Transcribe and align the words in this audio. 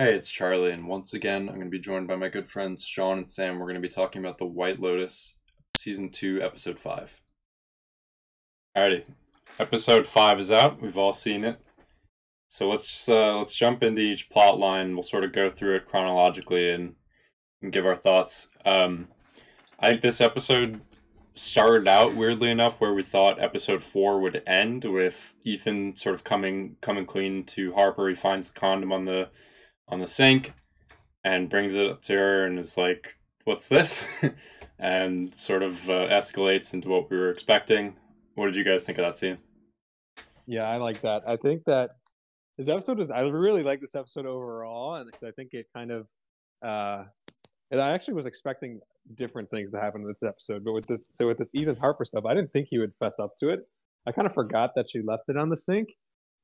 Hey, 0.00 0.14
it's 0.14 0.30
Charlie, 0.30 0.70
and 0.70 0.86
once 0.86 1.12
again, 1.12 1.48
I'm 1.48 1.56
going 1.56 1.66
to 1.66 1.70
be 1.70 1.80
joined 1.80 2.06
by 2.06 2.14
my 2.14 2.28
good 2.28 2.46
friends 2.46 2.84
Sean 2.84 3.18
and 3.18 3.28
Sam. 3.28 3.58
We're 3.58 3.64
going 3.64 3.82
to 3.82 3.88
be 3.88 3.88
talking 3.88 4.22
about 4.22 4.38
The 4.38 4.46
White 4.46 4.78
Lotus, 4.78 5.38
Season 5.72 6.08
2, 6.08 6.40
Episode 6.40 6.78
5. 6.78 7.20
Alrighty, 8.76 9.06
Episode 9.58 10.06
5 10.06 10.38
is 10.38 10.52
out. 10.52 10.80
We've 10.80 10.96
all 10.96 11.12
seen 11.12 11.42
it. 11.42 11.60
So 12.46 12.68
let's 12.68 13.08
uh, 13.08 13.38
let's 13.38 13.56
jump 13.56 13.82
into 13.82 14.00
each 14.00 14.30
plot 14.30 14.60
line. 14.60 14.94
We'll 14.94 15.02
sort 15.02 15.24
of 15.24 15.32
go 15.32 15.50
through 15.50 15.74
it 15.74 15.88
chronologically 15.88 16.70
and, 16.70 16.94
and 17.60 17.72
give 17.72 17.84
our 17.84 17.96
thoughts. 17.96 18.50
Um, 18.64 19.08
I 19.80 19.90
think 19.90 20.02
this 20.02 20.20
episode 20.20 20.80
started 21.34 21.88
out 21.88 22.14
weirdly 22.14 22.52
enough 22.52 22.80
where 22.80 22.94
we 22.94 23.02
thought 23.02 23.42
episode 23.42 23.82
four 23.82 24.20
would 24.20 24.44
end 24.46 24.84
with 24.84 25.34
Ethan 25.42 25.96
sort 25.96 26.14
of 26.14 26.22
coming 26.22 26.76
coming 26.80 27.04
clean 27.04 27.42
to 27.46 27.72
Harper. 27.72 28.08
He 28.08 28.14
finds 28.14 28.48
the 28.48 28.60
condom 28.60 28.92
on 28.92 29.04
the 29.04 29.30
on 29.88 30.00
the 30.00 30.06
sink 30.06 30.54
and 31.24 31.48
brings 31.48 31.74
it 31.74 31.88
up 31.88 32.02
to 32.02 32.14
her 32.14 32.44
and 32.44 32.58
is 32.58 32.76
like, 32.76 33.16
"What's 33.44 33.68
this?" 33.68 34.06
and 34.78 35.34
sort 35.34 35.62
of 35.62 35.88
uh, 35.88 36.08
escalates 36.08 36.72
into 36.72 36.88
what 36.88 37.10
we 37.10 37.16
were 37.16 37.30
expecting. 37.30 37.96
What 38.34 38.46
did 38.46 38.56
you 38.56 38.64
guys 38.64 38.84
think 38.84 38.98
of 38.98 39.04
that 39.04 39.18
scene? 39.18 39.38
Yeah, 40.46 40.68
I 40.68 40.78
like 40.78 41.02
that. 41.02 41.22
I 41.26 41.34
think 41.36 41.64
that 41.64 41.90
this 42.56 42.68
episode 42.68 43.00
is. 43.00 43.10
I 43.10 43.20
really 43.20 43.62
like 43.62 43.80
this 43.80 43.94
episode 43.94 44.26
overall, 44.26 44.96
and 44.96 45.10
I 45.24 45.30
think 45.32 45.50
it 45.52 45.66
kind 45.74 45.90
of. 45.90 46.06
Uh, 46.64 47.04
and 47.70 47.80
I 47.80 47.90
actually 47.90 48.14
was 48.14 48.26
expecting 48.26 48.80
different 49.14 49.50
things 49.50 49.70
to 49.70 49.80
happen 49.80 50.02
in 50.02 50.08
this 50.08 50.22
episode, 50.22 50.62
but 50.64 50.74
with 50.74 50.86
this, 50.86 51.08
so 51.14 51.24
with 51.26 51.38
this 51.38 51.48
Ethan 51.52 51.76
Harper 51.76 52.04
stuff, 52.04 52.24
I 52.24 52.34
didn't 52.34 52.52
think 52.52 52.68
he 52.70 52.78
would 52.78 52.92
fess 52.98 53.16
up 53.18 53.32
to 53.40 53.50
it. 53.50 53.60
I 54.06 54.12
kind 54.12 54.26
of 54.26 54.34
forgot 54.34 54.74
that 54.76 54.90
she 54.90 55.02
left 55.02 55.24
it 55.28 55.36
on 55.36 55.50
the 55.50 55.56
sink, 55.56 55.88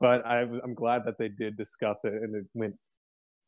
but 0.00 0.24
I, 0.26 0.40
I'm 0.42 0.74
glad 0.74 1.02
that 1.06 1.16
they 1.18 1.28
did 1.28 1.56
discuss 1.56 2.00
it 2.04 2.12
and 2.12 2.34
it 2.36 2.44
went 2.54 2.74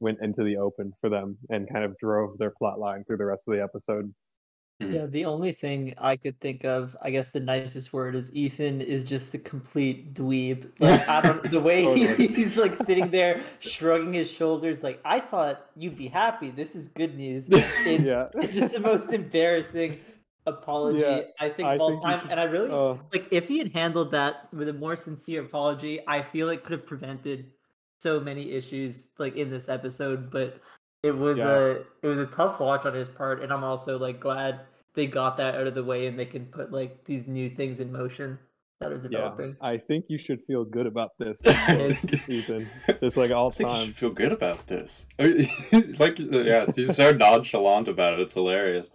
went 0.00 0.18
into 0.20 0.45
the 0.45 0.56
open 0.56 0.92
for 1.00 1.09
them 1.09 1.38
and 1.50 1.70
kind 1.70 1.84
of 1.84 1.96
drove 1.98 2.38
their 2.38 2.50
plot 2.50 2.78
line 2.78 3.05
through 3.05 3.16
the 3.16 3.25
rest 3.25 3.44
of 3.48 3.55
the 3.55 3.62
episode. 3.62 4.12
Mm-hmm. 4.83 4.94
Yeah, 4.94 5.06
the 5.06 5.25
only 5.25 5.53
thing 5.53 5.94
I 5.97 6.16
could 6.16 6.38
think 6.38 6.64
of, 6.64 6.94
I 7.00 7.08
guess 7.08 7.30
the 7.30 7.41
nicest 7.41 7.94
word 7.94 8.14
is 8.14 8.34
Ethan 8.34 8.83
is 8.83 9.05
just 9.05 9.33
a 9.33 9.38
complete 9.38 10.12
dweeb. 10.12 10.70
Like 10.78 11.08
I 11.08 11.22
don't 11.22 11.50
the 11.50 11.61
way 11.61 11.84
totally. 11.97 12.27
he's 12.34 12.58
like 12.58 12.77
sitting 12.77 13.11
there 13.11 13.42
shrugging 13.61 14.12
his 14.12 14.30
shoulders 14.30 14.83
like 14.83 15.00
I 15.03 15.20
thought 15.20 15.64
you'd 15.77 15.97
be 15.97 16.08
happy. 16.08 16.50
This 16.50 16.77
is 16.77 16.88
good 16.88 17.16
news. 17.16 17.48
It's, 17.86 18.05
yeah. 18.05 18.28
it's 18.34 18.55
just 18.55 18.72
the 18.72 18.81
most 18.81 19.12
embarrassing 19.12 20.00
apology 20.47 21.00
yeah, 21.00 21.20
I 21.41 21.48
think 21.48 21.69
of 21.69 21.81
all 21.81 22.00
time. 22.00 22.20
Should, 22.20 22.31
and 22.33 22.41
I 22.41 22.44
really 22.44 22.70
uh, 22.70 22.97
like 23.12 23.28
if 23.31 23.48
he 23.48 23.58
had 23.58 23.72
handled 23.72 24.10
that 24.10 24.53
with 24.53 24.69
a 24.69 24.72
more 24.72 24.97
sincere 24.97 25.42
apology, 25.42 26.00
I 26.06 26.20
feel 26.20 26.50
it 26.50 26.64
could 26.64 26.72
have 26.72 26.86
prevented 26.86 27.50
so 27.98 28.20
many 28.20 28.52
issues 28.52 29.08
like 29.19 29.36
in 29.36 29.50
this 29.50 29.69
episode, 29.69 30.30
but 30.30 30.61
it 31.02 31.16
was 31.16 31.39
yeah. 31.39 31.48
a 31.48 31.70
it 32.03 32.06
was 32.06 32.19
a 32.19 32.27
tough 32.27 32.61
watch 32.61 32.84
on 32.84 32.94
his 32.94 33.08
part, 33.08 33.42
and 33.42 33.53
I'm 33.53 33.64
also 33.64 33.98
like 33.98 34.20
glad 34.20 34.61
they 34.94 35.06
got 35.06 35.36
that 35.36 35.55
out 35.55 35.66
of 35.66 35.75
the 35.75 35.84
way 35.84 36.06
and 36.06 36.19
they 36.19 36.25
can 36.25 36.47
put 36.47 36.72
like 36.72 37.05
these 37.05 37.27
new 37.27 37.50
things 37.50 37.80
in 37.80 37.92
motion 37.92 38.38
that 38.80 38.92
are 38.92 38.98
developing. 38.98 39.56
Yeah, 39.61 39.69
I 39.69 39.78
think 39.78 40.06
you 40.08 40.19
should 40.19 40.41
feel 40.47 40.64
good 40.64 40.86
about 40.86 41.11
this, 41.19 41.44
Ethan. 42.28 42.69
Just 43.00 43.16
like 43.16 43.30
all 43.30 43.50
time. 43.50 43.92
feel 43.92 44.10
good 44.10 44.33
about 44.33 44.66
this. 44.66 45.06
like, 45.19 46.19
yeah, 46.19 46.66
he's 46.75 46.94
so 46.94 47.12
nonchalant 47.12 47.88
about 47.88 48.14
it. 48.14 48.20
It's 48.20 48.34
hilarious. 48.34 48.91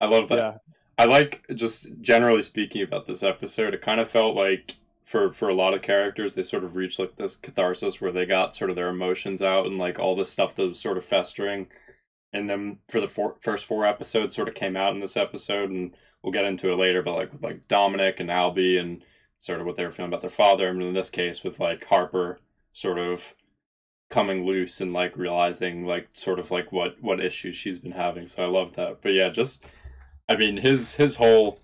I 0.00 0.06
love 0.06 0.28
that. 0.28 0.36
Yeah. 0.36 0.52
I 0.98 1.04
like 1.04 1.44
just 1.54 1.88
generally 2.00 2.42
speaking 2.42 2.82
about 2.82 3.06
this 3.06 3.22
episode. 3.22 3.74
It 3.74 3.82
kind 3.82 4.00
of 4.00 4.10
felt 4.10 4.36
like 4.36 4.76
for 5.04 5.32
for 5.32 5.48
a 5.48 5.54
lot 5.54 5.74
of 5.74 5.82
characters 5.82 6.34
they 6.34 6.42
sort 6.42 6.64
of 6.64 6.76
reached 6.76 6.98
like 6.98 7.16
this 7.16 7.36
catharsis 7.36 8.00
where 8.00 8.12
they 8.12 8.24
got 8.24 8.54
sort 8.54 8.70
of 8.70 8.76
their 8.76 8.88
emotions 8.88 9.42
out 9.42 9.66
and 9.66 9.78
like 9.78 9.98
all 9.98 10.16
the 10.16 10.24
stuff 10.24 10.54
that 10.54 10.68
was 10.68 10.80
sort 10.80 10.96
of 10.96 11.04
festering. 11.04 11.66
And 12.32 12.48
then 12.48 12.78
for 12.88 13.00
the 13.00 13.08
four, 13.08 13.36
first 13.42 13.66
four 13.66 13.84
episodes 13.84 14.34
sort 14.34 14.48
of 14.48 14.54
came 14.54 14.76
out 14.76 14.94
in 14.94 15.00
this 15.00 15.16
episode 15.16 15.70
and 15.70 15.94
we'll 16.22 16.32
get 16.32 16.44
into 16.44 16.70
it 16.70 16.76
later 16.76 17.02
but 17.02 17.14
like 17.14 17.32
with 17.32 17.42
like 17.42 17.68
dominic 17.68 18.20
and 18.20 18.30
albie 18.30 18.80
and 18.80 19.04
sort 19.38 19.60
of 19.60 19.66
what 19.66 19.76
they 19.76 19.84
were 19.84 19.90
feeling 19.90 20.08
about 20.08 20.20
their 20.20 20.30
father 20.30 20.72
mean, 20.72 20.88
in 20.88 20.94
this 20.94 21.10
case 21.10 21.42
with 21.42 21.58
like 21.58 21.84
harper 21.86 22.40
sort 22.72 22.98
of 22.98 23.34
coming 24.08 24.46
loose 24.46 24.80
and 24.80 24.92
like 24.92 25.16
realizing 25.16 25.84
like 25.84 26.08
sort 26.12 26.38
of 26.38 26.50
like 26.50 26.70
what 26.70 27.02
what 27.02 27.20
issues 27.20 27.56
she's 27.56 27.78
been 27.78 27.92
having. 27.92 28.26
So 28.26 28.42
i 28.42 28.46
love 28.46 28.74
that. 28.76 29.02
But 29.02 29.12
yeah 29.12 29.30
just 29.30 29.64
i 30.28 30.36
mean 30.36 30.58
his 30.58 30.94
his 30.94 31.16
whole 31.16 31.58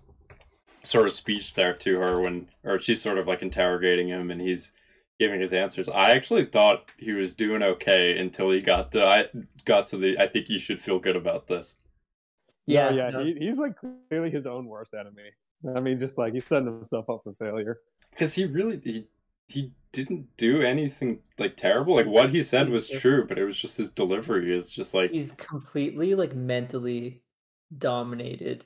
sort 0.88 1.06
of 1.06 1.12
speech 1.12 1.54
there 1.54 1.75
to 1.75 1.99
her 1.99 2.21
when 2.21 2.49
or 2.65 2.78
she's 2.78 3.03
sort 3.03 3.19
of 3.19 3.26
like 3.26 3.43
interrogating 3.43 4.09
him 4.09 4.31
and 4.31 4.41
he's 4.41 4.72
giving 5.19 5.41
his 5.41 5.53
answers. 5.53 5.88
I 5.88 6.10
actually 6.10 6.44
thought 6.44 6.87
he 6.97 7.12
was 7.12 7.34
doing 7.34 7.62
okay 7.62 8.19
until 8.19 8.50
he 8.50 8.60
got 8.60 8.93
to 8.93 9.06
I 9.06 9.27
got 9.65 9.87
to 9.88 9.97
the 9.97 10.19
I 10.19 10.28
think 10.28 10.48
you 10.48 10.59
should 10.59 10.81
feel 10.81 10.98
good 10.98 11.16
about 11.16 11.48
this. 11.48 11.77
Yeah, 12.66 12.91
yeah, 12.91 13.10
no. 13.10 13.25
he, 13.25 13.34
he's 13.34 13.59
like 13.59 13.77
clearly 14.09 14.31
his 14.31 14.47
own 14.47 14.66
worst 14.66 14.94
enemy. 14.94 15.31
I 15.75 15.81
mean, 15.81 15.98
just 15.98 16.19
like 16.19 16.34
he's 16.34 16.47
setting 16.47 16.66
himself 16.66 17.09
up 17.09 17.22
for 17.25 17.34
failure. 17.38 17.81
Because 18.10 18.34
he 18.34 18.44
really 18.44 18.81
he 18.84 19.06
he 19.48 19.72
didn't 19.93 20.37
do 20.37 20.62
anything 20.62 21.21
like 21.38 21.56
terrible. 21.56 21.94
Like 21.94 22.06
what 22.06 22.31
he 22.31 22.43
said 22.43 22.69
was 22.69 22.88
true, 22.88 23.27
but 23.27 23.38
it 23.38 23.44
was 23.44 23.56
just 23.56 23.78
his 23.78 23.91
delivery 23.91 24.54
is 24.54 24.71
just 24.71 24.94
like 24.94 25.10
he's 25.10 25.32
completely 25.32 26.15
like 26.15 26.34
mentally 26.34 27.22
dominated 27.77 28.65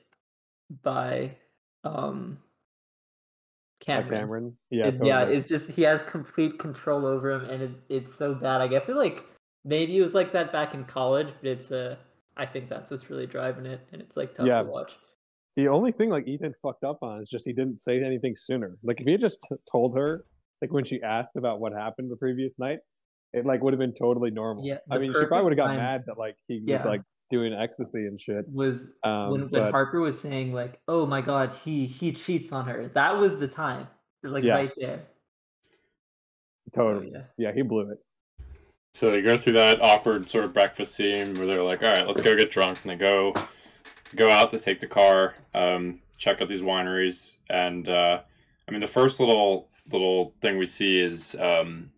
by 0.81 1.37
um 1.83 2.37
Cameron. 3.79 4.09
Cameron. 4.09 4.57
Yeah, 4.69 4.83
totally. 4.85 5.09
yeah. 5.09 5.23
It's 5.25 5.47
just 5.47 5.71
he 5.71 5.81
has 5.81 6.01
complete 6.03 6.57
control 6.57 7.05
over 7.05 7.31
him, 7.31 7.49
and 7.49 7.61
it, 7.61 7.71
it's 7.89 8.15
so 8.15 8.33
bad. 8.33 8.61
I 8.61 8.67
guess 8.67 8.87
it 8.87 8.95
like 8.95 9.25
maybe 9.65 9.97
it 9.97 10.01
was 10.01 10.15
like 10.15 10.31
that 10.31 10.51
back 10.51 10.73
in 10.73 10.85
college, 10.85 11.27
but 11.41 11.49
it's 11.49 11.71
uh 11.71 11.97
I 12.37 12.45
think 12.45 12.69
that's 12.69 12.89
what's 12.89 13.09
really 13.09 13.27
driving 13.27 13.65
it, 13.65 13.81
and 13.91 14.01
it's 14.01 14.17
like 14.17 14.35
tough 14.35 14.47
yeah. 14.47 14.61
to 14.61 14.63
watch. 14.63 14.93
The 15.55 15.67
only 15.67 15.91
thing 15.91 16.09
like 16.09 16.27
Ethan 16.27 16.53
fucked 16.63 16.83
up 16.83 16.99
on 17.03 17.21
is 17.21 17.29
just 17.29 17.45
he 17.45 17.53
didn't 17.53 17.79
say 17.79 18.01
anything 18.03 18.35
sooner. 18.35 18.77
Like 18.83 18.99
if 18.99 19.05
he 19.05 19.11
had 19.11 19.21
just 19.21 19.45
t- 19.47 19.55
told 19.71 19.95
her, 19.95 20.25
like 20.61 20.71
when 20.71 20.85
she 20.85 21.01
asked 21.03 21.35
about 21.35 21.59
what 21.59 21.73
happened 21.73 22.09
the 22.09 22.15
previous 22.15 22.53
night, 22.57 22.79
it 23.33 23.45
like 23.45 23.61
would 23.61 23.73
have 23.73 23.79
been 23.79 23.93
totally 23.93 24.31
normal. 24.31 24.65
Yeah, 24.65 24.77
I 24.89 24.97
mean, 24.97 25.13
she 25.13 25.25
probably 25.25 25.43
would 25.43 25.53
have 25.53 25.57
got 25.57 25.67
time. 25.67 25.77
mad 25.77 26.03
that 26.07 26.17
like 26.17 26.35
he 26.47 26.61
yeah. 26.65 26.77
was 26.77 26.85
like 26.85 27.01
doing 27.33 27.51
ecstasy 27.51 28.05
and 28.05 28.21
shit. 28.21 28.45
Was 28.47 28.91
um, 29.03 29.31
when, 29.31 29.41
when 29.41 29.49
but, 29.49 29.71
Harper 29.71 29.99
was 29.99 30.19
saying 30.19 30.53
like, 30.53 30.79
"Oh 30.87 31.07
my 31.07 31.19
god, 31.19 31.51
he 31.63 31.87
he 31.87 32.11
cheats 32.11 32.51
on 32.51 32.65
her." 32.65 32.91
That 32.93 33.17
was 33.17 33.39
the 33.39 33.47
time, 33.47 33.87
like 34.21 34.43
yeah. 34.43 34.53
right 34.53 34.71
there. 34.77 35.01
Totally. 36.73 37.09
So, 37.11 37.17
yeah. 37.17 37.49
yeah, 37.49 37.53
he 37.53 37.63
blew 37.63 37.91
it. 37.91 37.97
So 38.93 39.09
they 39.09 39.21
go 39.21 39.35
through 39.35 39.53
that 39.53 39.81
awkward 39.81 40.29
sort 40.29 40.45
of 40.45 40.53
breakfast 40.53 40.93
scene 40.93 41.35
where 41.35 41.47
they're 41.47 41.63
like, 41.63 41.81
"All 41.81 41.89
right, 41.89 42.07
let's 42.07 42.21
go 42.21 42.35
get 42.35 42.51
drunk," 42.51 42.79
and 42.83 42.91
they 42.91 42.95
go 42.95 43.33
go 44.15 44.29
out. 44.29 44.51
They 44.51 44.59
take 44.59 44.79
the 44.79 44.87
car, 44.87 45.33
um, 45.55 46.01
check 46.17 46.39
out 46.39 46.47
these 46.47 46.61
wineries, 46.61 47.37
and 47.49 47.89
uh, 47.89 48.21
I 48.67 48.71
mean, 48.71 48.81
the 48.81 48.87
first 48.87 49.19
little 49.19 49.69
little 49.91 50.35
thing 50.39 50.59
we 50.59 50.67
see 50.67 50.99
is 50.99 51.35
um, 51.39 51.91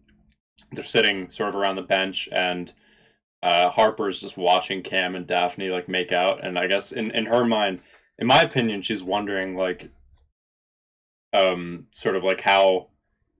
they're 0.71 0.85
sitting 0.85 1.29
sort 1.29 1.49
of 1.49 1.55
around 1.55 1.75
the 1.75 1.81
bench 1.81 2.29
and 2.31 2.71
uh, 3.45 3.69
Harper's 3.69 4.19
just 4.19 4.37
watching 4.37 4.81
Cam 4.81 5.15
and 5.15 5.27
Daphne 5.27 5.69
like 5.69 5.87
make 5.87 6.11
out, 6.11 6.43
and 6.43 6.57
I 6.57 6.65
guess 6.65 6.91
in 6.91 7.11
in 7.11 7.27
her 7.27 7.45
mind, 7.45 7.79
in 8.17 8.25
my 8.25 8.41
opinion, 8.41 8.81
she's 8.81 9.03
wondering 9.03 9.55
like, 9.55 9.91
um, 11.31 11.85
sort 11.91 12.15
of 12.15 12.23
like 12.23 12.41
how 12.41 12.87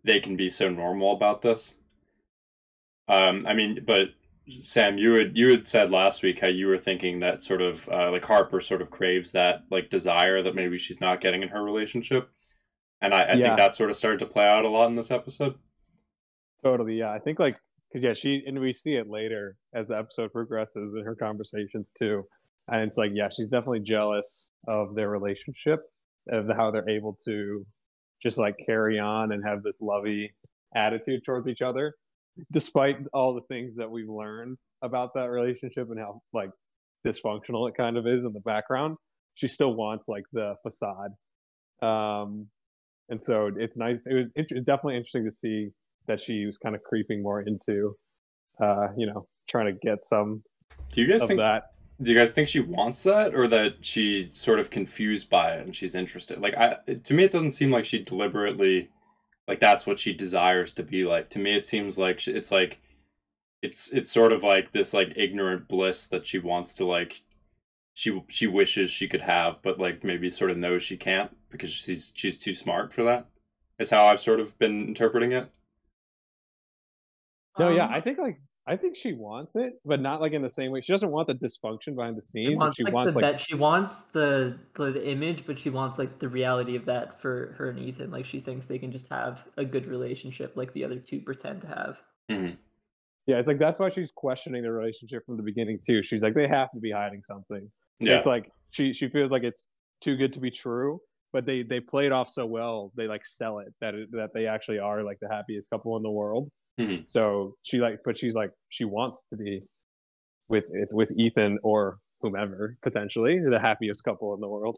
they 0.03 0.19
can 0.19 0.37
be 0.37 0.47
so 0.47 0.69
normal 0.69 1.11
about 1.11 1.41
this. 1.41 1.73
Um, 3.07 3.47
I 3.47 3.55
mean, 3.55 3.83
but 3.83 4.09
Sam, 4.59 4.99
you 4.99 5.13
had 5.13 5.35
you 5.35 5.49
had 5.49 5.67
said 5.67 5.89
last 5.89 6.21
week 6.21 6.39
how 6.39 6.49
you 6.49 6.67
were 6.67 6.77
thinking 6.77 7.19
that 7.21 7.43
sort 7.43 7.63
of 7.63 7.89
uh, 7.89 8.11
like 8.11 8.25
Harper 8.25 8.61
sort 8.61 8.83
of 8.83 8.91
craves 8.91 9.31
that 9.31 9.63
like 9.71 9.89
desire 9.89 10.43
that 10.43 10.53
maybe 10.53 10.77
she's 10.77 11.01
not 11.01 11.19
getting 11.19 11.41
in 11.41 11.49
her 11.49 11.63
relationship, 11.63 12.29
and 13.01 13.11
I, 13.11 13.23
I 13.23 13.33
yeah. 13.33 13.47
think 13.47 13.57
that 13.57 13.73
sort 13.73 13.89
of 13.89 13.97
started 13.97 14.19
to 14.19 14.27
play 14.27 14.47
out 14.47 14.65
a 14.65 14.69
lot 14.69 14.87
in 14.87 14.95
this 14.95 15.09
episode. 15.09 15.55
Totally, 16.61 16.99
yeah. 16.99 17.11
I 17.11 17.17
think 17.17 17.39
like 17.39 17.57
because 17.95 18.03
yeah, 18.03 18.13
she 18.13 18.43
and 18.45 18.59
we 18.59 18.73
see 18.73 18.95
it 18.95 19.09
later 19.09 19.55
as 19.73 19.87
the 19.87 19.97
episode 19.97 20.33
progresses 20.33 20.93
in 20.97 21.05
her 21.05 21.15
conversations 21.15 21.93
too, 21.97 22.25
and 22.67 22.81
it's 22.81 22.97
like 22.97 23.11
yeah, 23.13 23.29
she's 23.29 23.47
definitely 23.47 23.79
jealous 23.79 24.49
of 24.67 24.95
their 24.95 25.09
relationship, 25.09 25.79
of 26.29 26.45
how 26.57 26.71
they're 26.71 26.89
able 26.89 27.15
to 27.23 27.65
just 28.21 28.37
like 28.37 28.57
carry 28.65 28.99
on 28.99 29.31
and 29.31 29.45
have 29.45 29.63
this 29.63 29.79
lovey 29.79 30.29
attitude 30.75 31.23
towards 31.25 31.47
each 31.47 31.61
other, 31.61 31.93
despite 32.51 32.97
all 33.13 33.33
the 33.33 33.45
things 33.47 33.77
that 33.77 33.89
we've 33.89 34.09
learned 34.09 34.57
about 34.81 35.13
that 35.13 35.29
relationship 35.29 35.89
and 35.89 35.97
how 35.97 36.21
like 36.33 36.49
dysfunctional 37.07 37.69
it 37.69 37.77
kind 37.77 37.95
of 37.95 38.05
is 38.05 38.25
in 38.25 38.33
the 38.33 38.41
background. 38.41 38.97
She 39.35 39.47
still 39.47 39.73
wants 39.73 40.09
like 40.09 40.25
the 40.33 40.55
facade, 40.63 41.11
um, 41.81 42.47
and 43.07 43.23
so 43.23 43.51
it's 43.55 43.77
nice. 43.77 44.05
It 44.05 44.15
was 44.15 44.31
it, 44.35 44.65
definitely 44.65 44.97
interesting 44.97 45.23
to 45.23 45.31
see 45.41 45.71
that 46.07 46.21
she 46.21 46.45
was 46.45 46.57
kind 46.57 46.75
of 46.75 46.83
creeping 46.83 47.21
more 47.21 47.41
into, 47.41 47.95
uh, 48.61 48.87
you 48.97 49.07
know, 49.07 49.27
trying 49.49 49.65
to 49.65 49.79
get 49.81 50.05
some. 50.05 50.43
Do 50.91 51.01
you 51.01 51.07
guys 51.07 51.25
think 51.25 51.39
that? 51.39 51.71
Do 52.01 52.11
you 52.11 52.17
guys 52.17 52.31
think 52.31 52.49
she 52.49 52.59
wants 52.59 53.03
that, 53.03 53.33
or 53.33 53.47
that 53.47 53.85
she's 53.85 54.37
sort 54.37 54.59
of 54.59 54.69
confused 54.69 55.29
by 55.29 55.53
it 55.53 55.65
and 55.65 55.75
she's 55.75 55.95
interested? 55.95 56.39
Like, 56.39 56.55
I 56.57 56.77
to 57.03 57.13
me, 57.13 57.23
it 57.23 57.31
doesn't 57.31 57.51
seem 57.51 57.71
like 57.71 57.85
she 57.85 57.99
deliberately, 57.99 58.89
like 59.47 59.59
that's 59.59 59.85
what 59.85 59.99
she 59.99 60.13
desires 60.13 60.73
to 60.75 60.83
be 60.83 61.05
like. 61.05 61.29
To 61.31 61.39
me, 61.39 61.53
it 61.53 61.65
seems 61.65 61.97
like 61.97 62.19
she, 62.19 62.31
it's 62.31 62.51
like 62.51 62.81
it's 63.61 63.91
it's 63.91 64.11
sort 64.11 64.31
of 64.31 64.43
like 64.43 64.71
this 64.71 64.93
like 64.93 65.13
ignorant 65.15 65.67
bliss 65.67 66.05
that 66.07 66.27
she 66.27 66.37
wants 66.37 66.73
to 66.75 66.85
like 66.85 67.23
she 67.93 68.21
she 68.27 68.45
wishes 68.45 68.91
she 68.91 69.07
could 69.07 69.21
have, 69.21 69.57
but 69.63 69.79
like 69.79 70.03
maybe 70.03 70.29
sort 70.29 70.51
of 70.51 70.57
knows 70.57 70.83
she 70.83 70.97
can't 70.97 71.35
because 71.49 71.71
she's 71.71 72.11
she's 72.13 72.37
too 72.37 72.53
smart 72.53 72.93
for 72.93 73.03
that. 73.03 73.27
Is 73.79 73.89
how 73.89 74.05
I've 74.05 74.19
sort 74.19 74.39
of 74.39 74.57
been 74.59 74.87
interpreting 74.87 75.31
it. 75.31 75.49
No, 77.57 77.69
um, 77.69 77.75
yeah, 77.75 77.87
I 77.87 78.01
think 78.01 78.17
like 78.17 78.37
I 78.67 78.75
think 78.75 78.95
she 78.95 79.13
wants 79.13 79.55
it, 79.55 79.73
but 79.85 80.01
not 80.01 80.21
like 80.21 80.33
in 80.33 80.41
the 80.41 80.49
same 80.49 80.71
way. 80.71 80.81
She 80.81 80.91
doesn't 80.91 81.11
want 81.11 81.27
the 81.27 81.35
dysfunction 81.35 81.95
behind 81.95 82.17
the 82.17 82.23
scenes. 82.23 82.49
She 82.49 82.55
wants, 82.55 82.77
she 82.77 82.83
like, 82.83 82.93
wants 82.93 83.13
the 83.13 83.19
like 83.19 83.33
bet. 83.33 83.39
She 83.39 83.53
wants 83.53 84.01
the, 84.07 84.57
the 84.73 84.91
the 84.91 85.07
image, 85.07 85.45
but 85.45 85.59
she 85.59 85.69
wants 85.69 85.99
like 85.99 86.17
the 86.17 86.27
reality 86.27 86.75
of 86.75 86.85
that 86.85 87.21
for 87.21 87.53
her 87.59 87.69
and 87.69 87.79
Ethan. 87.79 88.09
Like 88.09 88.25
she 88.25 88.39
thinks 88.39 88.65
they 88.65 88.79
can 88.79 88.91
just 88.91 89.07
have 89.09 89.45
a 89.57 89.65
good 89.65 89.85
relationship, 89.85 90.57
like 90.57 90.73
the 90.73 90.83
other 90.83 90.97
two 90.97 91.21
pretend 91.21 91.61
to 91.61 91.67
have. 91.67 92.01
Mm-hmm. 92.31 92.55
Yeah, 93.27 93.37
it's 93.37 93.47
like 93.47 93.59
that's 93.59 93.77
why 93.79 93.91
she's 93.91 94.11
questioning 94.11 94.63
the 94.63 94.71
relationship 94.71 95.25
from 95.27 95.37
the 95.37 95.43
beginning 95.43 95.79
too. 95.85 96.01
She's 96.01 96.21
like, 96.21 96.33
they 96.33 96.47
have 96.47 96.71
to 96.71 96.79
be 96.79 96.91
hiding 96.91 97.21
something. 97.27 97.69
Yeah. 97.99 98.15
It's 98.15 98.25
like 98.25 98.49
she 98.71 98.93
she 98.93 99.09
feels 99.09 99.31
like 99.31 99.43
it's 99.43 99.67
too 100.01 100.15
good 100.15 100.33
to 100.33 100.39
be 100.39 100.49
true, 100.49 100.99
but 101.33 101.45
they 101.45 101.61
they 101.61 101.79
play 101.79 102.07
it 102.07 102.11
off 102.11 102.29
so 102.29 102.47
well. 102.47 102.91
They 102.95 103.07
like 103.07 103.27
sell 103.27 103.59
it 103.59 103.73
that 103.79 103.93
it, 103.93 104.11
that 104.11 104.31
they 104.33 104.47
actually 104.47 104.79
are 104.79 105.03
like 105.03 105.19
the 105.21 105.29
happiest 105.29 105.69
couple 105.69 105.95
in 105.97 106.03
the 106.03 106.09
world. 106.09 106.49
Mm-hmm. 106.79 107.03
So 107.07 107.55
she 107.63 107.79
like, 107.79 107.99
but 108.03 108.17
she's 108.17 108.33
like 108.33 108.51
she 108.69 108.83
wants 108.83 109.23
to 109.29 109.37
be 109.37 109.63
with 110.49 110.65
with 110.91 111.11
Ethan 111.17 111.59
or 111.63 111.99
whomever 112.21 112.77
potentially 112.81 113.39
the 113.39 113.59
happiest 113.59 114.03
couple 114.03 114.33
in 114.33 114.41
the 114.41 114.47
world. 114.47 114.77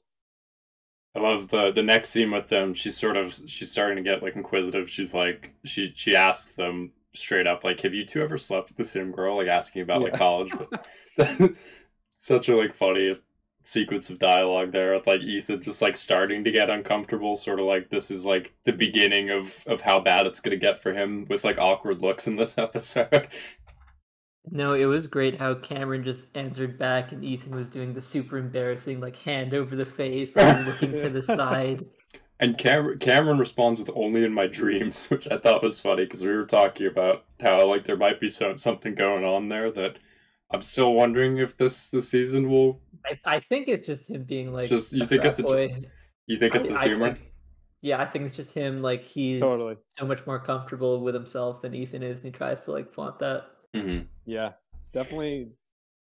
I 1.15 1.19
love 1.19 1.47
the 1.49 1.71
the 1.71 1.83
next 1.83 2.09
scene 2.09 2.31
with 2.31 2.47
them. 2.47 2.73
She's 2.73 2.97
sort 2.97 3.17
of 3.17 3.33
she's 3.47 3.71
starting 3.71 3.97
to 3.97 4.09
get 4.09 4.21
like 4.21 4.35
inquisitive. 4.35 4.89
She's 4.89 5.13
like 5.13 5.55
she 5.65 5.91
she 5.95 6.15
asks 6.15 6.53
them 6.53 6.91
straight 7.13 7.47
up 7.47 7.63
like, 7.63 7.79
"Have 7.79 7.93
you 7.93 8.05
two 8.05 8.21
ever 8.21 8.37
slept 8.37 8.69
with 8.69 8.77
the 8.77 8.85
same 8.85 9.11
girl?" 9.11 9.37
Like 9.37 9.47
asking 9.47 9.81
about 9.81 10.01
yeah. 10.01 10.07
like 10.09 10.13
college, 10.13 10.51
but 10.51 10.87
such 12.17 12.49
a 12.49 12.55
like 12.55 12.75
funny 12.75 13.19
sequence 13.67 14.09
of 14.09 14.17
dialogue 14.17 14.71
there 14.71 14.97
like 15.05 15.19
ethan 15.19 15.61
just 15.61 15.81
like 15.81 15.97
starting 15.97 16.41
to 16.41 16.51
get 16.51 16.69
uncomfortable 16.69 17.35
sort 17.35 17.59
of 17.59 17.65
like 17.65 17.89
this 17.89 18.09
is 18.09 18.25
like 18.25 18.55
the 18.63 18.71
beginning 18.71 19.29
of 19.29 19.61
of 19.67 19.81
how 19.81 19.99
bad 19.99 20.25
it's 20.25 20.39
gonna 20.39 20.55
get 20.55 20.81
for 20.81 20.93
him 20.93 21.25
with 21.29 21.43
like 21.43 21.57
awkward 21.57 22.01
looks 22.01 22.27
in 22.27 22.37
this 22.37 22.57
episode 22.57 23.27
no 24.49 24.73
it 24.73 24.85
was 24.85 25.07
great 25.07 25.37
how 25.37 25.53
cameron 25.53 26.01
just 26.01 26.29
answered 26.33 26.79
back 26.79 27.11
and 27.11 27.25
ethan 27.25 27.53
was 27.53 27.67
doing 27.67 27.93
the 27.93 28.01
super 28.01 28.37
embarrassing 28.37 29.01
like 29.01 29.17
hand 29.17 29.53
over 29.53 29.75
the 29.75 29.85
face 29.85 30.37
and 30.37 30.65
looking 30.65 30.93
to 30.93 31.09
the 31.09 31.21
side 31.21 31.85
and 32.39 32.55
Cameron, 32.55 32.99
Cameron 32.99 33.39
responds 33.39 33.79
with 33.79 33.89
"only 33.95 34.23
in 34.23 34.31
my 34.31 34.47
dreams," 34.47 35.05
which 35.09 35.27
I 35.29 35.37
thought 35.37 35.63
was 35.63 35.79
funny 35.79 36.03
because 36.03 36.23
we 36.23 36.29
were 36.29 36.45
talking 36.45 36.87
about 36.87 37.25
how 37.41 37.65
like 37.65 37.85
there 37.85 37.97
might 37.97 38.19
be 38.19 38.29
some 38.29 38.59
something 38.59 38.93
going 38.93 39.25
on 39.25 39.49
there 39.49 39.71
that 39.71 39.97
I'm 40.49 40.61
still 40.61 40.93
wondering 40.93 41.37
if 41.37 41.57
this 41.57 41.89
this 41.89 42.09
season 42.09 42.49
will. 42.49 42.79
I, 43.07 43.35
I 43.35 43.39
think 43.39 43.67
it's 43.67 43.85
just 43.85 44.09
him 44.09 44.23
being 44.23 44.53
like. 44.53 44.67
Just 44.67 44.93
you 44.93 45.05
think 45.05 45.25
it's 45.25 45.41
boy. 45.41 45.65
a. 45.65 45.81
You 46.27 46.37
think 46.37 46.55
it's 46.55 46.69
I, 46.69 46.71
his 46.71 46.81
humor? 46.81 47.13
Think, 47.13 47.31
yeah, 47.81 48.01
I 48.01 48.05
think 48.05 48.25
it's 48.25 48.35
just 48.35 48.53
him. 48.53 48.81
Like 48.81 49.03
he's 49.03 49.41
totally. 49.41 49.77
so 49.97 50.05
much 50.05 50.25
more 50.25 50.39
comfortable 50.39 51.01
with 51.01 51.13
himself 51.15 51.61
than 51.61 51.73
Ethan 51.73 52.03
is, 52.03 52.19
and 52.19 52.33
he 52.33 52.37
tries 52.37 52.65
to 52.65 52.71
like 52.71 52.91
flaunt 52.91 53.19
that. 53.19 53.45
Mm-hmm. 53.75 54.05
Yeah, 54.25 54.51
definitely 54.93 55.49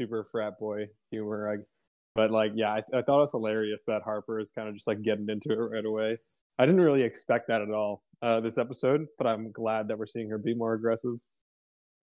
super 0.00 0.26
frat 0.32 0.58
boy 0.58 0.88
humor. 1.10 1.50
Like, 1.50 1.66
but 2.14 2.30
like, 2.30 2.52
yeah, 2.54 2.70
I, 2.70 2.78
I 2.78 3.02
thought 3.02 3.18
it 3.18 3.22
was 3.22 3.30
hilarious 3.32 3.84
that 3.86 4.02
Harper 4.02 4.40
is 4.40 4.50
kind 4.50 4.68
of 4.68 4.74
just 4.74 4.86
like 4.86 5.02
getting 5.02 5.28
into 5.28 5.52
it 5.52 5.56
right 5.56 5.84
away. 5.84 6.18
I 6.58 6.64
didn't 6.64 6.80
really 6.80 7.02
expect 7.02 7.48
that 7.48 7.60
at 7.60 7.70
all 7.70 8.02
uh, 8.22 8.40
this 8.40 8.56
episode, 8.58 9.06
but 9.18 9.26
I'm 9.26 9.52
glad 9.52 9.88
that 9.88 9.98
we're 9.98 10.06
seeing 10.06 10.30
her 10.30 10.38
be 10.38 10.54
more 10.54 10.74
aggressive. 10.74 11.16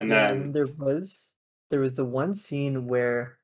And 0.01 0.11
then 0.11 0.31
and 0.31 0.53
there 0.53 0.67
was 0.77 1.33
there 1.71 1.79
was 1.79 1.95
the 1.95 2.05
one 2.05 2.35
scene 2.35 2.88
where 2.88 3.38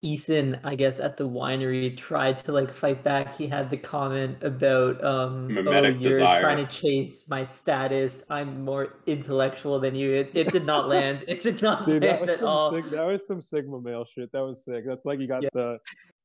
Ethan, 0.00 0.60
I 0.62 0.76
guess, 0.76 1.00
at 1.00 1.16
the 1.16 1.28
winery 1.28 1.96
tried 1.96 2.38
to 2.38 2.52
like 2.52 2.72
fight 2.72 3.02
back. 3.02 3.34
He 3.36 3.48
had 3.48 3.68
the 3.68 3.76
comment 3.76 4.40
about, 4.44 5.02
um, 5.04 5.48
Mimetic 5.48 5.96
"Oh, 5.96 5.98
you're 5.98 6.10
desire. 6.12 6.40
trying 6.40 6.64
to 6.64 6.70
chase 6.72 7.28
my 7.28 7.44
status. 7.44 8.24
I'm 8.30 8.64
more 8.64 8.94
intellectual 9.06 9.80
than 9.80 9.96
you." 9.96 10.12
It, 10.12 10.30
it 10.34 10.52
did 10.52 10.64
not 10.66 10.88
land. 10.94 11.24
It 11.26 11.42
did 11.42 11.62
not 11.62 11.84
Dude, 11.84 12.04
that 12.04 12.20
land 12.20 12.30
at 12.30 12.42
all. 12.42 12.70
that 12.70 12.82
was 13.06 13.26
some 13.26 13.42
Sigma 13.42 13.80
male 13.80 14.04
shit. 14.04 14.30
That 14.32 14.42
was 14.44 14.64
sick. 14.64 14.84
That's 14.86 15.04
like 15.04 15.18
you 15.18 15.26
got 15.26 15.42
Yeah. 15.42 15.48
the 15.52 15.78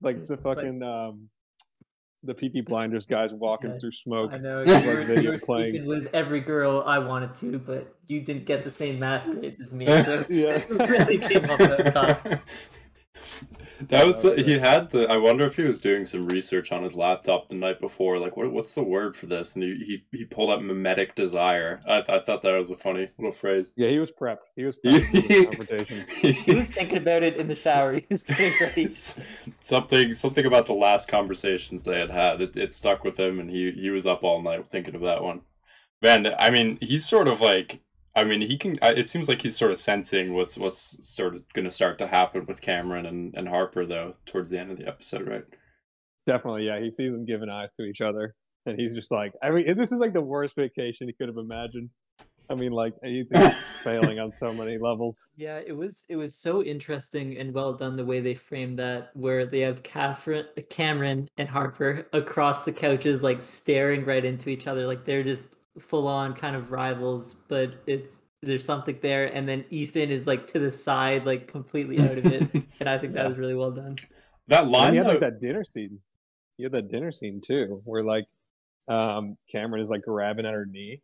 like 0.03 0.17
the 0.17 0.33
It's 0.33 0.45
like- 0.45 0.57
fucking 0.57 0.83
um 0.83 1.29
the 2.25 2.33
Peaky 2.35 2.61
Blinders 2.61 3.05
guys 3.07 3.33
walking 3.33 3.71
Yeah. 3.71 3.79
through 3.79 3.91
smoke. 3.91 4.31
I 4.33 4.37
know 4.37 4.63
Like 4.63 4.83
you 4.85 4.89
were, 4.91 5.03
video 5.03 5.21
you 5.23 5.29
were 5.31 5.37
playing. 5.39 5.85
with 5.87 6.07
every 6.13 6.39
girl 6.39 6.81
I 6.85 6.97
wanted 6.99 7.33
to, 7.41 7.59
but 7.59 7.95
you 8.07 8.21
didn't 8.21 8.45
get 8.45 8.63
the 8.63 8.71
same 8.71 8.97
math 8.99 9.25
grades 9.25 9.59
as 9.59 9.73
me. 9.73 9.87
So 9.87 10.23
Yeah. 10.29 10.45
it 10.69 10.69
really 10.69 11.17
came 11.17 11.43
up 11.49 11.59
at 11.59 11.83
the 11.83 11.91
top. 11.91 12.39
That 13.81 14.05
was 14.05 14.23
oh, 14.23 14.29
that 14.29 14.37
was 14.37 14.47
he 14.47 14.59
had 14.59 14.91
the. 14.91 15.09
I 15.09 15.17
wonder 15.17 15.45
if 15.45 15.55
he 15.55 15.63
was 15.63 15.79
doing 15.79 16.05
some 16.05 16.27
research 16.27 16.71
on 16.71 16.83
his 16.83 16.95
laptop 16.95 17.49
the 17.49 17.55
night 17.55 17.79
before. 17.81 18.19
Like, 18.19 18.37
what 18.37 18.51
what's 18.51 18.75
the 18.75 18.83
word 18.83 19.15
for 19.15 19.25
this? 19.25 19.55
And 19.55 19.63
he 19.63 20.03
he, 20.11 20.17
he 20.17 20.25
pulled 20.25 20.49
up 20.49 20.61
mimetic 20.61 21.15
desire. 21.15 21.81
I, 21.87 21.99
I 21.99 22.19
thought 22.19 22.41
that 22.41 22.57
was 22.57 22.71
a 22.71 22.77
funny 22.77 23.09
little 23.17 23.31
phrase. 23.31 23.73
Yeah, 23.75 23.89
he 23.89 23.99
was 23.99 24.11
prepped. 24.11 24.49
He 24.55 24.63
was 24.63 24.77
prepped 24.85 25.05
for 25.09 25.21
this 25.21 25.45
confrontation. 25.45 26.05
He 26.33 26.53
was 26.53 26.69
thinking 26.69 26.97
about 26.97 27.23
it 27.23 27.37
in 27.37 27.47
the 27.47 27.55
shower. 27.55 27.93
He 27.93 28.05
was 28.09 28.23
getting 28.23 28.53
ready. 28.61 28.89
something 29.61 30.13
something 30.13 30.45
about 30.45 30.65
the 30.65 30.73
last 30.73 31.07
conversations 31.07 31.83
they 31.83 31.99
had 31.99 32.11
had. 32.11 32.41
It, 32.41 32.55
it 32.55 32.73
stuck 32.73 33.03
with 33.03 33.19
him, 33.19 33.39
and 33.39 33.49
he 33.49 33.71
he 33.71 33.89
was 33.89 34.05
up 34.05 34.23
all 34.23 34.41
night 34.41 34.65
thinking 34.67 34.95
of 34.95 35.01
that 35.01 35.23
one. 35.23 35.41
Man, 36.01 36.27
I 36.37 36.51
mean, 36.51 36.77
he's 36.81 37.07
sort 37.07 37.27
of 37.27 37.41
like. 37.41 37.79
I 38.15 38.23
mean, 38.23 38.41
he 38.41 38.57
can. 38.57 38.77
It 38.81 39.07
seems 39.07 39.27
like 39.27 39.41
he's 39.41 39.57
sort 39.57 39.71
of 39.71 39.79
sensing 39.79 40.33
what's 40.33 40.57
what's 40.57 41.07
sort 41.07 41.35
of 41.35 41.51
going 41.53 41.65
to 41.65 41.71
start 41.71 41.97
to 41.97 42.07
happen 42.07 42.45
with 42.45 42.61
Cameron 42.61 43.05
and, 43.05 43.33
and 43.35 43.47
Harper, 43.47 43.85
though, 43.85 44.15
towards 44.25 44.51
the 44.51 44.59
end 44.59 44.71
of 44.71 44.77
the 44.77 44.87
episode, 44.87 45.27
right? 45.27 45.45
Definitely, 46.27 46.65
yeah. 46.65 46.79
He 46.79 46.91
sees 46.91 47.11
them 47.11 47.25
giving 47.25 47.49
eyes 47.49 47.73
to 47.73 47.83
each 47.83 48.01
other, 48.01 48.35
and 48.65 48.79
he's 48.79 48.93
just 48.93 49.11
like, 49.11 49.33
I 49.41 49.49
mean, 49.49 49.75
this 49.75 49.91
is 49.91 49.97
like 49.97 50.13
the 50.13 50.21
worst 50.21 50.55
vacation 50.55 51.07
he 51.07 51.13
could 51.13 51.27
have 51.27 51.37
imagined. 51.37 51.89
I 52.49 52.55
mean, 52.55 52.71
like 52.71 52.93
he's 53.03 53.31
failing 53.83 54.19
on 54.19 54.31
so 54.31 54.53
many 54.53 54.77
levels. 54.77 55.29
Yeah, 55.35 55.59
it 55.65 55.75
was 55.75 56.05
it 56.07 56.15
was 56.15 56.35
so 56.35 56.61
interesting 56.61 57.37
and 57.37 57.51
well 57.51 57.73
done 57.73 57.95
the 57.95 58.05
way 58.05 58.19
they 58.19 58.35
framed 58.35 58.77
that, 58.77 59.09
where 59.15 59.47
they 59.47 59.61
have 59.61 59.81
Catherine, 59.81 60.45
Cameron 60.69 61.29
and 61.37 61.49
Harper 61.49 62.07
across 62.13 62.63
the 62.63 62.73
couches, 62.73 63.23
like 63.23 63.41
staring 63.41 64.05
right 64.05 64.23
into 64.23 64.49
each 64.49 64.67
other, 64.67 64.85
like 64.85 65.03
they're 65.03 65.23
just 65.23 65.55
full 65.79 66.07
on 66.07 66.33
kind 66.33 66.55
of 66.55 66.71
rivals, 66.71 67.35
but 67.47 67.75
it's 67.87 68.15
there's 68.41 68.65
something 68.65 68.99
there, 69.01 69.33
and 69.33 69.47
then 69.47 69.63
Ethan 69.69 70.09
is 70.11 70.27
like 70.27 70.47
to 70.47 70.59
the 70.59 70.71
side, 70.71 71.25
like 71.25 71.47
completely 71.47 71.99
out 72.01 72.17
of 72.17 72.25
it, 72.25 72.49
and 72.79 72.89
I 72.89 72.97
think 72.97 73.13
that 73.13 73.21
Yeah. 73.23 73.27
was 73.29 73.37
really 73.37 73.55
well 73.55 73.71
done. 73.71 73.95
That 74.47 74.67
line, 74.67 74.91
he 74.93 74.97
had 74.97 75.07
like 75.07 75.21
that 75.21 75.39
dinner 75.39 75.63
scene. 75.63 75.99
You 76.57 76.65
had 76.65 76.73
that 76.73 76.89
dinner 76.91 77.11
scene 77.11 77.41
too, 77.41 77.81
where 77.85 78.03
like 78.03 78.25
um 78.87 79.37
Cameron 79.51 79.81
is 79.81 79.89
like 79.89 80.01
grabbing 80.03 80.45
at 80.45 80.53
her 80.53 80.65
knee, 80.65 81.01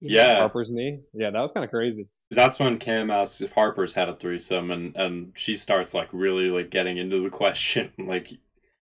Yeah. 0.00 0.38
Harper's 0.40 0.70
knee. 0.70 1.00
Yeah, 1.12 1.30
that 1.30 1.40
was 1.40 1.52
kind 1.52 1.64
of 1.64 1.70
crazy. 1.70 2.08
that's 2.30 2.58
when 2.58 2.78
Cam 2.78 3.10
asks 3.12 3.40
if 3.40 3.52
Harper's 3.52 3.94
had 3.94 4.08
a 4.08 4.16
threesome, 4.16 4.70
and 4.72 4.96
and 4.96 5.32
she 5.36 5.54
starts 5.54 5.94
like 5.94 6.08
really 6.12 6.48
like 6.50 6.70
getting 6.70 6.98
into 6.98 7.22
the 7.22 7.30
question. 7.30 7.92
Like, 7.98 8.32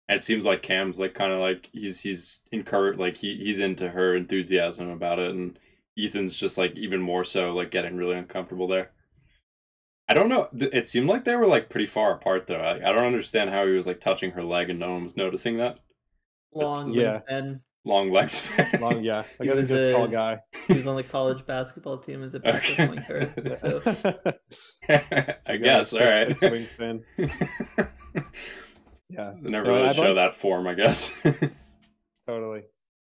it 0.10 0.24
seems 0.24 0.46
like 0.46 0.62
Cam's 0.62 1.00
like 1.00 1.14
kind 1.14 1.32
of 1.32 1.40
like 1.40 1.70
he's 1.72 2.02
he's 2.02 2.40
encouraged, 2.52 3.00
like 3.00 3.16
he 3.16 3.36
he's 3.38 3.60
into 3.60 3.90
her 3.90 4.16
enthusiasm 4.16 4.90
about 4.90 5.20
it, 5.20 5.32
and 5.32 5.58
Ethan's 5.98 6.36
just 6.36 6.58
like 6.58 6.76
even 6.78 7.02
more 7.02 7.24
so 7.24 7.54
like 7.54 7.72
getting 7.72 7.96
really 7.98 8.16
uncomfortable 8.18 8.68
there. 8.68 8.92
I 10.08 10.14
don't 10.14 10.30
know. 10.30 10.50
It 10.54 10.88
seemed 10.88 11.08
like 11.08 11.24
they 11.24 11.36
were 11.36 11.48
like 11.48 11.70
pretty 11.70 11.88
far 11.88 12.12
apart 12.14 12.46
though. 12.48 12.60
I, 12.60 12.76
I 12.76 12.92
don't 12.94 13.06
understand 13.06 13.50
how 13.50 13.66
he 13.66 13.72
was 13.74 13.88
like 13.88 14.00
touching 14.00 14.32
her 14.32 14.44
leg 14.44 14.70
and 14.70 14.78
no 14.78 14.92
one 14.94 15.04
was 15.04 15.18
noticing 15.18 15.58
that 15.58 15.80
Long 16.54 16.92
Yeah. 16.92 17.22
wingspan. 17.28 17.62
long 17.86 18.12
legs. 18.12 18.34
span. 18.34 18.82
Long, 18.82 19.04
yeah. 19.04 19.24
He 19.24 19.48
Like 19.48 19.50
I 19.50 19.60
was 19.60 19.72
was, 19.72 19.84
a 19.84 19.94
tall 19.94 20.08
guy. 20.08 20.40
He 20.68 20.74
was 20.76 20.86
on 20.86 20.96
the 20.96 21.02
college 21.04 21.44
basketball 21.48 21.98
team 21.98 22.22
as 22.24 22.36
a 22.36 22.38
Okay. 22.56 22.86
point 22.88 23.08
guard. 23.08 23.58
So 23.58 23.82
I 25.48 25.58
guess. 25.58 25.92
All 25.94 26.00
Six- 26.00 26.06
right. 26.06 26.38
six 26.40 26.74
wingspan. 26.78 27.02
Yeah, 29.18 29.34
They 29.42 29.50
never 29.50 29.70
really 29.72 29.88
I'd 29.90 29.96
show 29.96 30.02
like- 30.04 30.16
that 30.16 30.36
form, 30.36 30.68
I 30.68 30.74
guess. 30.74 31.14
totally. 32.28 32.64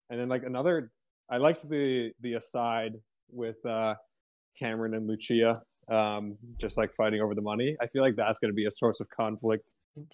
And 0.10 0.20
then 0.20 0.30
like 0.30 0.44
another, 0.44 0.92
I 1.30 1.38
liked 1.38 1.68
the 1.70 2.12
the 2.22 2.34
aside 2.34 2.94
with 3.32 3.64
uh 3.66 3.96
Cameron 4.60 4.94
and 4.94 5.08
Lucia, 5.08 5.54
um, 5.90 6.38
just 6.60 6.78
like 6.78 6.94
fighting 6.96 7.22
over 7.22 7.34
the 7.34 7.42
money. 7.42 7.78
I 7.82 7.88
feel 7.88 8.02
like 8.02 8.16
that's 8.16 8.40
going 8.40 8.52
to 8.52 8.56
be 8.56 8.66
a 8.66 8.72
source 8.72 9.00
of 9.00 9.08
conflict. 9.10 9.64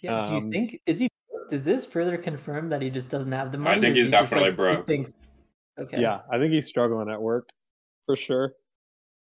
Yeah, 0.01 0.23
do 0.23 0.31
you 0.31 0.37
Um, 0.37 0.51
think 0.51 0.79
is 0.85 0.99
he? 0.99 1.07
Does 1.49 1.65
this 1.65 1.85
further 1.85 2.17
confirm 2.17 2.69
that 2.69 2.81
he 2.81 2.89
just 2.89 3.09
doesn't 3.09 3.31
have 3.31 3.51
the 3.51 3.57
money? 3.57 3.77
I 3.77 3.79
think 3.81 3.93
or 3.93 3.95
he's 3.95 4.07
is 4.07 4.11
he 4.11 4.17
just, 4.19 4.31
definitely 4.31 4.49
like, 4.49 4.57
broke. 4.57 4.85
thinks- 4.85 5.13
okay. 5.79 5.99
Yeah, 6.01 6.19
I 6.31 6.37
think 6.37 6.51
he's 6.53 6.67
struggling 6.67 7.09
at 7.09 7.21
work 7.21 7.47
for 8.05 8.15
sure. 8.15 8.53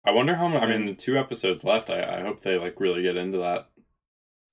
I 0.04 0.12
wonder 0.12 0.34
how. 0.34 0.48
Much, 0.48 0.62
I 0.62 0.66
mean, 0.66 0.96
two 0.96 1.16
episodes 1.18 1.62
left. 1.62 1.88
I, 1.90 2.18
I 2.18 2.20
hope 2.22 2.42
they 2.42 2.58
like 2.58 2.80
really 2.80 3.02
get 3.02 3.16
into 3.16 3.38
that. 3.38 3.68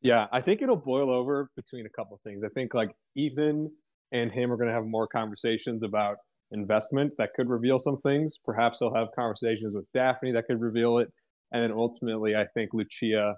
Yeah, 0.08 0.28
I 0.32 0.40
think 0.40 0.62
it'll 0.62 0.78
boil 0.78 1.10
over 1.10 1.50
between 1.58 1.86
a 1.86 1.90
couple 1.90 2.16
of 2.16 2.22
things. 2.22 2.46
I 2.46 2.48
think 2.54 2.74
like 2.74 2.92
Ethan 3.18 3.70
and 4.14 4.32
him 4.32 4.54
are 4.54 4.56
going 4.56 4.70
to 4.70 4.74
have 4.74 4.86
more 4.86 5.06
conversations 5.06 5.84
about 5.84 6.16
investment 6.52 7.12
that 7.18 7.34
could 7.36 7.50
reveal 7.50 7.78
some 7.78 8.00
things. 8.00 8.38
Perhaps 8.46 8.78
they'll 8.80 8.94
have 8.94 9.10
conversations 9.14 9.76
with 9.76 9.84
Daphne 9.94 10.32
that 10.32 10.46
could 10.48 10.62
reveal 10.62 11.00
it. 11.00 11.10
and 11.52 11.62
then 11.62 11.74
ultimately, 11.74 12.36
I 12.38 12.46
think 12.54 12.70
Lucia 12.74 13.36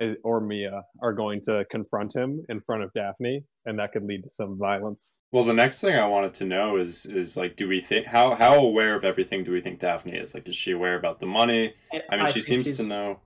eh, 0.00 0.14
or 0.22 0.40
Mia 0.40 0.82
are 1.02 1.12
going 1.12 1.40
to 1.46 1.64
confront 1.68 2.14
him 2.14 2.44
in 2.48 2.60
front 2.60 2.84
of 2.84 2.92
Daphne, 2.92 3.42
and 3.66 3.76
that 3.80 3.90
could 3.90 4.04
lead 4.04 4.22
to 4.22 4.30
some 4.30 4.56
violence. 4.56 5.10
Well, 5.32 5.42
the 5.42 5.52
next 5.52 5.80
thing 5.80 5.96
I 5.96 6.06
wanted 6.06 6.34
to 6.34 6.44
know 6.44 6.76
is 6.76 7.06
is 7.06 7.36
like, 7.36 7.56
do 7.56 7.66
we 7.66 7.80
think 7.80 8.06
how 8.06 8.36
how 8.36 8.54
aware 8.54 8.94
of 8.94 9.02
everything 9.02 9.42
do 9.42 9.50
we 9.50 9.60
think 9.60 9.80
Daphne 9.80 10.12
is? 10.12 10.32
Like, 10.32 10.46
is 10.46 10.54
she 10.54 10.70
aware 10.70 10.94
about 10.94 11.18
the 11.18 11.26
money? 11.26 11.74
I 11.92 12.16
mean, 12.16 12.26
I 12.26 12.30
she 12.30 12.40
seems 12.40 12.76
to 12.76 12.84
know. 12.84 13.18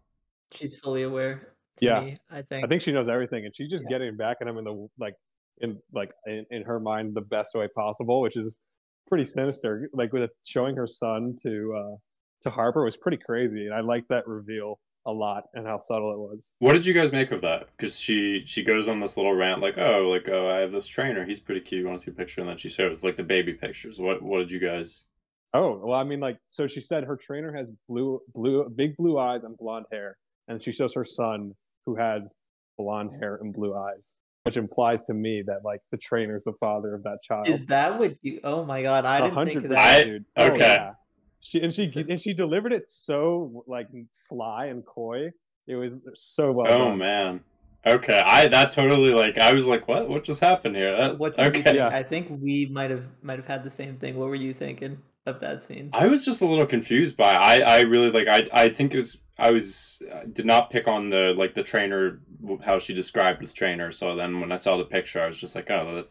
She's 0.54 0.74
fully 0.82 1.02
aware. 1.02 1.57
Yeah, 1.80 2.00
me, 2.00 2.18
I 2.30 2.42
think. 2.42 2.64
I 2.64 2.68
think 2.68 2.82
she 2.82 2.92
knows 2.92 3.08
everything, 3.08 3.44
and 3.44 3.54
she's 3.54 3.70
just 3.70 3.84
yeah. 3.84 3.98
getting 3.98 4.16
back 4.16 4.38
at 4.40 4.48
him 4.48 4.58
in 4.58 4.64
the 4.64 4.88
like 4.98 5.14
in 5.60 5.78
like 5.92 6.12
in, 6.26 6.46
in 6.50 6.62
her 6.62 6.80
mind 6.80 7.14
the 7.14 7.20
best 7.20 7.54
way 7.54 7.68
possible, 7.74 8.20
which 8.20 8.36
is 8.36 8.50
pretty 9.08 9.24
sinister. 9.24 9.88
Like 9.92 10.12
with 10.12 10.30
showing 10.46 10.76
her 10.76 10.86
son 10.86 11.36
to 11.42 11.74
uh 11.76 11.96
to 12.42 12.50
Harper 12.50 12.84
was 12.84 12.96
pretty 12.96 13.18
crazy, 13.18 13.66
and 13.66 13.74
I 13.74 13.80
like 13.80 14.04
that 14.08 14.26
reveal 14.26 14.78
a 15.06 15.12
lot 15.12 15.44
and 15.54 15.66
how 15.66 15.78
subtle 15.78 16.12
it 16.12 16.18
was. 16.18 16.50
What 16.58 16.74
did 16.74 16.84
you 16.84 16.92
guys 16.92 17.12
make 17.12 17.32
of 17.32 17.40
that? 17.40 17.68
Because 17.76 17.98
she 17.98 18.42
she 18.46 18.62
goes 18.62 18.88
on 18.88 19.00
this 19.00 19.16
little 19.16 19.34
rant 19.34 19.60
like, 19.60 19.78
oh, 19.78 20.08
like 20.08 20.28
oh, 20.28 20.48
I 20.48 20.58
have 20.58 20.72
this 20.72 20.86
trainer, 20.86 21.24
he's 21.24 21.40
pretty 21.40 21.60
cute. 21.60 21.80
You 21.80 21.86
want 21.86 21.98
to 21.98 22.04
see 22.04 22.10
a 22.10 22.14
picture? 22.14 22.40
And 22.40 22.50
then 22.50 22.58
she 22.58 22.68
shows 22.68 23.02
like 23.02 23.16
the 23.16 23.22
baby 23.22 23.54
pictures. 23.54 23.98
What 23.98 24.22
what 24.22 24.38
did 24.38 24.50
you 24.50 24.60
guys? 24.60 25.06
Oh 25.54 25.80
well, 25.82 25.98
I 25.98 26.04
mean, 26.04 26.20
like 26.20 26.38
so 26.48 26.66
she 26.66 26.80
said 26.80 27.04
her 27.04 27.16
trainer 27.16 27.54
has 27.56 27.68
blue 27.88 28.20
blue 28.34 28.68
big 28.68 28.96
blue 28.96 29.18
eyes 29.18 29.44
and 29.44 29.56
blonde 29.56 29.86
hair, 29.90 30.16
and 30.46 30.62
she 30.62 30.72
shows 30.72 30.92
her 30.94 31.04
son 31.04 31.54
who 31.88 31.96
has 31.96 32.34
blonde 32.76 33.10
hair 33.18 33.36
and 33.36 33.54
blue 33.54 33.74
eyes 33.74 34.12
which 34.48 34.56
implies 34.56 35.04
to 35.04 35.12
me 35.12 35.42
that 35.46 35.62
like 35.62 35.80
the 35.90 35.98
trainer's 35.98 36.42
the 36.44 36.54
father 36.58 36.94
of 36.94 37.02
that 37.02 37.18
child. 37.22 37.48
Is 37.48 37.66
that 37.66 37.98
what 37.98 38.14
you? 38.22 38.40
Oh 38.42 38.64
my 38.64 38.80
god, 38.80 39.04
I 39.04 39.20
didn't 39.20 39.44
think 39.44 39.64
of 39.64 39.70
that. 39.70 40.04
Dude. 40.04 40.24
Oh, 40.36 40.46
okay. 40.46 40.54
Oh, 40.54 40.58
yeah. 40.58 40.92
She 41.40 41.60
and 41.60 41.72
she 41.72 41.86
so, 41.86 42.02
and 42.08 42.18
she 42.18 42.32
delivered 42.32 42.72
it 42.72 42.86
so 42.86 43.64
like 43.66 43.88
sly 44.12 44.66
and 44.66 44.84
coy. 44.86 45.30
It 45.66 45.76
was 45.76 45.92
so 46.14 46.50
well. 46.52 46.66
Oh 46.72 46.88
done. 46.88 46.98
man. 46.98 47.40
Okay, 47.86 48.20
I 48.24 48.48
that 48.48 48.72
totally 48.72 49.12
like 49.12 49.36
I 49.36 49.52
was 49.52 49.66
like, 49.66 49.86
what? 49.86 50.08
What 50.08 50.24
just 50.24 50.40
happened 50.40 50.76
here? 50.76 50.96
That, 50.96 51.18
what? 51.18 51.38
okay, 51.38 51.76
yeah. 51.76 51.88
I 51.88 52.02
think 52.02 52.28
we 52.40 52.66
might 52.72 52.90
have 52.90 53.04
might 53.22 53.38
have 53.38 53.46
had 53.46 53.64
the 53.64 53.70
same 53.70 53.94
thing. 53.94 54.16
What 54.16 54.30
were 54.30 54.34
you 54.34 54.54
thinking 54.54 54.98
of 55.26 55.40
that 55.40 55.62
scene? 55.62 55.90
I 55.92 56.06
was 56.06 56.24
just 56.24 56.40
a 56.40 56.46
little 56.46 56.66
confused 56.66 57.18
by. 57.18 57.34
I 57.34 57.58
I 57.58 57.80
really 57.82 58.10
like. 58.10 58.28
I 58.28 58.48
I 58.52 58.68
think 58.70 58.94
it 58.94 58.96
was 58.96 59.18
I 59.38 59.50
was 59.52 60.02
uh, 60.12 60.24
did 60.32 60.46
not 60.46 60.70
pick 60.70 60.88
on 60.88 61.10
the 61.10 61.34
like 61.36 61.54
the 61.54 61.62
trainer 61.62 62.20
how 62.64 62.78
she 62.78 62.92
described 62.92 63.46
the 63.46 63.52
trainer. 63.52 63.92
So 63.92 64.16
then 64.16 64.40
when 64.40 64.50
I 64.50 64.56
saw 64.56 64.76
the 64.76 64.84
picture, 64.84 65.22
I 65.22 65.26
was 65.26 65.38
just 65.38 65.54
like, 65.54 65.70
oh, 65.70 66.04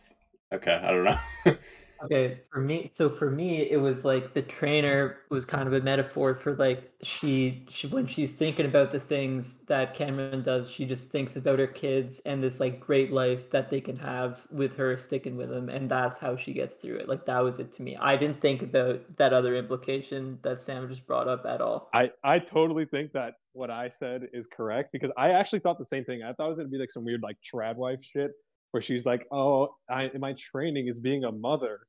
okay, 0.54 0.80
I 0.82 0.92
don't 0.92 1.04
know. 1.04 1.20
Okay, 2.04 2.42
for 2.52 2.60
me, 2.60 2.90
so 2.92 3.10
for 3.10 3.30
me, 3.30 3.70
it 3.70 3.80
was 3.80 4.06
like 4.06 4.34
the 4.34 4.42
trainer 4.42 5.18
was 5.30 5.46
kind 5.46 5.68
of 5.68 5.74
a 5.74 5.82
metaphor 5.82 6.36
for 6.36 6.56
like 6.56 6.92
she, 7.02 7.66
she 7.70 7.88
when 7.88 8.08
she's 8.08 8.34
thinking 8.34 8.66
about 8.66 8.92
the 8.92 9.00
things 9.00 9.58
that 9.68 9.94
Cameron 9.94 10.42
does, 10.42 10.70
she 10.70 10.86
just 10.86 11.10
thinks 11.10 11.36
about 11.36 11.60
her 11.60 11.68
kids 11.68 12.20
and 12.26 12.44
this 12.44 12.60
like 12.60 12.80
great 12.80 13.12
life 13.12 13.50
that 13.52 13.70
they 13.70 13.82
can 13.82 13.98
have 13.98 14.46
with 14.52 14.76
her 14.78 14.96
sticking 14.98 15.36
with 15.36 15.50
them, 15.50 15.70
and 15.70 15.90
that's 15.90 16.18
how 16.18 16.36
she 16.36 16.54
gets 16.54 16.76
through 16.76 16.98
it. 16.98 17.10
Like 17.10 17.26
that 17.26 17.44
was 17.44 17.60
it 17.60 17.72
to 17.74 17.82
me. 17.82 17.98
I 18.00 18.16
didn't 18.16 18.42
think 18.42 18.62
about 18.62 19.02
that 19.18 19.34
other 19.34 19.56
implication 19.56 20.40
that 20.44 20.62
Sam 20.62 20.88
just 20.88 21.08
brought 21.08 21.28
up 21.28 21.46
at 21.46 21.62
all. 21.62 21.90
I 21.94 22.12
I 22.24 22.40
totally 22.40 22.86
think 22.86 23.12
that 23.14 23.36
what 23.54 23.72
I 23.72 23.90
said 23.90 24.30
is 24.34 24.48
correct 24.48 24.92
because 24.92 25.12
I 25.18 25.32
actually 25.32 25.60
thought 25.60 25.80
the 25.80 25.86
same 25.86 26.06
thing. 26.06 26.22
I 26.24 26.34
thought 26.34 26.46
it 26.46 26.50
was 26.50 26.60
gonna 26.60 26.70
be 26.70 26.78
like 26.78 26.92
some 26.92 27.04
weird 27.04 27.24
like 27.24 27.38
trad 27.52 27.76
wife 27.76 28.00
shit 28.02 28.32
where 28.72 28.82
she's 28.82 29.06
like, 29.06 29.26
"Oh, 29.32 29.76
I 29.90 30.12
my 30.20 30.34
training 30.34 30.88
is 30.88 31.00
being 31.00 31.24
a 31.24 31.32
mother," 31.32 31.80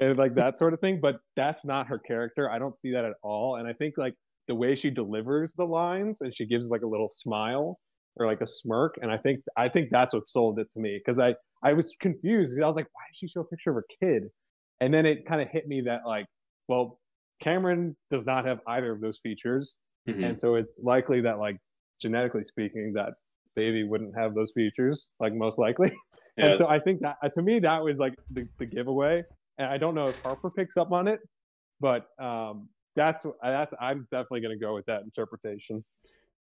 and 0.00 0.16
like 0.16 0.34
that 0.34 0.58
sort 0.58 0.74
of 0.74 0.80
thing. 0.80 1.00
But 1.00 1.16
that's 1.36 1.64
not 1.64 1.86
her 1.88 1.98
character. 1.98 2.50
I 2.50 2.58
don't 2.58 2.76
see 2.76 2.92
that 2.92 3.04
at 3.04 3.14
all. 3.22 3.56
And 3.56 3.68
I 3.68 3.72
think 3.72 3.96
like 3.96 4.14
the 4.48 4.54
way 4.54 4.74
she 4.74 4.90
delivers 4.90 5.54
the 5.54 5.64
lines 5.64 6.20
and 6.20 6.34
she 6.34 6.46
gives 6.46 6.68
like 6.68 6.82
a 6.82 6.86
little 6.86 7.10
smile 7.10 7.78
or 8.16 8.26
like 8.26 8.40
a 8.40 8.46
smirk, 8.46 8.98
and 9.02 9.10
I 9.10 9.16
think 9.18 9.40
I 9.56 9.68
think 9.68 9.90
that's 9.90 10.14
what 10.14 10.28
sold 10.28 10.58
it 10.58 10.68
to 10.74 10.80
me 10.80 11.00
because 11.04 11.18
I 11.18 11.34
I 11.62 11.72
was 11.72 11.96
confused. 12.00 12.58
I 12.60 12.66
was 12.66 12.76
like, 12.76 12.88
"Why 12.92 13.02
did 13.10 13.16
she 13.18 13.28
show 13.28 13.40
a 13.40 13.44
picture 13.44 13.70
of 13.70 13.76
her 13.76 13.86
kid?" 14.00 14.24
And 14.80 14.92
then 14.92 15.06
it 15.06 15.26
kind 15.26 15.40
of 15.40 15.48
hit 15.48 15.66
me 15.68 15.82
that 15.82 16.00
like, 16.04 16.26
well, 16.68 16.98
Cameron 17.40 17.96
does 18.10 18.26
not 18.26 18.44
have 18.44 18.58
either 18.66 18.92
of 18.92 19.00
those 19.00 19.18
features, 19.22 19.76
mm-hmm. 20.08 20.22
and 20.22 20.40
so 20.40 20.56
it's 20.56 20.78
likely 20.78 21.20
that 21.22 21.38
like 21.38 21.58
genetically 22.00 22.44
speaking 22.44 22.92
that 22.94 23.14
baby 23.54 23.84
wouldn't 23.84 24.16
have 24.16 24.34
those 24.34 24.52
features 24.54 25.08
like 25.20 25.32
most 25.32 25.58
likely 25.58 25.96
yeah. 26.36 26.46
and 26.46 26.58
so 26.58 26.68
I 26.68 26.78
think 26.78 27.00
that 27.00 27.16
to 27.34 27.42
me 27.42 27.60
that 27.60 27.82
was 27.82 27.98
like 27.98 28.14
the, 28.30 28.46
the 28.58 28.66
giveaway. 28.66 29.24
And 29.58 29.68
I 29.68 29.78
don't 29.78 29.94
know 29.94 30.08
if 30.08 30.16
Harper 30.22 30.50
picks 30.50 30.76
up 30.76 30.90
on 30.90 31.06
it, 31.06 31.20
but 31.80 32.06
um, 32.20 32.68
that's 32.96 33.24
that's 33.42 33.74
I'm 33.80 34.06
definitely 34.10 34.40
going 34.40 34.58
to 34.58 34.64
go 34.64 34.74
with 34.74 34.86
that 34.86 35.02
interpretation. 35.02 35.84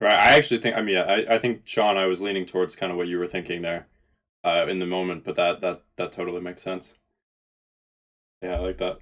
Right. 0.00 0.12
I 0.12 0.37
actually 0.37 0.59
think. 0.59 0.76
I 0.76 0.83
mean, 0.83 0.99
I 0.99 1.25
I 1.35 1.38
think 1.38 1.62
Sean, 1.64 1.97
I 1.97 2.07
was 2.07 2.21
leaning 2.21 2.47
towards 2.47 2.76
kind 2.76 2.92
of 2.92 2.99
what 2.99 3.09
you 3.09 3.18
were 3.18 3.26
thinking 3.26 3.62
there, 3.62 3.88
uh, 4.45 4.66
in 4.68 4.78
the 4.78 4.87
moment, 4.87 5.25
but 5.25 5.37
that 5.37 5.61
that 5.61 5.83
that 5.97 6.12
totally 6.12 6.40
makes 6.40 6.62
sense. 6.62 6.95
Yeah, 8.42 8.57
I 8.57 8.59
like 8.59 8.78
that. 8.78 8.99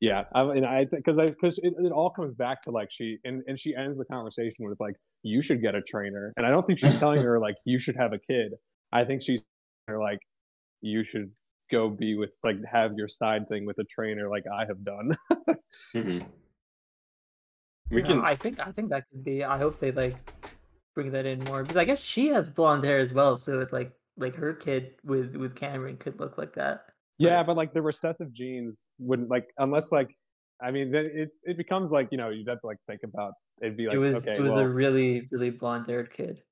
Yeah, 0.00 0.24
I 0.34 0.44
mean, 0.44 0.64
I 0.64 0.84
because 0.84 1.18
I 1.18 1.26
because 1.26 1.58
it, 1.58 1.72
it 1.78 1.92
all 1.92 2.10
comes 2.10 2.34
back 2.34 2.60
to 2.62 2.70
like 2.70 2.88
she 2.90 3.18
and 3.24 3.42
and 3.46 3.58
she 3.58 3.74
ends 3.74 3.98
the 3.98 4.04
conversation 4.04 4.68
with 4.68 4.78
like 4.78 4.94
you 5.22 5.42
should 5.42 5.62
get 5.62 5.74
a 5.74 5.82
trainer, 5.82 6.32
and 6.36 6.46
I 6.46 6.50
don't 6.50 6.66
think 6.66 6.78
she's 6.78 6.96
telling 6.96 7.22
her 7.24 7.40
like 7.40 7.56
you 7.64 7.80
should 7.80 7.96
have 7.96 8.12
a 8.12 8.18
kid. 8.18 8.52
I 8.92 9.04
think 9.04 9.22
she's 9.22 9.40
or 9.88 9.98
like 10.00 10.20
you 10.80 11.04
should 11.04 11.30
go 11.70 11.88
be 11.88 12.14
with 12.14 12.30
like 12.44 12.56
have 12.70 12.92
your 12.96 13.08
side 13.08 13.48
thing 13.48 13.66
with 13.66 13.78
a 13.78 13.84
trainer 13.84 14.28
like 14.28 14.44
I 14.52 14.64
have 14.66 14.84
done. 14.84 15.16
mm-hmm. 15.94 16.18
We 17.90 18.02
can. 18.02 18.20
I 18.20 18.34
think 18.34 18.58
I 18.60 18.72
think 18.72 18.90
that 18.90 19.04
could 19.10 19.24
be. 19.24 19.44
I 19.44 19.58
hope 19.58 19.78
they 19.78 19.92
like 19.92 20.16
bring 20.94 21.12
that 21.12 21.26
in 21.26 21.42
more 21.44 21.62
because 21.62 21.76
I 21.76 21.84
guess 21.84 22.00
she 22.00 22.28
has 22.28 22.48
blonde 22.48 22.84
hair 22.84 22.98
as 22.98 23.12
well. 23.12 23.36
So 23.36 23.60
it's 23.60 23.72
like 23.72 23.92
like 24.16 24.34
her 24.34 24.52
kid 24.52 24.94
with 25.04 25.36
with 25.36 25.54
Cameron 25.54 25.96
could 25.96 26.18
look 26.18 26.38
like 26.38 26.54
that. 26.54 26.86
Yeah, 27.18 27.42
but 27.44 27.56
like 27.56 27.72
the 27.72 27.82
recessive 27.82 28.32
genes 28.32 28.88
wouldn't 28.98 29.30
like 29.30 29.48
unless 29.58 29.92
like 29.92 30.10
I 30.60 30.70
mean 30.70 30.90
then 30.90 31.10
it 31.14 31.30
it 31.44 31.56
becomes 31.56 31.92
like 31.92 32.08
you 32.10 32.18
know 32.18 32.30
you'd 32.30 32.48
have 32.48 32.60
to 32.60 32.66
like 32.66 32.78
think 32.88 33.02
about 33.04 33.32
it'd 33.62 33.76
be 33.76 33.86
like 33.86 33.94
it 33.94 33.98
was 33.98 34.16
okay, 34.16 34.34
it 34.34 34.42
was 34.42 34.54
well, 34.54 34.64
a 34.64 34.68
really 34.68 35.26
really 35.30 35.50
blonde 35.50 35.86
haired 35.86 36.12
kid. 36.12 36.42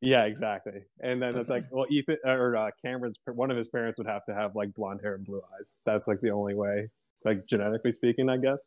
Yeah, 0.00 0.24
exactly. 0.24 0.80
And 1.00 1.20
then 1.20 1.30
okay. 1.30 1.40
it's 1.40 1.50
like, 1.50 1.64
well, 1.70 1.86
Ethan 1.90 2.16
or 2.24 2.56
uh, 2.56 2.70
Cameron's 2.84 3.18
one 3.26 3.50
of 3.50 3.56
his 3.56 3.68
parents 3.68 3.98
would 3.98 4.06
have 4.06 4.24
to 4.26 4.34
have 4.34 4.56
like 4.56 4.74
blonde 4.74 5.00
hair 5.02 5.14
and 5.14 5.24
blue 5.24 5.42
eyes. 5.58 5.74
That's 5.84 6.06
like 6.06 6.20
the 6.20 6.30
only 6.30 6.54
way, 6.54 6.88
like 7.24 7.46
genetically 7.48 7.92
speaking, 7.92 8.28
I 8.28 8.38
guess. 8.38 8.58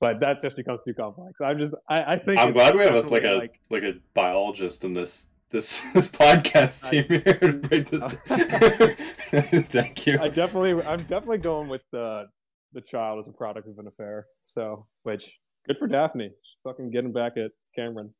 But 0.00 0.20
that 0.20 0.42
just 0.42 0.56
becomes 0.56 0.80
too 0.84 0.94
complex. 0.94 1.40
I'm 1.40 1.58
just, 1.58 1.74
I, 1.88 2.02
I 2.14 2.18
think. 2.18 2.38
I'm 2.38 2.52
glad 2.52 2.74
we 2.74 2.82
have 2.84 2.94
us 2.94 3.06
like 3.06 3.24
a 3.24 3.34
like, 3.34 3.60
like 3.70 3.84
a 3.84 3.94
biologist 4.14 4.84
in 4.84 4.92
this 4.92 5.26
this 5.50 5.80
this 5.94 6.08
podcast 6.08 6.90
team 6.90 7.04
here 7.08 7.38
to 7.38 7.52
break 7.52 7.88
this. 7.88 8.04
Thank 9.68 10.06
you. 10.06 10.18
I 10.20 10.28
definitely, 10.28 10.84
I'm 10.84 11.02
definitely 11.02 11.38
going 11.38 11.68
with 11.68 11.82
the 11.92 12.26
the 12.74 12.80
child 12.80 13.20
as 13.20 13.28
a 13.28 13.32
product 13.32 13.68
of 13.68 13.78
an 13.78 13.86
affair. 13.86 14.26
So, 14.44 14.86
which 15.04 15.32
good 15.66 15.78
for 15.78 15.86
Daphne. 15.86 16.28
She's 16.28 16.58
fucking 16.64 16.90
getting 16.90 17.12
back 17.12 17.36
at 17.36 17.52
Cameron 17.76 18.12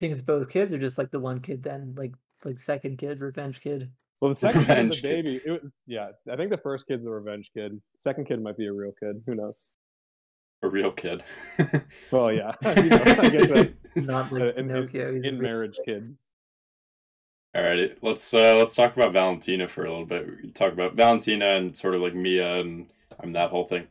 think 0.00 0.12
it's 0.12 0.22
both 0.22 0.48
kids 0.50 0.72
or 0.72 0.78
just 0.78 0.98
like 0.98 1.10
the 1.10 1.20
one 1.20 1.40
kid 1.40 1.62
then 1.62 1.94
like 1.96 2.12
like 2.44 2.60
second 2.60 2.98
kid 2.98 3.20
revenge 3.20 3.60
kid? 3.60 3.90
Well 4.20 4.30
the 4.30 4.34
second 4.36 4.64
kid 4.66 4.92
is 4.92 5.02
the 5.02 5.08
baby 5.08 5.40
it, 5.44 5.62
yeah 5.86 6.08
i 6.30 6.36
think 6.36 6.50
the 6.50 6.58
first 6.58 6.86
kid's 6.86 7.04
the 7.04 7.10
revenge 7.10 7.50
kid. 7.54 7.80
Second 7.98 8.26
kid 8.26 8.42
might 8.42 8.56
be 8.56 8.66
a 8.66 8.72
real 8.72 8.92
kid 9.00 9.22
who 9.26 9.34
knows? 9.34 9.58
A 10.62 10.68
real 10.68 10.90
kid. 10.92 11.22
Well 12.10 12.32
yeah 12.32 12.52
you 12.76 12.88
know, 12.88 13.02
i 13.18 13.28
guess 13.28 13.50
a, 13.50 14.00
not 14.02 14.32
like 14.32 14.56
an 14.56 14.70
in, 14.70 15.24
in 15.24 15.40
marriage 15.40 15.78
kid. 15.84 16.16
all 17.54 17.62
right 17.62 17.96
let's 18.02 18.32
uh 18.34 18.56
let's 18.56 18.74
talk 18.74 18.96
about 18.96 19.12
valentina 19.12 19.66
for 19.66 19.84
a 19.84 19.90
little 19.90 20.06
bit. 20.06 20.26
We 20.42 20.50
talk 20.50 20.72
about 20.72 20.94
valentina 20.94 21.46
and 21.46 21.76
sort 21.76 21.94
of 21.94 22.00
like 22.02 22.14
mia 22.14 22.60
and 22.60 22.86
i 23.20 23.24
mean 23.24 23.32
that 23.32 23.50
whole 23.50 23.64
thing 23.64 23.86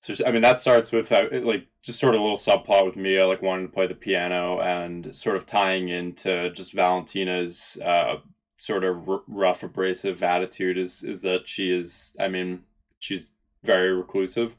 so 0.00 0.14
I 0.26 0.30
mean 0.30 0.42
that 0.42 0.60
starts 0.60 0.92
with 0.92 1.10
uh, 1.10 1.28
like 1.32 1.66
just 1.82 1.98
sort 1.98 2.14
of 2.14 2.20
a 2.20 2.22
little 2.22 2.36
subplot 2.36 2.84
with 2.84 2.96
Mia 2.96 3.26
like 3.26 3.42
wanting 3.42 3.66
to 3.66 3.72
play 3.72 3.86
the 3.86 3.94
piano 3.94 4.60
and 4.60 5.14
sort 5.14 5.36
of 5.36 5.46
tying 5.46 5.88
into 5.88 6.50
just 6.50 6.72
Valentina's 6.72 7.78
uh, 7.84 8.16
sort 8.56 8.84
of 8.84 9.08
r- 9.08 9.22
rough 9.26 9.62
abrasive 9.62 10.22
attitude 10.22 10.78
is 10.78 11.02
is 11.02 11.22
that 11.22 11.48
she 11.48 11.70
is 11.70 12.14
I 12.20 12.28
mean 12.28 12.64
she's 12.98 13.32
very 13.64 13.92
reclusive 13.92 14.56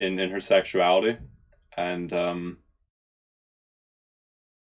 in 0.00 0.18
in 0.18 0.30
her 0.30 0.40
sexuality. 0.40 1.18
And 1.76 2.12
um 2.12 2.58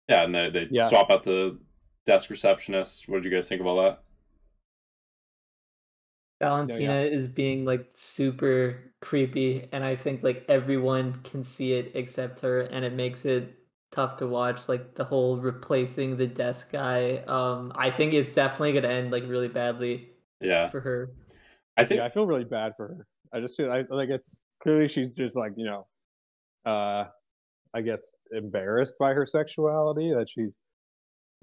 yeah 0.09 0.25
and 0.25 0.35
they, 0.35 0.50
they 0.50 0.69
yeah. 0.71 0.88
swap 0.88 1.11
out 1.11 1.25
the 1.25 1.59
desk 2.07 2.31
receptionist. 2.31 3.09
What 3.09 3.23
did 3.23 3.31
you 3.31 3.37
guys 3.37 3.49
think 3.49 3.61
about 3.61 3.83
that 3.83 4.06
Valentina 6.40 7.02
yeah. 7.02 7.09
is 7.09 7.28
being 7.28 7.64
like 7.64 7.88
super 7.95 8.93
creepy, 9.00 9.69
and 9.73 9.83
I 9.83 9.97
think 9.97 10.23
like 10.23 10.45
everyone 10.49 11.14
can 11.23 11.43
see 11.43 11.73
it 11.73 11.93
except 11.95 12.40
her, 12.40 12.62
and 12.62 12.85
it 12.85 12.93
makes 12.93 13.25
it 13.25 13.55
tough 13.90 14.16
to 14.19 14.26
watch. 14.26 14.69
Like 14.69 14.95
the 14.95 15.05
whole 15.05 15.38
replacing 15.38 16.16
the 16.16 16.26
desk 16.26 16.73
guy. 16.73 17.19
Um, 17.26 17.73
I 17.75 17.90
think 17.90 18.12
it's 18.12 18.31
definitely 18.31 18.75
gonna 18.75 18.93
end 18.93 19.11
like 19.11 19.25
really 19.26 19.49
badly. 19.49 20.11
Yeah, 20.40 20.66
for 20.69 20.81
her. 20.81 21.11
I 21.78 21.85
think 21.85 22.00
yeah, 22.00 22.07
I 22.07 22.11
feel 22.11 22.26
really 22.26 22.45
bad 22.45 22.73
for 22.76 22.88
her. 22.88 23.07
I 23.33 23.40
just 23.40 23.57
feel 23.57 23.73
I, 23.73 23.85
like 23.88 24.11
it's 24.11 24.38
clearly 24.62 24.88
she's 24.88 25.14
just 25.14 25.37
like 25.37 25.52
you 25.57 25.64
know, 25.64 25.87
uh, 26.66 27.05
I 27.73 27.81
guess, 27.81 28.12
embarrassed 28.33 28.97
by 28.99 29.14
her 29.14 29.26
sexuality. 29.26 30.12
That 30.12 30.28
she's, 30.28 30.59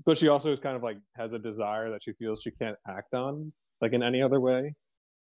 but 0.05 0.19
she 0.19 0.27
also 0.27 0.53
is 0.53 0.59
kind 0.59 0.75
of 0.75 0.83
like 0.83 0.97
has 1.17 1.33
a 1.33 1.39
desire 1.39 1.89
that 1.89 2.03
she 2.03 2.13
feels 2.13 2.43
she 2.43 2.51
can't 2.51 2.77
act 2.87 3.15
on, 3.15 3.51
like 3.81 3.93
in 3.93 4.03
any 4.03 4.21
other 4.21 4.39
way. 4.39 4.75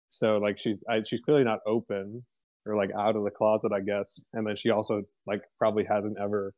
So 0.10 0.38
like 0.38 0.58
she's 0.60 0.78
I, 0.90 1.02
she's 1.08 1.22
clearly 1.22 1.44
not 1.44 1.60
open 1.68 2.24
or 2.66 2.76
like 2.76 2.90
out 2.98 3.16
of 3.16 3.24
the 3.24 3.32
closet, 3.32 3.72
I 3.74 3.82
guess. 3.82 4.20
And 4.34 4.46
then 4.48 4.56
she 4.58 4.70
also 4.70 5.04
like 5.28 5.42
probably 5.58 5.86
hasn't 5.86 6.18
ever 6.20 6.54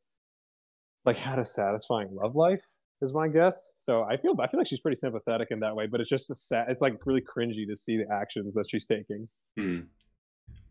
like 1.06 1.18
had 1.18 1.40
a 1.40 1.46
satisfying 1.46 2.10
love 2.12 2.36
life 2.36 2.62
is 3.02 3.14
my 3.14 3.28
guess. 3.28 3.70
So 3.80 4.04
I 4.04 4.18
feel 4.18 4.36
I 4.40 4.48
feel 4.48 4.60
like 4.60 4.68
she's 4.68 4.80
pretty 4.80 4.98
sympathetic 4.98 5.50
in 5.52 5.60
that 5.62 5.76
way, 5.76 5.88
but 5.88 6.02
it's 6.02 6.10
just 6.10 6.30
a 6.30 6.36
sad. 6.36 6.68
It's 6.70 6.82
like 6.82 7.06
really 7.06 7.22
cringy 7.22 7.68
to 7.68 7.76
see 7.76 7.98
the 7.98 8.06
actions 8.14 8.54
that 8.54 8.66
she's 8.70 8.86
taking. 8.86 9.28
Hmm. 9.58 9.80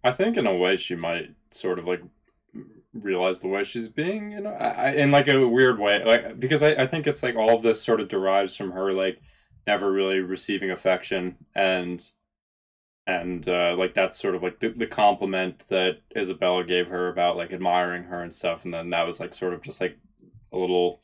I 0.02 0.12
think 0.12 0.36
in 0.36 0.46
a 0.46 0.54
way 0.54 0.76
she 0.76 0.94
might 0.94 1.30
sort 1.50 1.78
of 1.78 1.86
like 1.86 2.02
realize 2.94 3.40
the 3.40 3.48
way 3.48 3.64
she's 3.64 3.88
being, 3.88 4.32
you 4.32 4.40
know, 4.40 4.50
I, 4.50 4.92
in 4.92 5.10
like 5.10 5.28
a 5.28 5.46
weird 5.46 5.78
way, 5.78 6.02
like 6.04 6.38
because 6.38 6.62
I, 6.62 6.70
I 6.70 6.86
think 6.86 7.06
it's 7.06 7.22
like 7.22 7.36
all 7.36 7.54
of 7.54 7.62
this 7.62 7.82
sort 7.82 8.00
of 8.00 8.08
derives 8.08 8.56
from 8.56 8.72
her 8.72 8.92
like 8.92 9.20
never 9.66 9.90
really 9.90 10.20
receiving 10.20 10.70
affection 10.70 11.36
and 11.54 12.08
and 13.06 13.48
uh, 13.48 13.74
like 13.78 13.94
that's 13.94 14.20
sort 14.20 14.34
of 14.34 14.42
like 14.42 14.58
the, 14.58 14.68
the 14.68 14.86
compliment 14.86 15.64
that 15.68 16.00
Isabella 16.16 16.64
gave 16.64 16.88
her 16.88 17.08
about 17.08 17.36
like 17.36 17.52
admiring 17.52 18.04
her 18.04 18.22
and 18.22 18.34
stuff, 18.34 18.64
and 18.64 18.74
then 18.74 18.90
that 18.90 19.06
was 19.06 19.20
like 19.20 19.32
sort 19.32 19.54
of 19.54 19.62
just 19.62 19.80
like 19.80 19.96
a 20.52 20.58
little 20.58 21.00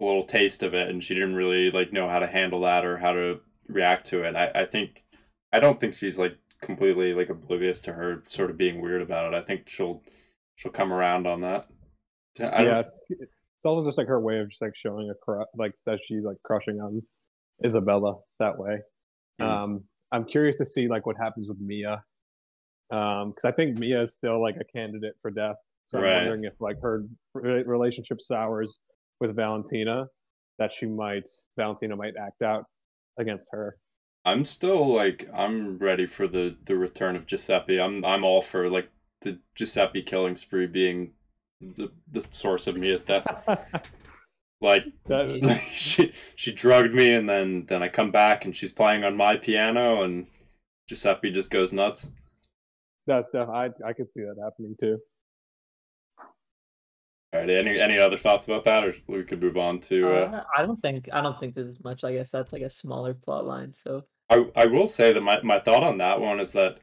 a 0.00 0.04
little 0.04 0.24
taste 0.24 0.62
of 0.62 0.74
it, 0.74 0.88
and 0.88 1.02
she 1.02 1.14
didn't 1.14 1.36
really 1.36 1.70
like 1.70 1.92
know 1.92 2.08
how 2.08 2.18
to 2.18 2.26
handle 2.26 2.62
that 2.62 2.84
or 2.84 2.96
how 2.96 3.12
to 3.12 3.40
react 3.68 4.06
to 4.06 4.22
it. 4.22 4.34
I, 4.34 4.62
I 4.62 4.64
think 4.66 5.04
I 5.52 5.60
don't 5.60 5.78
think 5.78 5.94
she's 5.94 6.18
like 6.18 6.36
completely 6.60 7.14
like 7.14 7.28
oblivious 7.28 7.80
to 7.82 7.92
her 7.92 8.24
sort 8.26 8.50
of 8.50 8.56
being 8.56 8.80
weird 8.80 9.02
about 9.02 9.32
it. 9.32 9.36
I 9.36 9.42
think 9.42 9.68
she'll 9.68 10.02
she'll 10.56 10.72
come 10.72 10.92
around 10.92 11.26
on 11.26 11.42
that. 11.42 11.68
I 12.40 12.64
yeah, 12.64 12.80
it's, 12.80 13.04
it's, 13.10 13.66
also 13.66 13.86
just 13.88 13.98
like 13.98 14.06
her 14.06 14.20
way 14.20 14.38
of 14.38 14.48
just 14.48 14.62
like 14.62 14.72
showing 14.80 15.10
a 15.10 15.14
crush, 15.14 15.46
like 15.56 15.72
that 15.86 15.98
she's 16.06 16.22
like 16.24 16.38
crushing 16.42 16.80
on 16.80 17.02
Isabella 17.64 18.16
that 18.38 18.58
way. 18.58 18.78
Mm. 19.40 19.44
Um, 19.44 19.84
I'm 20.12 20.24
curious 20.24 20.56
to 20.56 20.66
see 20.66 20.88
like 20.88 21.06
what 21.06 21.16
happens 21.16 21.48
with 21.48 21.58
Mia, 21.60 22.02
um, 22.90 23.30
because 23.30 23.44
I 23.44 23.52
think 23.52 23.78
Mia 23.78 24.02
is 24.02 24.12
still 24.12 24.40
like 24.40 24.56
a 24.56 24.64
candidate 24.76 25.14
for 25.22 25.30
death. 25.30 25.56
So 25.88 25.98
I'm 25.98 26.04
wondering 26.04 26.44
if 26.44 26.54
like 26.60 26.80
her 26.82 27.04
relationship 27.42 28.20
sours 28.20 28.78
with 29.20 29.34
Valentina, 29.34 30.06
that 30.58 30.70
she 30.78 30.86
might 30.86 31.28
Valentina 31.56 31.96
might 31.96 32.14
act 32.16 32.42
out 32.42 32.64
against 33.18 33.46
her. 33.50 33.76
I'm 34.24 34.44
still 34.44 34.94
like 34.94 35.28
I'm 35.34 35.78
ready 35.78 36.06
for 36.06 36.28
the 36.28 36.56
the 36.64 36.76
return 36.76 37.16
of 37.16 37.26
Giuseppe. 37.26 37.80
I'm 37.80 38.04
I'm 38.04 38.24
all 38.24 38.42
for 38.42 38.68
like 38.68 38.90
the 39.22 39.38
Giuseppe 39.54 40.02
killing 40.02 40.36
spree 40.36 40.66
being 40.66 41.12
the 41.60 41.90
the 42.10 42.24
source 42.30 42.66
of 42.66 42.76
Mia's 42.76 43.02
death. 43.02 43.26
like 44.60 44.84
is... 45.08 45.60
she 45.72 46.12
she 46.34 46.52
drugged 46.52 46.94
me 46.94 47.12
and 47.14 47.28
then 47.28 47.66
then 47.66 47.82
I 47.82 47.88
come 47.88 48.10
back 48.10 48.44
and 48.44 48.56
she's 48.56 48.72
playing 48.72 49.04
on 49.04 49.16
my 49.16 49.36
piano 49.36 50.02
and 50.02 50.26
Giuseppe 50.88 51.30
just 51.30 51.50
goes 51.50 51.72
nuts. 51.72 52.10
That's 53.06 53.28
definitely 53.28 53.72
I 53.84 53.88
I 53.88 53.92
could 53.92 54.10
see 54.10 54.20
that 54.20 54.36
happening 54.42 54.76
too. 54.80 54.98
All 57.32 57.40
right. 57.40 57.50
Any 57.50 57.78
any 57.78 57.98
other 57.98 58.16
thoughts 58.16 58.46
about 58.46 58.64
that, 58.64 58.84
or 58.84 58.94
we 59.06 59.22
could 59.22 59.42
move 59.42 59.56
on 59.56 59.78
to? 59.80 60.08
Uh... 60.08 60.30
Uh, 60.30 60.44
I 60.56 60.66
don't 60.66 60.80
think 60.82 61.08
I 61.12 61.20
don't 61.20 61.38
think 61.38 61.54
there's 61.54 61.82
much. 61.84 62.04
I 62.04 62.12
guess 62.12 62.30
that's 62.30 62.52
like 62.52 62.62
a 62.62 62.70
smaller 62.70 63.14
plot 63.14 63.46
line. 63.46 63.72
So 63.72 64.04
I 64.28 64.46
I 64.56 64.66
will 64.66 64.86
say 64.86 65.12
that 65.12 65.20
my 65.20 65.40
my 65.42 65.60
thought 65.60 65.84
on 65.84 65.98
that 65.98 66.20
one 66.20 66.40
is 66.40 66.52
that 66.52 66.78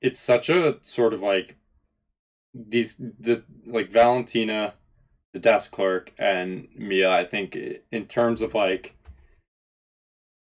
it's 0.00 0.20
such 0.20 0.48
a 0.48 0.78
sort 0.80 1.14
of 1.14 1.22
like 1.22 1.56
these 2.52 2.96
the 2.96 3.44
like 3.66 3.90
Valentina, 3.90 4.74
the 5.34 5.40
desk 5.40 5.72
clerk, 5.72 6.12
and 6.18 6.68
Mia. 6.74 7.10
I 7.10 7.26
think 7.26 7.58
in 7.92 8.06
terms 8.06 8.40
of 8.40 8.54
like 8.54 8.94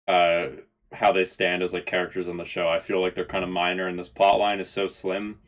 uh 0.08 0.48
how 0.92 1.12
they 1.12 1.24
stand 1.24 1.62
as 1.62 1.72
like 1.72 1.86
characters 1.86 2.28
on 2.28 2.38
the 2.38 2.46
show, 2.46 2.68
I 2.68 2.80
feel 2.80 3.00
like 3.00 3.16
they're 3.16 3.24
kind 3.24 3.44
of 3.44 3.50
minor, 3.50 3.88
and 3.88 3.98
this 3.98 4.10
plot 4.10 4.40
line 4.40 4.60
is 4.60 4.70
so 4.70 4.88
slim 4.88 5.40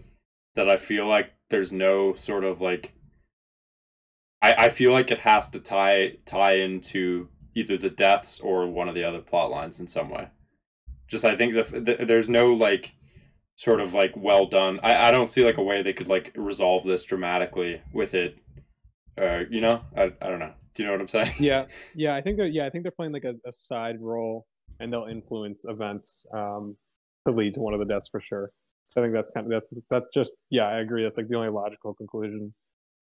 that 0.55 0.69
I 0.69 0.77
feel 0.77 1.07
like 1.07 1.33
there's 1.49 1.73
no 1.73 2.13
sort 2.13 2.43
of 2.43 2.61
like 2.61 2.93
I, 4.41 4.53
I 4.53 4.69
feel 4.69 4.91
like 4.91 5.11
it 5.11 5.19
has 5.19 5.49
to 5.49 5.59
tie 5.59 6.17
tie 6.25 6.53
into 6.53 7.27
either 7.55 7.77
the 7.77 7.89
deaths 7.89 8.39
or 8.39 8.67
one 8.67 8.87
of 8.87 8.95
the 8.95 9.03
other 9.03 9.19
plot 9.19 9.51
lines 9.51 9.79
in 9.79 9.87
some 9.87 10.09
way. 10.09 10.29
Just 11.07 11.25
I 11.25 11.35
think 11.35 11.55
the, 11.55 11.79
the 11.79 12.05
there's 12.05 12.29
no 12.29 12.53
like 12.53 12.93
sort 13.55 13.81
of 13.81 13.93
like 13.93 14.13
well 14.15 14.45
done. 14.45 14.79
I, 14.83 15.07
I 15.07 15.11
don't 15.11 15.29
see 15.29 15.43
like 15.43 15.57
a 15.57 15.63
way 15.63 15.81
they 15.81 15.93
could 15.93 16.07
like 16.07 16.31
resolve 16.35 16.83
this 16.85 17.03
dramatically 17.03 17.81
with 17.91 18.13
it. 18.13 18.37
Uh, 19.19 19.41
you 19.49 19.61
know, 19.61 19.81
I, 19.95 20.11
I 20.21 20.29
don't 20.29 20.39
know. 20.39 20.53
Do 20.73 20.83
you 20.83 20.87
know 20.87 20.93
what 20.93 21.01
I'm 21.01 21.07
saying? 21.07 21.33
Yeah, 21.39 21.65
yeah. 21.95 22.15
I 22.15 22.21
think 22.21 22.37
that 22.37 22.53
yeah, 22.53 22.65
I 22.65 22.69
think 22.69 22.83
they're 22.83 22.91
playing 22.91 23.11
like 23.11 23.25
a, 23.25 23.35
a 23.47 23.53
side 23.53 23.99
role, 23.99 24.45
and 24.79 24.91
they'll 24.91 25.07
influence 25.07 25.65
events 25.65 26.25
um, 26.33 26.77
to 27.27 27.33
lead 27.33 27.55
to 27.55 27.59
one 27.59 27.73
of 27.73 27.79
the 27.79 27.85
deaths 27.85 28.07
for 28.09 28.21
sure. 28.21 28.51
So 28.89 29.01
I 29.01 29.05
think 29.05 29.13
that's 29.13 29.31
kind 29.31 29.45
of 29.45 29.51
that's 29.51 29.73
that's 29.89 30.09
just 30.13 30.33
yeah, 30.49 30.63
I 30.63 30.79
agree. 30.79 31.03
That's 31.03 31.17
like 31.17 31.27
the 31.27 31.35
only 31.35 31.49
logical 31.49 31.93
conclusion 31.93 32.53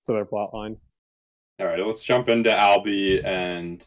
to 0.07 0.13
their 0.13 0.25
plot 0.25 0.53
line. 0.53 0.77
All 1.59 1.67
right, 1.67 1.85
let's 1.85 2.03
jump 2.03 2.29
into 2.29 2.49
Albie 2.49 3.23
and 3.25 3.85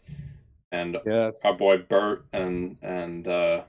and 0.72 0.98
yes. 1.06 1.44
our 1.44 1.54
boy 1.54 1.78
Bert 1.78 2.26
and 2.32 2.76
and 2.82 3.26
uh, 3.26 3.62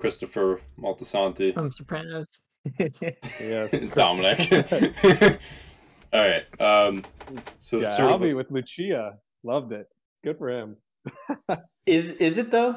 Christopher 0.00 0.60
Moltisanti 0.78 1.54
from 1.54 1.70
Sopranos. 1.72 2.26
yes, 3.40 3.74
Dominic. 3.94 5.40
All 6.12 6.20
right. 6.20 6.60
Um, 6.60 7.04
so 7.58 7.80
yeah, 7.80 7.96
Albie 7.98 8.30
of... 8.30 8.36
with 8.36 8.50
Lucia 8.50 9.18
loved 9.42 9.72
it. 9.72 9.88
Good 10.24 10.38
for 10.38 10.50
him. 10.50 10.76
is 11.86 12.08
is 12.10 12.38
it 12.38 12.50
though? 12.50 12.76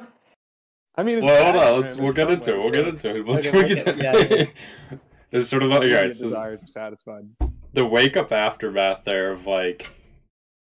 I 0.95 1.03
mean, 1.03 1.25
well, 1.25 1.43
hold 1.43 1.63
on. 1.63 1.81
Let's 1.81 1.97
we'll 1.97 2.13
get 2.13 2.29
into 2.29 2.53
it. 2.53 2.59
We'll 2.59 2.69
get 2.69 2.87
into 2.87 3.15
it. 3.15 3.27
Let's 3.27 3.47
okay, 3.47 3.67
get 3.67 3.87
into 3.87 4.03
yeah, 4.03 4.97
It's 5.31 5.49
sort 5.49 5.63
of 5.63 5.69
like 5.69 5.83
yeah, 5.83 6.01
it's 6.01 6.19
desires 6.19 6.63
are 6.63 6.67
satisfied 6.67 7.25
the 7.73 7.85
wake 7.85 8.15
up 8.15 8.31
aftermath 8.31 9.03
there 9.03 9.31
of 9.31 9.45
like 9.45 9.89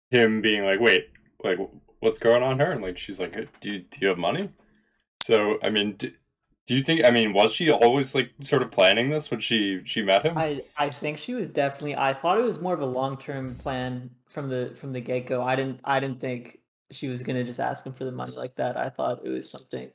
him 0.10 0.42
being 0.42 0.66
like, 0.66 0.80
wait, 0.80 1.10
like 1.44 1.60
what's 2.00 2.20
going 2.20 2.44
on 2.44 2.58
here? 2.58 2.72
And 2.72 2.82
like 2.82 2.98
she's 2.98 3.20
like, 3.20 3.34
do 3.62 3.72
you, 3.72 3.80
do 3.80 3.98
you 4.02 4.08
have 4.08 4.18
money? 4.18 4.50
So 5.18 5.60
I 5.64 5.70
mean, 5.70 5.94
do, 5.94 6.12
do 6.66 6.76
you 6.76 6.82
think? 6.82 7.06
I 7.06 7.12
mean, 7.12 7.34
was 7.34 7.54
she 7.54 7.70
always 7.70 8.16
like 8.16 8.32
sort 8.42 8.64
of 8.64 8.72
planning 8.72 9.10
this 9.10 9.30
when 9.30 9.40
she 9.40 9.82
she 9.86 10.02
met 10.02 10.26
him? 10.26 10.38
I 10.38 10.62
I 10.78 10.90
think 10.90 11.18
she 11.20 11.34
was 11.34 11.50
definitely. 11.50 11.96
I 11.96 12.14
thought 12.14 12.40
it 12.40 12.44
was 12.44 12.60
more 12.60 12.74
of 12.74 12.82
a 12.82 12.86
long 12.86 13.18
term 13.18 13.56
plan 13.56 14.10
from 14.30 14.50
the 14.50 14.74
from 14.76 14.92
the 14.92 15.02
get 15.02 15.28
go. 15.28 15.44
I 15.44 15.56
didn't 15.56 15.80
I 15.84 16.00
didn't 16.00 16.20
think 16.20 16.60
she 16.92 17.08
was 17.08 17.22
gonna 17.22 17.44
just 17.44 17.60
ask 17.60 17.86
him 17.86 17.94
for 17.94 18.06
the 18.06 18.12
money 18.12 18.36
like 18.36 18.56
that. 18.56 18.78
I 18.78 18.90
thought 18.90 19.24
it 19.24 19.30
was 19.30 19.50
something. 19.50 19.92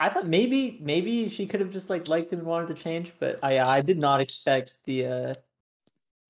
I 0.00 0.08
thought 0.10 0.26
maybe 0.26 0.78
maybe 0.82 1.28
she 1.30 1.46
could 1.46 1.60
have 1.60 1.70
just 1.70 1.88
like 1.88 2.08
liked 2.08 2.32
him 2.32 2.40
and 2.40 2.48
wanted 2.48 2.68
to 2.68 2.82
change, 2.82 3.12
but 3.18 3.38
I 3.42 3.58
I 3.60 3.80
did 3.80 3.98
not 3.98 4.20
expect 4.20 4.74
the 4.84 5.06
uh 5.06 5.34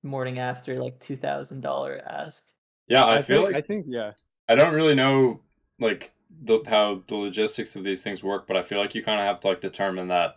morning 0.05 0.38
after 0.38 0.81
like 0.81 1.01
two 1.01 1.16
thousand 1.16 1.61
dollar 1.61 2.01
ask. 2.07 2.44
Yeah, 2.87 3.05
I, 3.05 3.16
I 3.16 3.23
feel 3.23 3.42
think, 3.42 3.55
like 3.55 3.57
I 3.57 3.66
think 3.66 3.87
yeah. 3.88 4.12
I 4.49 4.55
don't 4.55 4.75
really 4.75 4.94
know 4.94 5.40
like 5.81 6.12
the 6.42 6.61
how 6.66 7.03
the 7.07 7.16
logistics 7.16 7.77
of 7.77 7.85
these 7.85 8.03
things 8.03 8.23
work, 8.23 8.47
but 8.47 8.57
I 8.57 8.62
feel 8.62 8.79
like 8.79 8.94
you 8.94 9.03
kind 9.03 9.20
of 9.20 9.27
have 9.27 9.40
to 9.40 9.49
like 9.49 9.61
determine 9.61 10.09
that 10.09 10.37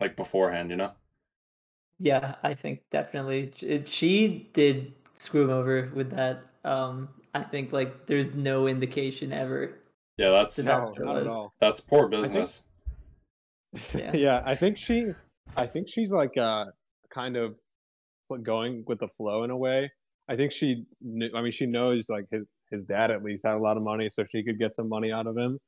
like 0.00 0.16
beforehand, 0.16 0.70
you 0.70 0.76
know. 0.76 0.92
Yeah, 1.98 2.34
I 2.42 2.54
think 2.54 2.80
definitely 2.90 3.52
it, 3.60 3.88
she 3.88 4.50
did 4.52 4.94
screw 5.18 5.44
him 5.44 5.50
over 5.50 5.90
with 5.94 6.10
that. 6.10 6.42
Um, 6.64 7.08
I 7.34 7.42
think 7.42 7.72
like 7.72 8.06
there's 8.06 8.34
no 8.34 8.66
indication 8.66 9.32
ever. 9.32 9.78
Yeah, 10.16 10.30
that's 10.30 10.58
no, 10.64 10.92
not 10.98 11.18
at 11.18 11.26
all. 11.26 11.52
That's 11.60 11.80
poor 11.80 12.08
business. 12.08 12.62
Think, 13.74 14.14
yeah. 14.14 14.16
yeah, 14.16 14.42
I 14.44 14.54
think 14.54 14.76
she, 14.76 15.12
I 15.56 15.66
think 15.66 15.88
she's 15.88 16.12
like 16.12 16.36
uh 16.36 16.66
kind 17.12 17.36
of 17.36 17.54
going 18.42 18.84
with 18.86 19.00
the 19.00 19.08
flow 19.16 19.44
in 19.44 19.50
a 19.50 19.56
way. 19.56 19.90
I 20.28 20.36
think 20.36 20.52
she 20.52 20.84
knew, 21.00 21.30
I 21.34 21.42
mean, 21.42 21.52
she 21.52 21.66
knows 21.66 22.08
like 22.08 22.26
his, 22.30 22.44
his 22.74 22.84
dad 22.84 23.10
at 23.10 23.22
least 23.22 23.46
had 23.46 23.54
a 23.54 23.58
lot 23.58 23.76
of 23.76 23.82
money, 23.82 24.08
so 24.10 24.24
she 24.30 24.44
could 24.44 24.58
get 24.58 24.74
some 24.74 24.88
money 24.88 25.10
out 25.12 25.26
of 25.26 25.36
him. 25.36 25.58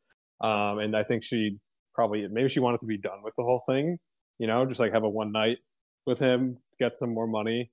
Um, 0.41 0.79
and 0.81 0.97
I 0.97 1.05
think 1.05 1.25
she 1.25 1.57
probably, 1.95 2.27
maybe 2.31 2.49
she 2.49 2.61
wanted 2.61 2.81
to 2.81 2.87
be 2.87 2.99
done 2.99 3.21
with 3.25 3.35
the 3.39 3.45
whole 3.45 3.63
thing, 3.69 3.97
you 4.39 4.47
know, 4.47 4.67
just 4.67 4.81
like 4.81 4.93
have 4.93 5.05
a 5.05 5.09
one 5.09 5.33
night 5.33 5.59
with 6.07 6.19
him, 6.19 6.59
get 6.79 6.97
some 6.97 7.15
more 7.15 7.27
money 7.27 7.71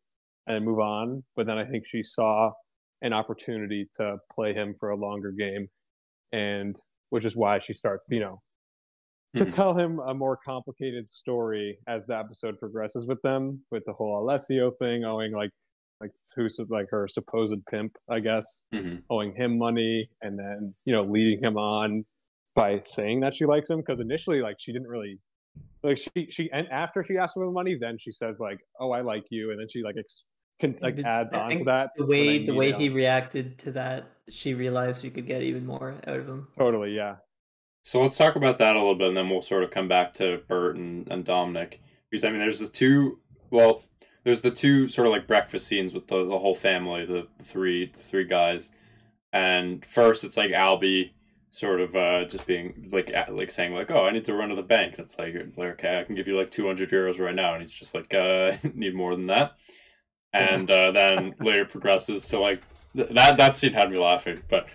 and 0.47 0.63
move 0.63 0.79
on. 0.79 1.23
But 1.35 1.45
then 1.47 1.57
I 1.57 1.65
think 1.65 1.83
she 1.85 2.03
saw 2.03 2.51
an 3.01 3.11
opportunity 3.11 3.89
to 3.97 4.17
play 4.33 4.53
him 4.53 4.75
for 4.79 4.91
a 4.91 4.95
longer 4.95 5.31
game. 5.31 5.67
And 6.31 6.75
which 7.13 7.25
is 7.25 7.35
why 7.35 7.59
she 7.59 7.73
starts, 7.73 8.07
you 8.09 8.19
know, 8.19 8.41
to 9.35 9.43
mm-hmm. 9.43 9.53
tell 9.53 9.77
him 9.77 9.99
a 9.99 10.15
more 10.15 10.35
complicated 10.43 11.07
story 11.07 11.77
as 11.87 12.07
the 12.07 12.17
episode 12.17 12.57
progresses 12.59 13.05
with 13.05 13.21
them, 13.21 13.61
with 13.69 13.83
the 13.85 13.93
whole 13.93 14.23
Alessio 14.23 14.71
thing, 14.79 15.03
owing 15.03 15.31
like 15.31 15.51
like 16.03 16.11
who's 16.35 16.59
like 16.69 16.87
her 16.89 17.07
supposed 17.07 17.65
pimp, 17.69 17.95
I 18.09 18.19
guess, 18.19 18.61
mm-hmm. 18.73 18.97
owing 19.09 19.33
him 19.35 19.57
money, 19.57 20.09
and 20.21 20.37
then 20.37 20.73
you 20.85 20.93
know 20.93 21.03
leading 21.03 21.43
him 21.43 21.57
on 21.57 22.05
by 22.55 22.81
saying 22.83 23.21
that 23.21 23.35
she 23.35 23.45
likes 23.45 23.69
him 23.69 23.79
because 23.79 23.99
initially 23.99 24.41
like 24.41 24.57
she 24.59 24.71
didn't 24.71 24.87
really 24.87 25.19
like 25.83 25.97
she 25.97 26.27
she 26.29 26.49
and 26.51 26.67
after 26.69 27.03
she 27.07 27.17
asked 27.17 27.33
for 27.35 27.45
the 27.45 27.51
money, 27.51 27.77
then 27.79 27.97
she 27.99 28.11
says 28.11 28.35
like, 28.39 28.59
"Oh, 28.79 28.91
I 28.91 29.01
like 29.01 29.25
you," 29.29 29.51
and 29.51 29.59
then 29.59 29.67
she 29.69 29.83
like 29.83 29.95
ex- 29.97 30.23
can, 30.59 30.77
like 30.81 30.99
adds 31.03 31.33
on 31.33 31.49
to 31.57 31.63
that. 31.65 31.89
The 31.97 32.05
way 32.05 32.45
the 32.45 32.53
way 32.53 32.71
he 32.71 32.89
reacted 32.89 33.57
to 33.59 33.71
that, 33.73 34.05
she 34.29 34.53
realized 34.53 35.01
she 35.01 35.09
could 35.09 35.27
get 35.27 35.41
even 35.41 35.65
more 35.65 35.95
out 36.07 36.19
of 36.19 36.27
him. 36.27 36.47
Totally, 36.57 36.95
yeah. 36.95 37.15
So 37.83 38.01
let's 38.01 38.15
talk 38.15 38.37
about 38.37 38.59
that 38.59 38.75
a 38.75 38.79
little 38.79 38.95
bit, 38.95 39.09
and 39.09 39.17
then 39.17 39.29
we'll 39.29 39.41
sort 39.41 39.63
of 39.63 39.71
come 39.71 39.89
back 39.89 40.13
to 40.15 40.41
Bert 40.47 40.77
and, 40.77 41.07
and 41.09 41.25
Dominic 41.25 41.81
because 42.09 42.23
I 42.23 42.29
mean, 42.29 42.39
there's 42.39 42.59
the 42.59 42.67
two. 42.67 43.19
Well, 43.49 43.83
there's 44.23 44.41
the 44.41 44.51
two 44.51 44.87
sort 44.87 45.07
of 45.07 45.13
like 45.13 45.27
breakfast 45.27 45.67
scenes 45.67 45.93
with 45.93 46.07
the, 46.07 46.23
the 46.23 46.39
whole 46.39 46.55
family, 46.55 47.05
the, 47.05 47.27
three 47.43 47.91
the 47.91 47.99
three 47.99 48.25
guys, 48.25 48.71
and 49.31 49.85
first 49.85 50.23
it's 50.23 50.37
like 50.37 50.51
Albie 50.51 51.11
sort 51.53 51.81
of 51.81 51.95
uh, 51.95 52.25
just 52.25 52.47
being 52.47 52.89
like 52.91 53.11
like 53.29 53.51
saying 53.51 53.75
like 53.75 53.91
oh 53.91 54.05
I 54.05 54.11
need 54.11 54.25
to 54.25 54.33
run 54.33 54.49
to 54.49 54.55
the 54.55 54.63
bank. 54.63 54.95
It's 54.97 55.17
like, 55.19 55.35
like 55.55 55.69
okay 55.73 55.99
I 55.99 56.03
can 56.03 56.15
give 56.15 56.27
you 56.27 56.35
like 56.35 56.49
200 56.49 56.89
euros 56.89 57.19
right 57.19 57.35
now. 57.35 57.53
And 57.53 57.61
he's 57.61 57.71
just 57.71 57.93
like 57.93 58.13
uh 58.13 58.53
need 58.73 58.95
more 58.95 59.15
than 59.15 59.27
that. 59.27 59.57
And 60.33 60.71
uh, 60.71 60.91
then 60.91 61.35
later 61.39 61.65
progresses 61.65 62.25
to 62.29 62.39
like 62.39 62.63
th- 62.95 63.09
that 63.09 63.37
that 63.37 63.55
scene 63.55 63.73
had 63.73 63.91
me 63.91 63.97
laughing 63.97 64.41
but 64.49 64.67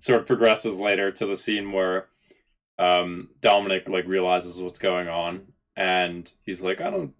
sort 0.00 0.20
of 0.20 0.26
progresses 0.26 0.78
later 0.78 1.10
to 1.10 1.24
the 1.24 1.36
scene 1.36 1.72
where 1.72 2.08
um 2.78 3.30
Dominic 3.40 3.88
like 3.88 4.06
realizes 4.06 4.60
what's 4.60 4.78
going 4.78 5.08
on 5.08 5.46
and 5.78 6.32
he's 6.44 6.60
like 6.60 6.80
I 6.80 6.90
don't 6.90 7.14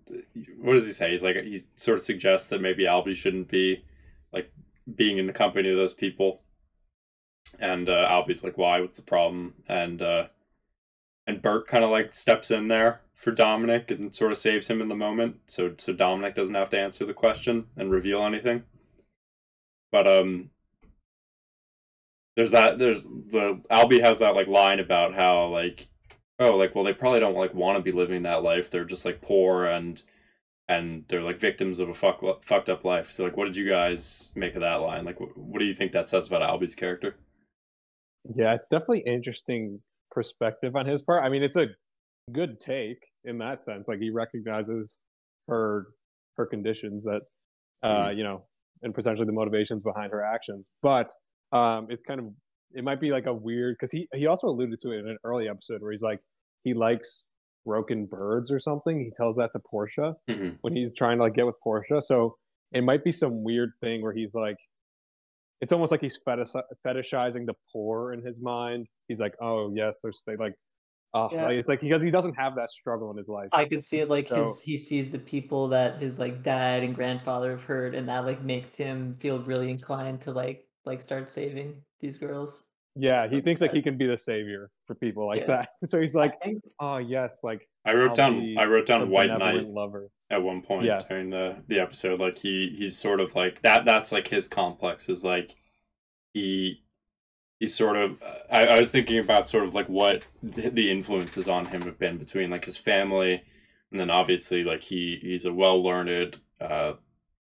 what 0.61 0.75
does 0.75 0.87
he 0.87 0.93
say 0.93 1.13
he's 1.13 1.23
like 1.23 1.37
he 1.37 1.63
sort 1.77 1.97
of 1.97 2.05
suggests 2.05 2.49
that 2.49 2.61
maybe 2.61 2.85
Albie 2.85 3.17
shouldn't 3.17 3.49
be 3.49 3.85
like 4.33 4.53
being 4.95 5.17
in 5.17 5.27
the 5.27 5.33
company 5.33 5.71
of 5.71 5.77
those 5.77 5.95
people 5.95 6.43
and 7.59 7.89
uh, 7.89 8.09
Albie's 8.09 8.45
like, 8.45 8.59
"Why? 8.59 8.81
What's 8.81 8.97
the 8.97 9.03
problem?" 9.03 9.55
And 9.69 10.03
uh, 10.03 10.27
and 11.27 11.43
Bert 11.43 11.67
kind 11.67 11.85
of 11.85 11.91
like 11.91 12.15
steps 12.15 12.51
in 12.51 12.69
there 12.69 13.01
for 13.15 13.31
Dominic 13.31 13.91
and 13.91 14.15
sort 14.15 14.33
of 14.33 14.39
saves 14.39 14.69
him 14.69 14.81
in 14.81 14.89
the 14.89 14.95
moment, 14.95 15.41
so 15.47 15.75
so 15.79 15.93
Dominic 15.93 16.35
doesn't 16.35 16.55
have 16.55 16.71
to 16.71 16.79
answer 16.79 17.05
the 17.05 17.15
question 17.15 17.67
and 17.77 17.91
reveal 17.91 18.23
anything. 18.23 18.65
But 19.91 20.07
um, 20.07 20.51
there's 22.37 22.51
that. 22.51 22.79
There's 22.79 23.05
the 23.05 23.61
Albie 23.71 24.03
has 24.03 24.19
that 24.19 24.35
like 24.35 24.49
line 24.49 24.81
about 24.81 25.15
how 25.15 25.47
like, 25.47 25.89
oh, 26.39 26.57
like 26.57 26.75
well 26.75 26.85
they 26.85 26.93
probably 26.93 27.21
don't 27.21 27.37
like 27.37 27.55
want 27.55 27.77
to 27.77 27.83
be 27.83 27.93
living 27.93 28.23
that 28.23 28.43
life. 28.43 28.71
They're 28.71 28.85
just 28.85 29.05
like 29.05 29.21
poor 29.21 29.65
and 29.65 30.03
and 30.69 31.05
they're 31.09 31.23
like 31.23 31.41
victims 31.41 31.79
of 31.79 31.89
a 31.89 31.95
fuck, 31.95 32.23
fucked 32.45 32.69
up 32.69 32.85
life. 32.85 33.11
So 33.11 33.25
like, 33.25 33.37
what 33.37 33.47
did 33.47 33.57
you 33.57 33.69
guys 33.69 34.31
make 34.35 34.55
of 34.55 34.61
that 34.61 34.77
line? 34.77 35.05
Like, 35.05 35.19
what, 35.19 35.37
what 35.37 35.61
do 35.61 35.67
you 35.67 35.75
think 35.75 35.93
that 35.93 36.09
says 36.09 36.27
about 36.27 36.43
Albie's 36.43 36.75
character? 36.75 37.17
Yeah, 38.37 38.55
it's 38.55 38.69
definitely 38.69 39.05
interesting 39.07 39.81
perspective 40.11 40.77
on 40.77 40.87
his 40.87 41.01
part. 41.01 41.25
I 41.25 41.31
mean, 41.31 41.43
it's 41.43 41.57
a 41.57 41.69
good 42.33 42.61
take 42.61 42.99
in 43.25 43.39
that 43.39 43.63
sense. 43.65 43.89
Like 43.89 44.01
he 44.01 44.11
recognizes 44.11 44.99
her 45.49 45.87
her 46.37 46.45
conditions 46.45 47.05
that 47.05 47.23
uh, 47.83 48.09
mm. 48.09 48.17
you 48.17 48.25
know, 48.25 48.45
and 48.83 48.95
potentially 48.95 49.27
the 49.27 49.33
motivations 49.33 49.83
behind 49.83 50.13
her 50.13 50.23
actions. 50.23 50.69
But 50.83 51.11
um 51.53 51.87
it's 51.89 52.03
kind 52.07 52.21
of 52.21 52.27
it 52.73 52.85
might 52.85 53.01
be 53.01 53.11
like 53.11 53.27
a 53.27 53.33
weird 53.33 53.77
because 53.79 53.93
he 53.93 54.09
he 54.15 54.27
also 54.27 54.49
alluded 54.49 54.81
to 54.81 54.91
it 54.93 54.99
in 55.01 55.09
an 55.09 55.19
early 55.25 55.49
episode 55.49 55.83
where 55.83 55.93
he's 55.93 56.03
like 56.03 56.21
he 56.65 56.75
likes 56.75 57.23
broken 57.65 58.07
birds 58.07 58.51
or 58.51 58.61
something. 58.61 58.99
He 58.99 59.11
tells 59.17 59.37
that 59.37 59.51
to 59.53 59.61
Portia 59.61 60.15
mm-hmm. 60.29 60.51
when 60.61 60.75
he's 60.75 60.91
trying 60.97 61.19
to 61.19 61.25
like 61.25 61.35
get 61.35 61.47
with 61.47 61.57
Portia. 61.63 62.01
So 62.03 62.37
it 62.73 62.83
might 62.83 63.05
be 63.05 63.13
some 63.13 63.43
weird 63.43 63.73
thing 63.81 64.03
where 64.03 64.13
he's 64.13 64.35
like 64.35 64.57
it's 65.61 65.73
almost 65.73 65.91
like 65.91 66.01
he's 66.01 66.19
fetish- 66.25 66.53
fetishizing 66.87 67.47
the 67.47 67.55
poor 67.73 68.13
in 68.13 68.25
his 68.25 68.41
mind. 68.41 68.87
He's 69.09 69.19
like, 69.19 69.35
oh 69.41 69.73
yes, 69.75 69.99
there's 70.03 70.23
they 70.27 70.37
like, 70.37 70.55
uh, 71.15 71.29
yeah. 71.33 71.47
like, 71.47 71.55
it's 71.55 71.69
like 71.69 71.81
because 71.81 72.03
he 72.03 72.11
doesn't 72.11 72.35
have 72.35 72.55
that 72.57 72.71
struggle 72.71 73.11
in 73.11 73.17
his 73.17 73.29
life. 73.29 73.49
I 73.53 73.65
can 73.65 73.83
see 73.83 73.99
it 73.99 74.09
like 74.09 74.29
so, 74.29 74.45
his 74.45 74.61
he 74.61 74.79
sees 74.79 75.11
the 75.11 75.19
people 75.19 75.69
that 75.69 76.01
his 76.01 76.19
like 76.19 76.43
dad 76.43 76.85
and 76.85 76.95
grandfather 76.95 77.51
have 77.51 77.63
hurt, 77.63 77.95
and 77.95 78.09
that 78.09 78.25
like 78.25 78.43
makes 78.43 78.75
him 78.75 79.13
feel 79.15 79.41
really 79.41 79.71
inclined 79.71 80.21
to 80.23 80.33
like 80.33 80.68
like 80.89 81.03
start 81.03 81.31
saving 81.31 81.77
these 82.01 82.17
girls. 82.17 82.65
Yeah, 82.97 83.29
he 83.29 83.41
thinks 83.41 83.61
like 83.61 83.73
he 83.73 83.83
can 83.83 83.97
be 83.97 84.07
the 84.07 84.19
savior 84.19 84.71
for 84.87 84.97
people 84.97 85.27
like 85.27 85.43
yeah. 85.43 85.47
that. 85.47 85.69
So 85.89 86.01
he's 86.01 86.17
like, 86.17 86.33
oh 86.81 86.97
yes, 86.97 87.41
like 87.45 87.69
I 87.85 87.95
wrote 87.95 88.11
I'll 88.11 88.15
down 88.17 88.57
I 88.59 88.65
wrote 88.65 88.87
down 88.87 89.09
White 89.09 89.29
Knight 89.29 89.69
lover 89.69 90.11
at 90.31 90.43
one 90.43 90.63
point 90.63 90.87
yes. 90.87 91.09
during 91.09 91.31
the 91.31 91.63
the 91.69 91.79
episode. 91.79 92.19
Like 92.19 92.39
he 92.39 92.75
he's 92.77 92.99
sort 92.99 93.21
of 93.21 93.37
like 93.37 93.63
that. 93.63 93.85
That's 93.85 94.11
like 94.11 94.27
his 94.27 94.49
complex 94.49 95.09
is 95.09 95.23
like 95.23 95.55
he 96.35 96.83
he's 97.61 97.75
sort 97.75 97.97
of. 97.97 98.17
I, 98.51 98.67
I 98.67 98.81
was 98.81 98.91
thinking 98.91 99.19
about 99.19 99.49
sort 99.49 99.65
of 99.65 99.75
like 99.75 99.89
what 99.89 100.23
the, 100.43 100.71
the 100.71 100.91
influences 100.91 101.47
on 101.47 101.67
him 101.67 101.83
have 101.83 101.99
been 101.99 102.19
between 102.19 102.51
like 102.51 102.65
his 102.65 102.77
family, 102.77 103.45
and 103.93 104.01
then 104.01 104.11
obviously 104.11 104.65
like 104.65 104.81
he 104.81 105.19
he's 105.21 105.45
a 105.45 105.53
well 105.53 105.81
learned 105.83 106.41
uh 106.61 106.95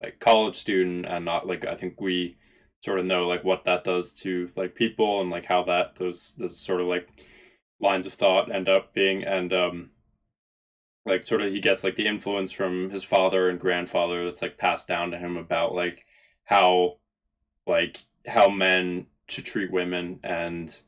like 0.03 0.19
college 0.19 0.55
student, 0.55 1.05
and 1.05 1.23
not 1.23 1.47
like 1.47 1.65
I 1.65 1.75
think 1.75 2.01
we 2.01 2.35
sort 2.83 2.99
of 2.99 3.05
know 3.05 3.27
like 3.27 3.43
what 3.43 3.65
that 3.65 3.83
does 3.83 4.11
to 4.11 4.49
like 4.55 4.75
people 4.75 5.21
and 5.21 5.29
like 5.29 5.45
how 5.45 5.63
that 5.63 5.95
those 5.95 6.33
those 6.37 6.59
sort 6.59 6.81
of 6.81 6.87
like 6.87 7.09
lines 7.79 8.05
of 8.05 8.13
thought 8.13 8.53
end 8.53 8.69
up 8.69 8.93
being 8.93 9.23
and 9.23 9.53
um 9.53 9.89
like 11.05 11.25
sort 11.25 11.41
of 11.41 11.51
he 11.51 11.59
gets 11.59 11.83
like 11.83 11.95
the 11.95 12.07
influence 12.07 12.51
from 12.51 12.89
his 12.89 13.03
father 13.03 13.49
and 13.49 13.59
grandfather 13.59 14.25
that's 14.25 14.41
like 14.41 14.57
passed 14.57 14.87
down 14.87 15.11
to 15.11 15.17
him 15.17 15.37
about 15.37 15.73
like 15.73 16.05
how 16.45 16.97
like 17.65 18.05
how 18.27 18.47
men 18.49 19.07
should 19.27 19.45
treat 19.45 19.71
women 19.71 20.19
and 20.23 20.81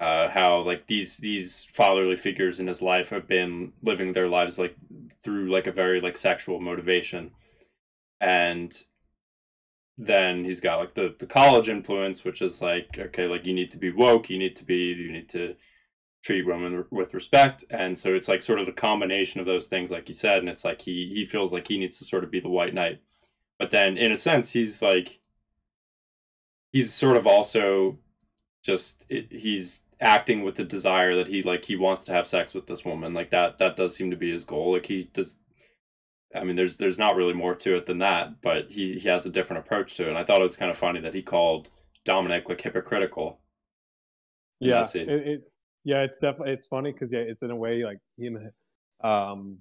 uh, 0.00 0.28
how 0.28 0.60
like 0.60 0.86
these 0.86 1.16
these 1.16 1.64
fatherly 1.64 2.16
figures 2.16 2.60
in 2.60 2.66
his 2.66 2.80
life 2.80 3.10
have 3.10 3.26
been 3.26 3.72
living 3.82 4.12
their 4.12 4.28
lives 4.28 4.58
like 4.58 4.76
through 5.24 5.50
like 5.50 5.66
a 5.66 5.72
very 5.72 6.00
like 6.00 6.16
sexual 6.16 6.60
motivation. 6.60 7.32
And 8.20 8.72
then 9.98 10.44
he's 10.44 10.60
got 10.60 10.78
like 10.78 10.94
the 10.94 11.14
the 11.18 11.26
college 11.26 11.68
influence 11.68 12.22
which 12.22 12.40
is 12.40 12.62
like 12.62 12.96
okay 12.96 13.26
like 13.26 13.44
you 13.44 13.52
need 13.52 13.70
to 13.70 13.76
be 13.76 13.90
woke 13.90 14.30
you 14.30 14.38
need 14.38 14.54
to 14.54 14.64
be 14.64 14.92
you 14.92 15.10
need 15.10 15.28
to 15.28 15.56
treat 16.22 16.46
women 16.46 16.84
with 16.90 17.14
respect. 17.14 17.64
And 17.70 17.98
so 17.98 18.14
it's 18.14 18.28
like 18.28 18.42
sort 18.42 18.58
of 18.58 18.66
the 18.66 18.72
combination 18.72 19.40
of 19.40 19.46
those 19.46 19.66
things 19.66 19.90
like 19.90 20.08
you 20.08 20.14
said 20.14 20.38
and 20.38 20.48
it's 20.48 20.64
like 20.64 20.82
he 20.82 21.10
he 21.14 21.24
feels 21.24 21.52
like 21.52 21.68
he 21.68 21.78
needs 21.78 21.98
to 21.98 22.04
sort 22.04 22.24
of 22.24 22.30
be 22.30 22.40
the 22.40 22.48
white 22.48 22.74
knight. 22.74 23.00
But 23.58 23.70
then 23.70 23.96
in 23.96 24.12
a 24.12 24.16
sense 24.16 24.52
he's 24.52 24.82
like 24.82 25.20
he's 26.70 26.92
sort 26.92 27.16
of 27.16 27.26
also 27.26 27.98
just 28.62 29.04
it, 29.08 29.32
he's 29.32 29.80
acting 30.00 30.42
with 30.42 30.56
the 30.56 30.64
desire 30.64 31.14
that 31.16 31.28
he 31.28 31.42
like 31.42 31.64
he 31.64 31.76
wants 31.76 32.04
to 32.04 32.12
have 32.12 32.26
sex 32.26 32.54
with 32.54 32.66
this 32.66 32.84
woman. 32.84 33.14
Like 33.14 33.30
that 33.30 33.58
that 33.58 33.76
does 33.76 33.94
seem 33.94 34.10
to 34.10 34.16
be 34.16 34.30
his 34.30 34.44
goal. 34.44 34.72
Like 34.72 34.86
he 34.86 35.04
does 35.12 35.38
I 36.34 36.44
mean, 36.44 36.56
there's 36.56 36.76
there's 36.76 36.98
not 36.98 37.16
really 37.16 37.32
more 37.32 37.54
to 37.54 37.76
it 37.76 37.86
than 37.86 37.98
that, 37.98 38.40
but 38.42 38.70
he, 38.70 38.98
he 38.98 39.08
has 39.08 39.24
a 39.24 39.30
different 39.30 39.64
approach 39.64 39.94
to 39.96 40.04
it. 40.04 40.08
And 40.08 40.18
I 40.18 40.24
thought 40.24 40.40
it 40.40 40.44
was 40.44 40.56
kind 40.56 40.70
of 40.70 40.76
funny 40.76 41.00
that 41.00 41.14
he 41.14 41.22
called 41.22 41.70
Dominic 42.04 42.48
like 42.48 42.60
hypocritical. 42.60 43.40
Yeah, 44.60 44.86
it, 44.94 45.08
it, 45.08 45.52
yeah, 45.84 46.02
it's 46.02 46.18
definitely 46.18 46.52
it's 46.52 46.66
funny 46.66 46.92
because 46.92 47.10
yeah, 47.12 47.20
it's 47.20 47.42
in 47.42 47.50
a 47.50 47.56
way 47.56 47.84
like 47.84 47.98
he 48.16 48.26
and 48.26 48.50
um, 49.02 49.58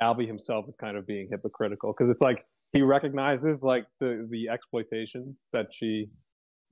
Albie 0.00 0.26
himself 0.26 0.66
is 0.68 0.74
kind 0.80 0.96
of 0.96 1.06
being 1.06 1.28
hypocritical 1.30 1.92
because 1.92 2.10
it's 2.10 2.20
like 2.20 2.44
he 2.72 2.82
recognizes 2.82 3.62
like 3.62 3.86
the 4.00 4.28
the 4.30 4.48
exploitation 4.48 5.36
that 5.52 5.66
she, 5.72 6.08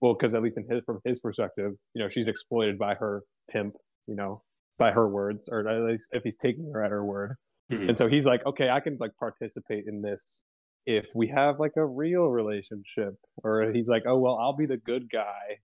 well, 0.01 0.14
because 0.14 0.35
at 0.35 0.42
least 0.42 0.59
in 0.59 0.66
his 0.68 0.83
from 0.85 1.01
his 1.05 1.18
perspective, 1.18 1.72
you 1.94 2.03
know, 2.03 2.09
she's 2.11 2.29
exploited 2.29 2.79
by 2.79 2.94
her 2.94 3.22
pimp, 3.51 3.75
you 4.07 4.14
know, 4.14 4.42
by 4.79 4.92
her 4.92 5.09
words, 5.09 5.49
or 5.51 5.66
at 5.66 5.90
least 5.90 6.07
if 6.12 6.22
he's 6.22 6.37
taking 6.37 6.70
her 6.72 6.85
at 6.85 6.90
her 6.90 7.05
word. 7.05 7.37
Mm-hmm. 7.73 7.89
And 7.91 7.99
so 7.99 8.09
he's 8.09 8.25
like, 8.25 8.45
okay, 8.47 8.71
I 8.71 8.81
can 8.81 8.97
like 9.01 9.13
participate 9.19 9.85
in 9.87 10.03
this 10.03 10.43
if 10.87 11.07
we 11.15 11.29
have 11.29 11.59
like 11.59 11.73
a 11.77 11.85
real 11.85 12.27
relationship. 12.27 13.15
Or 13.43 13.73
he's 13.73 13.89
like, 13.89 14.05
oh 14.07 14.19
well, 14.19 14.39
I'll 14.41 14.57
be 14.57 14.67
the 14.67 14.77
good 14.77 15.11
guy 15.11 15.59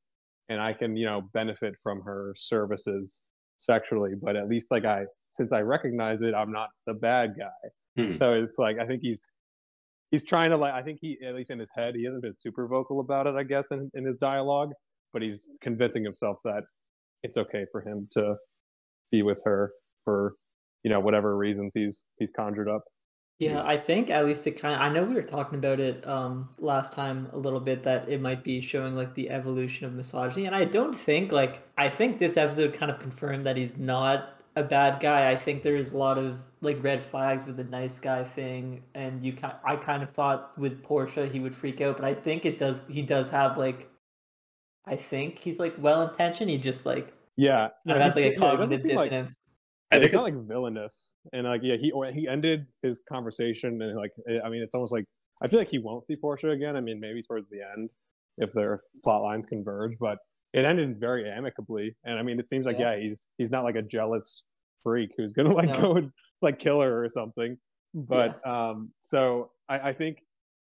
and 0.49 0.61
I 0.61 0.73
can, 0.73 0.97
you 0.97 1.07
know, 1.07 1.23
benefit 1.33 1.75
from 1.83 2.03
her 2.03 2.35
services 2.37 3.21
sexually, 3.59 4.12
but 4.21 4.37
at 4.37 4.49
least 4.49 4.71
like 4.71 4.85
I 4.85 5.05
since 5.31 5.53
I 5.53 5.61
recognize 5.61 6.21
it, 6.21 6.35
I'm 6.35 6.53
not 6.53 6.69
the 6.87 6.95
bad 6.95 7.35
guy. 7.38 8.03
Hmm. 8.03 8.17
So 8.17 8.33
it's 8.35 8.55
like 8.59 8.79
I 8.79 8.87
think 8.87 9.01
he's 9.03 9.23
he's 10.11 10.25
trying 10.25 10.51
to 10.51 10.57
like 10.57 10.75
I 10.75 10.83
think 10.83 10.99
he 11.01 11.19
at 11.27 11.35
least 11.35 11.51
in 11.51 11.59
his 11.59 11.71
head 11.75 11.95
he 11.95 12.05
hasn't 12.05 12.23
been 12.23 12.35
super 12.38 12.67
vocal 12.67 13.01
about 13.01 13.27
it, 13.27 13.35
I 13.37 13.45
guess, 13.45 13.69
in, 13.71 13.91
in 13.95 14.05
his 14.05 14.17
dialogue, 14.17 14.71
but 15.12 15.23
he's 15.23 15.49
convincing 15.61 16.03
himself 16.05 16.38
that 16.45 16.62
it's 17.23 17.38
okay 17.38 17.65
for 17.71 17.81
him 17.81 18.09
to 18.12 18.35
be 19.11 19.23
with 19.23 19.41
her 19.45 19.73
for, 20.05 20.35
you 20.83 20.90
know, 20.90 21.01
whatever 21.01 21.37
reasons 21.37 21.73
he's 21.75 22.05
he's 22.18 22.31
conjured 22.37 22.68
up. 22.68 22.83
Yeah, 23.38 23.62
I 23.64 23.77
think 23.77 24.09
at 24.09 24.25
least 24.25 24.47
it 24.47 24.53
kind 24.53 24.75
of, 24.75 24.81
I 24.81 24.88
know 24.88 25.03
we 25.03 25.14
were 25.14 25.23
talking 25.23 25.59
about 25.59 25.81
it 25.81 26.07
um 26.07 26.51
last 26.59 26.92
time 26.92 27.29
a 27.33 27.38
little 27.38 27.61
bit 27.61 27.83
that 27.83 28.09
it 28.09 28.21
might 28.21 28.45
be 28.45 28.61
showing 28.61 28.95
like 28.95 29.14
the 29.14 29.31
evolution 29.31 29.85
of 29.87 29.92
misogyny 29.95 30.47
and 30.47 30.55
I 30.55 30.64
don't 30.64 30.95
think 30.95 31.33
like 31.33 31.66
I 31.77 31.88
think 31.88 32.18
this 32.18 32.37
episode 32.37 32.75
kind 32.75 32.90
of 32.90 33.01
confirmed 33.01 33.45
that 33.47 33.57
he's 33.57 33.79
not 33.79 34.38
a 34.55 34.62
bad 34.62 35.01
guy. 35.01 35.31
I 35.31 35.37
think 35.37 35.62
there's 35.62 35.92
a 35.92 35.99
lot 35.99 36.18
of 36.18 36.42
like 36.61 36.83
red 36.85 37.03
flags 37.03 37.45
with 37.45 37.57
the 37.57 37.64
nice 37.64 37.99
guy 37.99 38.23
thing 38.23 38.85
and 38.95 39.25
you 39.25 39.33
kind 39.33 39.55
I 39.64 39.77
kind 39.77 40.03
of 40.05 40.11
thought 40.11 40.57
with 40.57 40.83
Portia 40.83 41.27
he 41.27 41.40
would 41.40 41.57
freak 41.57 41.81
out, 41.81 41.97
but 41.97 42.05
I 42.05 42.14
think 42.14 42.45
it 42.45 42.59
does 42.59 42.83
he 42.88 43.03
does 43.03 43.31
have 43.31 43.59
like 43.59 43.88
I 44.87 44.95
think 44.97 45.38
he's 45.38 45.59
like 45.59 45.75
well 45.79 46.03
intentioned. 46.09 46.51
He 46.51 46.59
just 46.59 46.87
like 46.87 47.12
yeah, 47.37 47.68
yeah 47.87 48.03
has 48.03 48.14
like 48.14 48.25
a 48.27 48.37
cognitive 48.37 48.83
dissonance. 48.83 49.37
I 49.92 49.96
think 49.96 50.05
it's 50.07 50.14
not 50.14 50.24
like 50.24 50.46
villainous, 50.46 51.12
and 51.33 51.44
like 51.44 51.61
yeah, 51.62 51.76
he 51.76 51.92
he 52.12 52.28
ended 52.28 52.66
his 52.83 52.96
conversation 53.09 53.81
and 53.83 53.96
like 53.96 54.12
I 54.44 54.48
mean, 54.48 54.62
it's 54.62 54.74
almost 54.74 54.92
like 54.92 55.05
I 55.42 55.48
feel 55.48 55.59
like 55.59 55.68
he 55.68 55.78
won't 55.78 56.05
see 56.05 56.16
Portia 56.16 56.50
again. 56.50 56.76
I 56.76 56.81
mean, 56.81 57.00
maybe 57.00 57.22
towards 57.22 57.48
the 57.50 57.59
end 57.76 57.90
if 58.38 58.52
their 58.52 58.83
plot 59.05 59.22
lines 59.22 59.46
converge, 59.46 59.92
but 60.00 60.18
it 60.52 60.64
ended 60.64 60.98
very 60.98 61.28
amicably. 61.28 61.96
And 62.05 62.18
I 62.18 62.22
mean, 62.22 62.38
it 62.38 62.48
seems 62.48 62.66
like 62.66 62.78
yeah, 62.78 62.94
yeah 62.94 63.09
he's 63.09 63.24
he's 63.38 63.50
not 63.50 63.64
like 63.64 63.76
a 63.76 63.83
jealous 63.83 64.44
freak 64.83 65.11
who's 65.16 65.33
gonna 65.33 65.55
like 65.55 65.68
no. 65.68 65.81
go 65.81 65.96
and 65.96 66.11
like 66.40 66.59
kill 66.59 66.81
her 66.81 67.05
or 67.05 67.09
something. 67.09 67.57
But 67.94 68.40
yeah. 68.44 68.70
um, 68.70 68.90
so 69.00 69.50
I, 69.68 69.90
I 69.90 69.92
think 69.92 70.18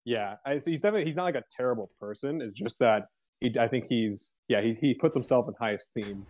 yeah, 0.05 0.37
I, 0.47 0.59
so 0.59 0.71
he's 0.71 0.81
definitely 0.81 1.07
he's 1.07 1.17
not 1.17 1.25
like 1.25 1.35
a 1.35 1.45
terrible 1.57 1.91
person. 2.01 2.41
It's 2.41 2.57
just 2.57 2.79
that 2.79 3.07
he, 3.41 3.55
I 3.59 3.69
think 3.69 3.87
he's 3.89 4.31
yeah 4.49 4.63
he 4.63 4.75
he 4.81 4.95
puts 4.95 5.15
himself 5.17 5.47
in 5.49 5.55
high 5.59 5.73
esteem, 5.73 6.27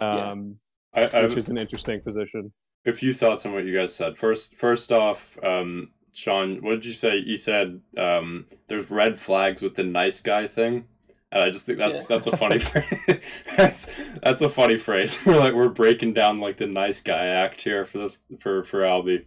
um, 0.00 0.56
yeah. 0.96 1.10
I, 1.12 1.26
which 1.26 1.36
is 1.36 1.48
an 1.48 1.58
interesting 1.58 2.00
position. 2.00 2.52
A 2.86 2.92
few 2.92 3.12
thoughts 3.12 3.44
on 3.44 3.52
what 3.52 3.64
you 3.64 3.76
guys 3.76 3.94
said. 3.94 4.16
First, 4.16 4.54
first 4.54 4.92
off, 4.92 5.36
um, 5.42 5.90
Sean, 6.12 6.62
what 6.62 6.70
did 6.70 6.84
you 6.84 6.92
say? 6.92 7.16
You 7.16 7.36
said 7.36 7.80
um, 7.98 8.46
there's 8.68 8.90
red 8.90 9.18
flags 9.18 9.60
with 9.60 9.74
the 9.74 9.82
nice 9.84 10.20
guy 10.20 10.46
thing. 10.46 10.86
And 11.32 11.42
I 11.42 11.50
just 11.50 11.66
think 11.66 11.78
that's 11.78 12.02
yeah. 12.02 12.16
that's 12.16 12.26
a 12.26 12.36
funny 12.36 12.58
phrase. 12.58 12.86
that's 13.56 13.90
that's 14.22 14.42
a 14.42 14.48
funny 14.48 14.76
phrase. 14.76 15.18
we're 15.26 15.36
like 15.36 15.54
we're 15.54 15.68
breaking 15.68 16.14
down 16.14 16.40
like 16.40 16.58
the 16.58 16.66
nice 16.66 17.00
guy 17.00 17.26
act 17.26 17.62
here 17.62 17.84
for 17.84 17.98
this 17.98 18.20
for 18.38 18.62
for 18.62 18.80
Albie. 18.80 19.24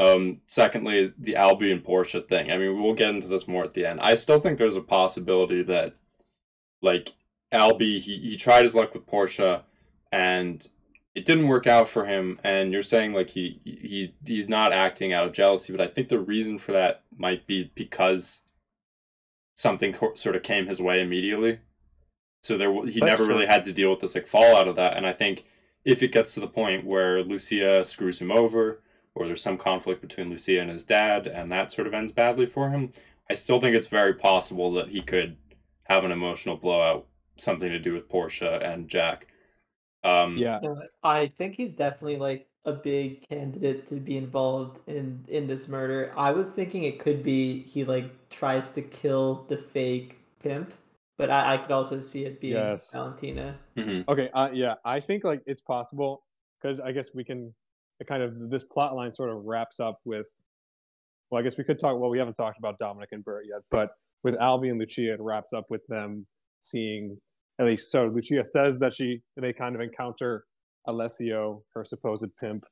Um, 0.00 0.40
secondly, 0.46 1.12
the 1.18 1.34
Albie 1.34 1.72
and 1.72 1.84
Portia 1.84 2.22
thing. 2.22 2.50
I 2.50 2.56
mean, 2.56 2.82
we'll 2.82 2.94
get 2.94 3.10
into 3.10 3.28
this 3.28 3.46
more 3.46 3.64
at 3.64 3.74
the 3.74 3.84
end. 3.84 4.00
I 4.00 4.14
still 4.14 4.40
think 4.40 4.56
there's 4.56 4.76
a 4.76 4.80
possibility 4.80 5.62
that, 5.64 5.94
like, 6.80 7.12
Albie, 7.52 8.00
he, 8.00 8.16
he 8.16 8.36
tried 8.36 8.64
his 8.64 8.74
luck 8.74 8.94
with 8.94 9.06
Portia, 9.06 9.64
and 10.10 10.66
it 11.14 11.24
didn't 11.24 11.48
work 11.48 11.66
out 11.66 11.88
for 11.88 12.04
him. 12.04 12.38
And 12.44 12.72
you're 12.72 12.82
saying 12.82 13.12
like 13.12 13.30
he 13.30 13.60
he 13.64 14.14
he's 14.24 14.48
not 14.48 14.72
acting 14.72 15.12
out 15.12 15.26
of 15.26 15.32
jealousy, 15.32 15.72
but 15.72 15.80
I 15.80 15.88
think 15.88 16.08
the 16.08 16.20
reason 16.20 16.58
for 16.58 16.72
that 16.72 17.02
might 17.16 17.46
be 17.46 17.72
because 17.74 18.42
something 19.54 19.94
sort 20.14 20.36
of 20.36 20.42
came 20.42 20.66
his 20.66 20.80
way 20.80 21.00
immediately. 21.00 21.60
So 22.42 22.56
there 22.56 22.72
he 22.86 23.00
That's 23.00 23.06
never 23.06 23.24
true. 23.24 23.34
really 23.34 23.46
had 23.46 23.64
to 23.64 23.72
deal 23.72 23.90
with 23.90 24.00
this 24.00 24.14
like 24.14 24.26
fallout 24.26 24.68
of 24.68 24.76
that. 24.76 24.96
And 24.96 25.06
I 25.06 25.12
think 25.12 25.44
if 25.84 26.02
it 26.02 26.12
gets 26.12 26.34
to 26.34 26.40
the 26.40 26.46
point 26.46 26.86
where 26.86 27.22
Lucia 27.22 27.84
screws 27.84 28.20
him 28.20 28.30
over 28.30 28.80
or 29.14 29.26
there's 29.26 29.42
some 29.42 29.58
conflict 29.58 30.00
between 30.00 30.30
Lucia 30.30 30.60
and 30.60 30.70
his 30.70 30.84
dad, 30.84 31.26
and 31.26 31.50
that 31.50 31.72
sort 31.72 31.86
of 31.86 31.94
ends 31.94 32.12
badly 32.12 32.46
for 32.46 32.70
him, 32.70 32.92
I 33.28 33.34
still 33.34 33.60
think 33.60 33.74
it's 33.74 33.88
very 33.88 34.14
possible 34.14 34.72
that 34.74 34.90
he 34.90 35.02
could 35.02 35.36
have 35.84 36.04
an 36.04 36.12
emotional 36.12 36.56
blowout, 36.56 37.06
something 37.36 37.68
to 37.68 37.78
do 37.78 37.92
with 37.92 38.08
Portia 38.08 38.60
and 38.64 38.88
Jack. 38.88 39.26
Um, 40.02 40.36
yeah, 40.36 40.60
I 41.02 41.30
think 41.38 41.56
he's 41.56 41.74
definitely 41.74 42.16
like 42.16 42.46
a 42.64 42.72
big 42.72 43.26
candidate 43.28 43.86
to 43.88 43.96
be 43.96 44.16
involved 44.16 44.80
in 44.86 45.24
in 45.28 45.46
this 45.46 45.68
murder. 45.68 46.12
I 46.16 46.32
was 46.32 46.50
thinking 46.50 46.84
it 46.84 46.98
could 46.98 47.22
be 47.22 47.62
he 47.62 47.84
like 47.84 48.30
tries 48.30 48.70
to 48.70 48.82
kill 48.82 49.44
the 49.48 49.56
fake 49.56 50.18
pimp, 50.42 50.72
but 51.18 51.30
I, 51.30 51.54
I 51.54 51.56
could 51.58 51.72
also 51.72 52.00
see 52.00 52.24
it 52.24 52.40
being 52.40 52.54
yes. 52.54 52.92
Valentina. 52.92 53.58
Mm-hmm. 53.76 54.10
Okay, 54.10 54.30
uh, 54.32 54.50
yeah, 54.52 54.74
I 54.84 55.00
think 55.00 55.24
like 55.24 55.42
it's 55.46 55.60
possible 55.60 56.22
because 56.60 56.80
I 56.80 56.92
guess 56.92 57.08
we 57.14 57.24
can 57.24 57.54
kind 58.06 58.22
of 58.22 58.50
this 58.50 58.64
plot 58.64 58.94
line 58.94 59.12
sort 59.12 59.30
of 59.30 59.44
wraps 59.44 59.80
up 59.80 60.00
with 60.04 60.26
well 61.30 61.40
i 61.40 61.42
guess 61.42 61.58
we 61.58 61.64
could 61.64 61.78
talk 61.78 61.98
well 61.98 62.10
we 62.10 62.18
haven't 62.18 62.34
talked 62.34 62.58
about 62.58 62.78
dominic 62.78 63.10
and 63.12 63.24
Bert 63.24 63.44
yet 63.48 63.60
but 63.70 63.90
with 64.22 64.34
albie 64.36 64.70
and 64.70 64.78
lucia 64.78 65.12
it 65.12 65.20
wraps 65.20 65.52
up 65.52 65.66
with 65.70 65.86
them 65.88 66.26
seeing 66.62 67.18
at 67.60 67.66
least 67.66 67.90
so 67.90 68.10
lucia 68.12 68.44
says 68.44 68.78
that 68.78 68.94
she 68.94 69.20
they 69.36 69.52
kind 69.52 69.74
of 69.74 69.80
encounter 69.80 70.44
alessio 70.88 71.62
her 71.74 71.84
supposed 71.84 72.24
pimp 72.40 72.64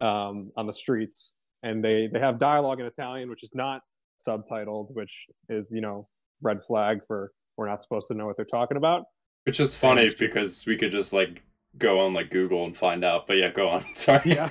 um, 0.00 0.50
on 0.56 0.66
the 0.66 0.72
streets 0.72 1.32
and 1.62 1.82
they 1.82 2.08
they 2.12 2.20
have 2.20 2.38
dialogue 2.38 2.80
in 2.80 2.86
italian 2.86 3.30
which 3.30 3.42
is 3.42 3.52
not 3.54 3.80
subtitled 4.26 4.86
which 4.90 5.26
is 5.48 5.70
you 5.72 5.80
know 5.80 6.06
red 6.42 6.58
flag 6.66 6.98
for 7.06 7.32
we're 7.56 7.68
not 7.68 7.82
supposed 7.82 8.06
to 8.08 8.14
know 8.14 8.26
what 8.26 8.36
they're 8.36 8.44
talking 8.44 8.76
about 8.76 9.04
which 9.44 9.60
is 9.60 9.74
funny 9.74 10.10
because 10.18 10.64
we 10.66 10.76
could 10.76 10.90
just 10.90 11.12
like 11.12 11.42
go 11.78 12.00
on 12.00 12.14
like 12.14 12.30
Google 12.30 12.64
and 12.64 12.76
find 12.76 13.04
out. 13.04 13.26
But 13.26 13.38
yeah, 13.38 13.50
go 13.50 13.68
on. 13.68 13.84
Sorry. 13.94 14.34
Yeah, 14.34 14.48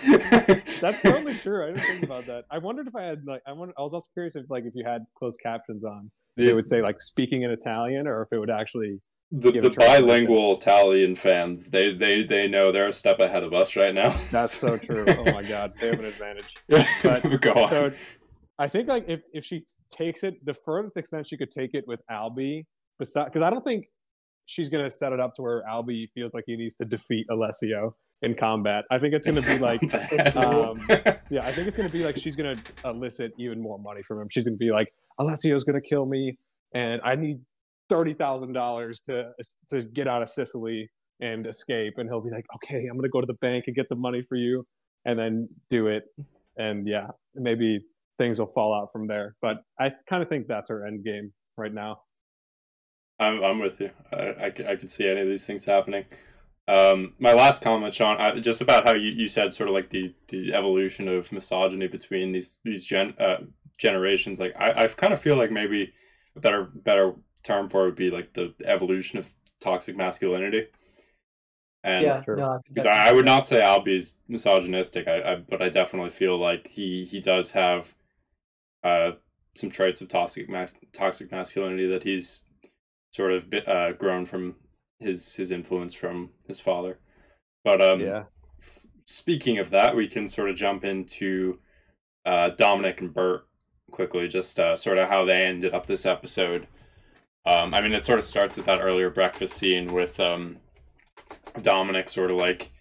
that's 0.82 1.02
totally 1.02 1.34
true. 1.42 1.64
I 1.64 1.68
didn't 1.68 1.82
think 1.82 2.04
about 2.04 2.26
that. 2.28 2.46
I 2.52 2.58
wondered 2.58 2.88
if 2.88 2.96
I 2.96 3.04
had 3.04 3.24
like 3.26 3.42
I 3.48 3.54
wonder. 3.54 3.74
I 3.78 3.82
was 3.82 3.94
also 3.94 4.08
curious 4.14 4.36
if 4.36 4.46
like 4.50 4.66
if 4.66 4.74
you 4.76 4.84
had 4.86 5.04
closed 5.18 5.40
captions 5.42 5.84
on, 5.84 6.12
yeah. 6.38 6.50
it 6.50 6.56
would 6.56 6.68
say 6.68 6.82
like 6.82 7.02
speaking 7.02 7.44
in 7.44 7.52
Italian, 7.52 8.08
or 8.08 8.24
if 8.24 8.30
it 8.32 8.40
would 8.40 8.50
actually. 8.50 9.02
The, 9.36 9.52
the 9.52 9.72
bilingual 9.72 10.56
Italian 10.58 11.16
fans, 11.16 11.72
they, 11.72 11.92
they 11.92 12.22
they 12.22 12.48
know 12.48 12.72
they're 12.72 12.90
a 12.90 12.94
step 12.94 13.20
ahead 13.20 13.42
of 13.42 13.52
us 13.52 13.76
right 13.76 13.94
now. 13.94 14.16
That's 14.32 14.60
so 14.60 14.78
true. 14.78 15.06
Oh 15.08 15.24
my 15.24 15.42
god, 15.42 15.74
they 15.82 15.88
have 15.88 16.00
an 16.00 16.06
advantage. 16.06 16.46
But, 17.04 17.24
go 17.42 17.52
on. 17.54 17.70
So, 17.70 17.92
I 18.60 18.68
think 18.68 18.88
like 18.88 19.06
if, 19.08 19.22
if 19.34 19.44
she 19.44 19.66
takes 19.92 20.22
it, 20.24 20.36
the 20.46 20.54
furthest 20.54 20.98
extent 20.98 21.26
she 21.26 21.36
could 21.36 21.52
take 21.52 21.74
it 21.74 21.84
with 21.88 22.00
Albie, 22.12 22.68
besides 23.00 23.32
because 23.34 23.42
I 23.42 23.50
don't 23.50 23.64
think 23.64 23.88
she's 24.46 24.70
going 24.70 24.88
to 24.88 24.96
set 24.96 25.14
it 25.14 25.20
up 25.20 25.34
to 25.38 25.42
where 25.42 25.64
Albie 25.68 26.12
feels 26.14 26.36
like 26.36 26.44
he 26.46 26.56
needs 26.56 26.76
to 26.76 26.86
defeat 26.86 27.26
Alessio 27.32 27.96
in 28.22 28.36
combat. 28.36 28.86
I 28.92 29.00
think 29.00 29.16
it's 29.16 29.26
going 29.26 29.42
to 29.42 29.48
be 29.48 29.58
like, 29.58 29.82
um, 30.36 30.80
yeah, 31.32 31.44
I 31.44 31.52
think 31.52 31.68
it's 31.68 31.76
going 31.76 31.90
to 31.90 31.94
be 31.94 32.06
like 32.06 32.18
she's 32.20 32.36
going 32.36 32.56
to 32.56 32.90
elicit 32.90 33.34
even 33.40 33.60
more 33.60 33.80
money 33.80 34.04
from 34.04 34.22
him. 34.22 34.28
She's 34.30 34.44
going 34.44 34.54
to 34.54 34.60
be 34.60 34.72
like, 34.72 34.94
Alessio's 35.20 35.64
going 35.64 35.82
to 35.82 35.88
kill 35.88 36.06
me, 36.06 36.38
and 36.76 37.02
I 37.04 37.16
need 37.16 37.40
thirty 37.94 38.14
thousand 38.14 38.54
dollars 38.54 39.02
to 39.02 39.32
to 39.70 39.84
get 39.84 40.08
out 40.08 40.22
of 40.22 40.30
Sicily 40.30 40.90
and 41.22 41.46
escape. 41.46 41.94
And 41.98 42.10
he'll 42.10 42.22
be 42.22 42.32
like, 42.32 42.46
okay, 42.56 42.88
I'm 42.90 43.00
to 43.02 43.10
go 43.10 43.22
to 43.22 43.28
the 43.28 43.40
bank 43.48 43.66
and 43.68 43.76
get 43.76 43.88
the 43.90 43.96
money 43.96 44.24
for 44.28 44.36
you, 44.36 44.66
and 45.06 45.18
then 45.18 45.48
do 45.70 45.88
it. 45.88 46.06
And 46.58 46.88
yeah, 46.88 47.08
maybe 47.36 47.86
things 48.18 48.40
will 48.40 48.52
fall 48.54 48.74
out 48.74 48.90
from 48.92 49.08
there. 49.08 49.36
But 49.42 49.58
I 49.80 49.92
kind 50.10 50.22
of 50.24 50.30
think 50.30 50.48
that's 50.48 50.70
her 50.70 50.86
end 50.88 51.04
game 51.04 51.34
right 51.58 51.74
now. 51.74 52.02
I'm, 53.20 53.44
I'm 53.44 53.60
with 53.60 53.80
you. 53.80 53.92
I, 54.12 54.18
I, 54.18 54.46
I 54.46 54.76
can 54.76 54.88
see 54.88 55.08
any 55.08 55.22
of 55.22 55.28
these 55.28 55.46
things 55.46 55.66
happening. 55.66 56.06
Um, 56.68 57.14
my 57.20 57.34
last 57.34 57.62
comment, 57.62 57.94
Sean, 57.94 58.18
I, 58.20 58.40
just 58.40 58.62
about 58.62 58.86
how 58.86 58.94
you, 58.94 59.12
you 59.12 59.28
said 59.28 59.54
sort 59.54 59.70
of 59.70 59.76
like 59.76 59.90
the, 59.90 60.14
the 60.30 60.54
evolution 60.54 61.08
of 61.08 61.32
misogyny 61.32 61.88
between 61.88 62.32
these 62.32 62.60
these 62.64 62.86
gen 62.86 63.14
uh, 63.20 63.38
generations. 63.78 64.40
Like 64.40 64.56
I, 64.60 64.84
I 64.84 64.88
kind 64.88 65.14
of 65.14 65.20
feel 65.20 65.36
like 65.36 65.52
maybe 65.52 65.94
a 66.36 66.40
better 66.40 66.64
better 66.64 67.14
term 67.44 67.70
for 67.70 67.84
it 67.84 67.86
would 67.86 67.96
be 67.96 68.10
like 68.10 68.34
the 68.34 68.54
evolution 68.66 69.20
of 69.20 69.34
toxic 69.60 69.96
masculinity. 69.96 70.68
And 71.84 72.04
yeah, 72.04 72.24
no, 72.28 72.62
because 72.68 72.86
I, 72.86 73.10
I, 73.10 73.12
would 73.12 73.26
not 73.26 73.46
say 73.46 73.62
Albie's 73.62 74.18
misogynistic, 74.30 75.06
I, 75.06 75.34
I, 75.34 75.36
but 75.36 75.62
I 75.62 75.68
definitely 75.68 76.12
feel 76.12 76.38
like 76.38 76.70
he 76.70 77.04
he 77.04 77.20
does 77.20 77.52
have 77.52 77.94
uh, 78.86 79.12
some 79.54 79.70
traits 79.70 80.00
of 80.00 80.08
toxic 80.08 80.48
mas- 80.50 80.78
toxic 80.94 81.30
masculinity 81.30 81.86
that 81.88 82.04
he's 82.04 82.44
sort 83.12 83.34
of 83.34 83.50
bit, 83.50 83.68
uh, 83.68 83.92
grown 83.92 84.26
from 84.26 84.56
his 85.00 85.36
his 85.36 85.52
influence 85.52 85.94
from 85.94 86.30
his 86.48 86.60
father. 86.60 87.00
But 87.66 87.82
um, 87.82 88.00
yeah. 88.00 88.24
F- 88.62 88.86
speaking 89.06 89.58
of 89.58 89.70
that, 89.72 89.94
we 89.94 90.08
can 90.08 90.30
sort 90.30 90.50
of 90.50 90.56
jump 90.56 90.86
into 90.86 91.60
uh, 92.26 92.50
Dominic 92.50 93.02
and 93.02 93.14
Bert 93.14 93.46
quickly, 93.92 94.30
just 94.30 94.58
uh, 94.58 94.78
sort 94.78 94.98
of 94.98 95.10
how 95.10 95.26
they 95.26 95.44
ended 95.44 95.74
up 95.74 95.86
this 95.86 96.06
episode. 96.06 96.68
Um, 97.46 97.74
I 97.74 97.82
mean, 97.82 97.94
it 97.94 98.06
sort 98.06 98.20
of 98.20 98.26
starts 98.26 98.58
with 98.58 98.66
that 98.68 98.82
earlier 98.82 99.10
breakfast 99.10 99.56
scene 99.56 99.94
with 99.94 100.20
um, 100.20 100.58
Dominic, 101.62 102.10
sort 102.10 102.32
of 102.32 102.38
like 102.38 102.72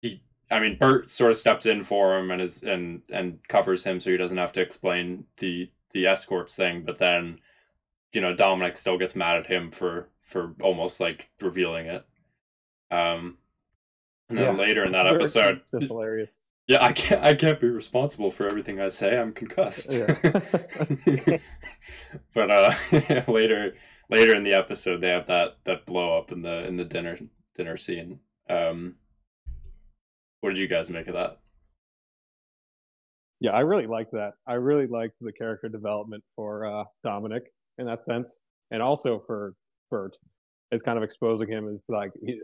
he. 0.00 0.22
I 0.50 0.58
mean, 0.58 0.76
Bert 0.78 1.10
sort 1.10 1.30
of 1.30 1.36
steps 1.36 1.64
in 1.64 1.84
for 1.84 2.18
him 2.18 2.30
and 2.30 2.42
is 2.42 2.62
and 2.62 3.02
and 3.08 3.38
covers 3.48 3.84
him, 3.84 4.00
so 4.00 4.10
he 4.10 4.16
doesn't 4.16 4.36
have 4.36 4.52
to 4.54 4.60
explain 4.60 5.26
the 5.38 5.70
the 5.92 6.06
escorts 6.06 6.56
thing. 6.56 6.82
But 6.84 6.98
then 6.98 7.38
you 8.12 8.20
know 8.20 8.34
Dominic 8.34 8.76
still 8.76 8.98
gets 8.98 9.14
mad 9.14 9.36
at 9.36 9.46
him 9.46 9.70
for 9.70 10.08
for 10.22 10.54
almost 10.60 11.00
like 11.00 11.30
revealing 11.40 11.86
it. 11.86 12.04
Um, 12.90 13.38
and 14.28 14.38
then 14.38 14.56
yeah. 14.56 14.62
later 14.62 14.84
in 14.84 14.92
that 14.92 15.06
episode, 15.06 15.60
hilarious. 15.80 16.30
Yeah, 16.66 16.84
I 16.84 16.92
can't. 16.92 17.22
I 17.22 17.34
can't 17.34 17.60
be 17.60 17.68
responsible 17.68 18.30
for 18.30 18.46
everything 18.46 18.80
I 18.80 18.90
say. 18.90 19.18
I'm 19.18 19.32
concussed. 19.32 19.92
Yeah. 19.92 20.14
but 22.34 22.50
uh, 22.50 22.74
later, 23.28 23.74
later 24.10 24.34
in 24.34 24.44
the 24.44 24.54
episode, 24.54 25.00
they 25.00 25.10
have 25.10 25.26
that 25.26 25.58
that 25.64 25.86
blow 25.86 26.18
up 26.18 26.32
in 26.32 26.42
the 26.42 26.66
in 26.66 26.76
the 26.76 26.84
dinner 26.84 27.18
dinner 27.54 27.76
scene. 27.76 28.20
Um, 28.48 28.96
what 30.40 30.50
did 30.50 30.58
you 30.58 30.68
guys 30.68 30.90
make 30.90 31.06
of 31.06 31.14
that? 31.14 31.38
Yeah, 33.40 33.52
I 33.52 33.60
really 33.60 33.86
liked 33.86 34.12
that. 34.12 34.32
I 34.46 34.54
really 34.54 34.86
liked 34.86 35.14
the 35.20 35.32
character 35.32 35.68
development 35.68 36.22
for 36.36 36.66
uh, 36.66 36.84
Dominic 37.04 37.44
in 37.78 37.86
that 37.86 38.04
sense, 38.04 38.40
and 38.70 38.82
also 38.82 39.22
for 39.26 39.54
Bert. 39.90 40.16
it's 40.70 40.82
kind 40.82 40.98
of 40.98 41.02
exposing 41.04 41.48
him 41.48 41.68
as 41.68 41.80
like 41.88 42.12
he, 42.24 42.40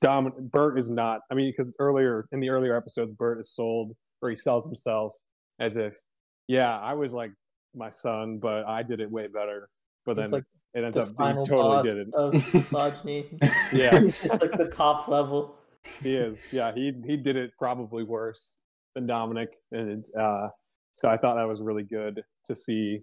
Dom. 0.00 0.32
Bert 0.52 0.78
is 0.78 0.90
not. 0.90 1.20
I 1.30 1.34
mean, 1.34 1.52
because 1.56 1.72
earlier 1.78 2.26
in 2.32 2.40
the 2.40 2.50
earlier 2.50 2.76
episodes, 2.76 3.12
Bert 3.12 3.40
is 3.40 3.54
sold 3.54 3.94
or 4.20 4.30
he 4.30 4.36
sells 4.36 4.64
himself 4.64 5.12
as 5.58 5.76
if, 5.76 5.98
yeah, 6.48 6.78
I 6.78 6.94
was 6.94 7.12
like 7.12 7.32
my 7.74 7.90
son, 7.90 8.38
but 8.38 8.64
I 8.66 8.82
did 8.82 9.00
it 9.00 9.10
way 9.10 9.26
better. 9.26 9.68
But 10.04 10.16
then 10.16 10.30
like 10.30 10.44
it 10.74 10.84
ends 10.84 10.96
the 10.96 11.02
up 11.02 11.16
being 11.16 11.46
totally 11.46 11.82
did 11.82 12.08
it. 12.08 12.14
Of 12.14 12.34
misogyny. 12.54 13.26
yeah, 13.72 14.00
he's 14.00 14.18
just 14.18 14.40
like 14.40 14.52
the 14.52 14.68
top 14.68 15.08
level. 15.08 15.56
He 16.02 16.14
is. 16.14 16.38
Yeah, 16.50 16.72
he 16.74 16.92
he 17.06 17.16
did 17.16 17.36
it 17.36 17.52
probably 17.58 18.02
worse 18.02 18.56
than 18.94 19.06
Dominic, 19.06 19.50
and 19.70 20.04
uh, 20.18 20.48
so 20.96 21.08
I 21.08 21.16
thought 21.16 21.36
that 21.36 21.48
was 21.48 21.60
really 21.60 21.84
good 21.84 22.22
to 22.46 22.56
see 22.56 23.00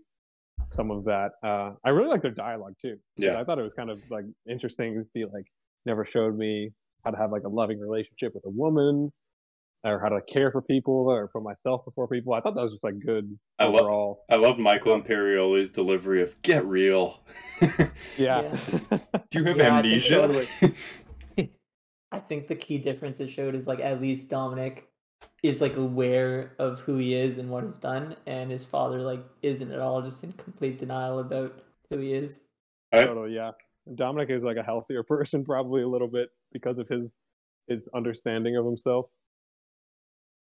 some 0.72 0.92
of 0.92 1.06
that. 1.06 1.32
Uh, 1.44 1.72
I 1.86 1.92
really 1.92 2.10
like 2.10 2.22
their 2.22 2.32
dialogue 2.32 2.76
too. 2.82 2.98
Yeah, 3.18 3.40
I 3.40 3.44
thought 3.44 3.60
it 3.60 3.64
was 3.64 3.74
kind 3.74 3.90
of 3.90 4.02
like 4.10 4.26
interesting 4.50 4.96
to 4.96 5.06
be 5.14 5.26
like 5.26 5.46
never 5.86 6.06
showed 6.06 6.38
me 6.38 6.72
how 7.06 7.12
to 7.12 7.18
have 7.18 7.32
like 7.32 7.44
a 7.44 7.50
loving 7.50 7.80
relationship 7.80 8.34
with 8.36 8.46
a 8.46 8.50
woman 8.50 9.12
or 9.84 10.00
how 10.00 10.10
to 10.10 10.20
care 10.32 10.52
for 10.52 10.62
people 10.62 11.08
or 11.08 11.30
for 11.32 11.42
myself 11.42 11.86
before 11.86 12.08
people. 12.08 12.34
I 12.34 12.42
thought 12.42 12.56
that 12.56 12.62
was 12.62 12.74
just 12.74 12.84
like 12.84 13.00
good 13.00 13.38
I 13.58 13.66
overall. 13.66 14.26
Love, 14.30 14.40
I 14.40 14.48
love 14.48 14.60
Michael 14.60 15.00
Imperioli's 15.00 15.70
delivery 15.70 16.22
of 16.22 16.40
"Get 16.42 16.66
real." 16.66 17.22
yeah. 18.18 18.56
Do 19.32 19.40
you 19.40 19.46
have 19.46 19.58
yeah, 19.58 19.78
amnesia? 19.78 20.24
I 20.24 20.46
think, 20.46 20.76
I 22.12 22.20
think 22.20 22.48
the 22.48 22.56
key 22.56 22.78
difference 22.78 23.20
it 23.20 23.30
showed 23.30 23.56
is 23.56 23.68
like 23.68 23.80
at 23.80 24.02
least 24.02 24.30
Dominic 24.30 24.90
is 25.44 25.62
like 25.62 25.78
aware 25.78 26.54
of 26.60 26.82
who 26.82 26.98
he 26.98 27.14
is 27.14 27.38
and 27.38 27.50
what 27.50 27.64
he's 27.64 27.78
done, 27.78 28.16
and 28.26 28.52
his 28.52 28.66
father 28.66 29.00
like 29.00 29.24
isn't 29.42 29.72
at 29.72 29.80
all, 29.80 30.02
just 30.02 30.24
in 30.24 30.34
complete 30.34 30.78
denial 30.78 31.20
about 31.20 31.64
who 31.90 32.00
he 32.00 32.14
is. 32.14 32.42
I, 32.92 33.04
totally, 33.04 33.34
yeah. 33.34 33.52
Dominic 33.96 34.30
is 34.30 34.44
like 34.44 34.58
a 34.58 34.64
healthier 34.64 35.04
person, 35.08 35.46
probably 35.46 35.84
a 35.84 35.88
little 35.88 36.10
bit 36.10 36.30
because 36.52 36.78
of 36.80 36.88
his 36.90 37.16
his 37.68 37.88
understanding 37.94 38.58
of 38.58 38.66
himself. 38.66 39.06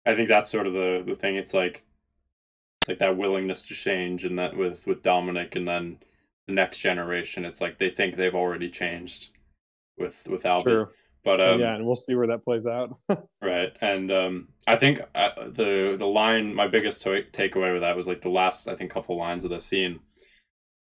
I 0.06 0.16
think 0.16 0.30
that's 0.30 0.52
sort 0.52 0.68
of 0.68 0.74
the 0.74 1.04
the 1.06 1.16
thing. 1.16 1.36
It's 1.36 1.54
like 1.54 1.84
it's 2.80 2.88
like 2.88 3.00
that 3.00 3.18
willingness 3.18 3.66
to 3.68 3.76
change, 3.76 4.24
and 4.26 4.38
that 4.40 4.58
with 4.58 4.88
with 4.88 5.04
Dominic, 5.04 5.56
and 5.56 5.68
then 5.68 6.00
the 6.48 6.54
next 6.54 6.80
generation, 6.80 7.46
it's 7.46 7.62
like 7.62 7.78
they 7.78 7.90
think 7.90 8.16
they've 8.16 8.36
already 8.36 8.70
changed 8.70 9.30
with 9.98 10.28
with 10.28 10.44
Albie. 10.44 10.64
True. 10.64 10.90
But 11.24 11.40
um, 11.40 11.60
yeah, 11.60 11.76
and 11.76 11.86
we'll 11.86 11.96
see 11.96 12.16
where 12.16 12.28
that 12.28 12.44
plays 12.44 12.66
out. 12.66 12.98
right, 13.42 13.76
and 13.80 14.12
um, 14.12 14.48
I 14.66 14.76
think 14.76 15.02
uh, 15.14 15.30
the 15.50 15.96
the 15.98 16.08
line, 16.08 16.56
my 16.56 16.68
biggest 16.68 17.04
to- 17.04 17.26
takeaway 17.32 17.72
with 17.72 17.82
that 17.82 17.96
was 17.96 18.08
like 18.08 18.24
the 18.24 18.30
last, 18.30 18.68
I 18.68 18.76
think, 18.76 18.92
couple 18.92 19.18
lines 19.18 19.44
of 19.44 19.52
the 19.52 19.60
scene, 19.60 20.00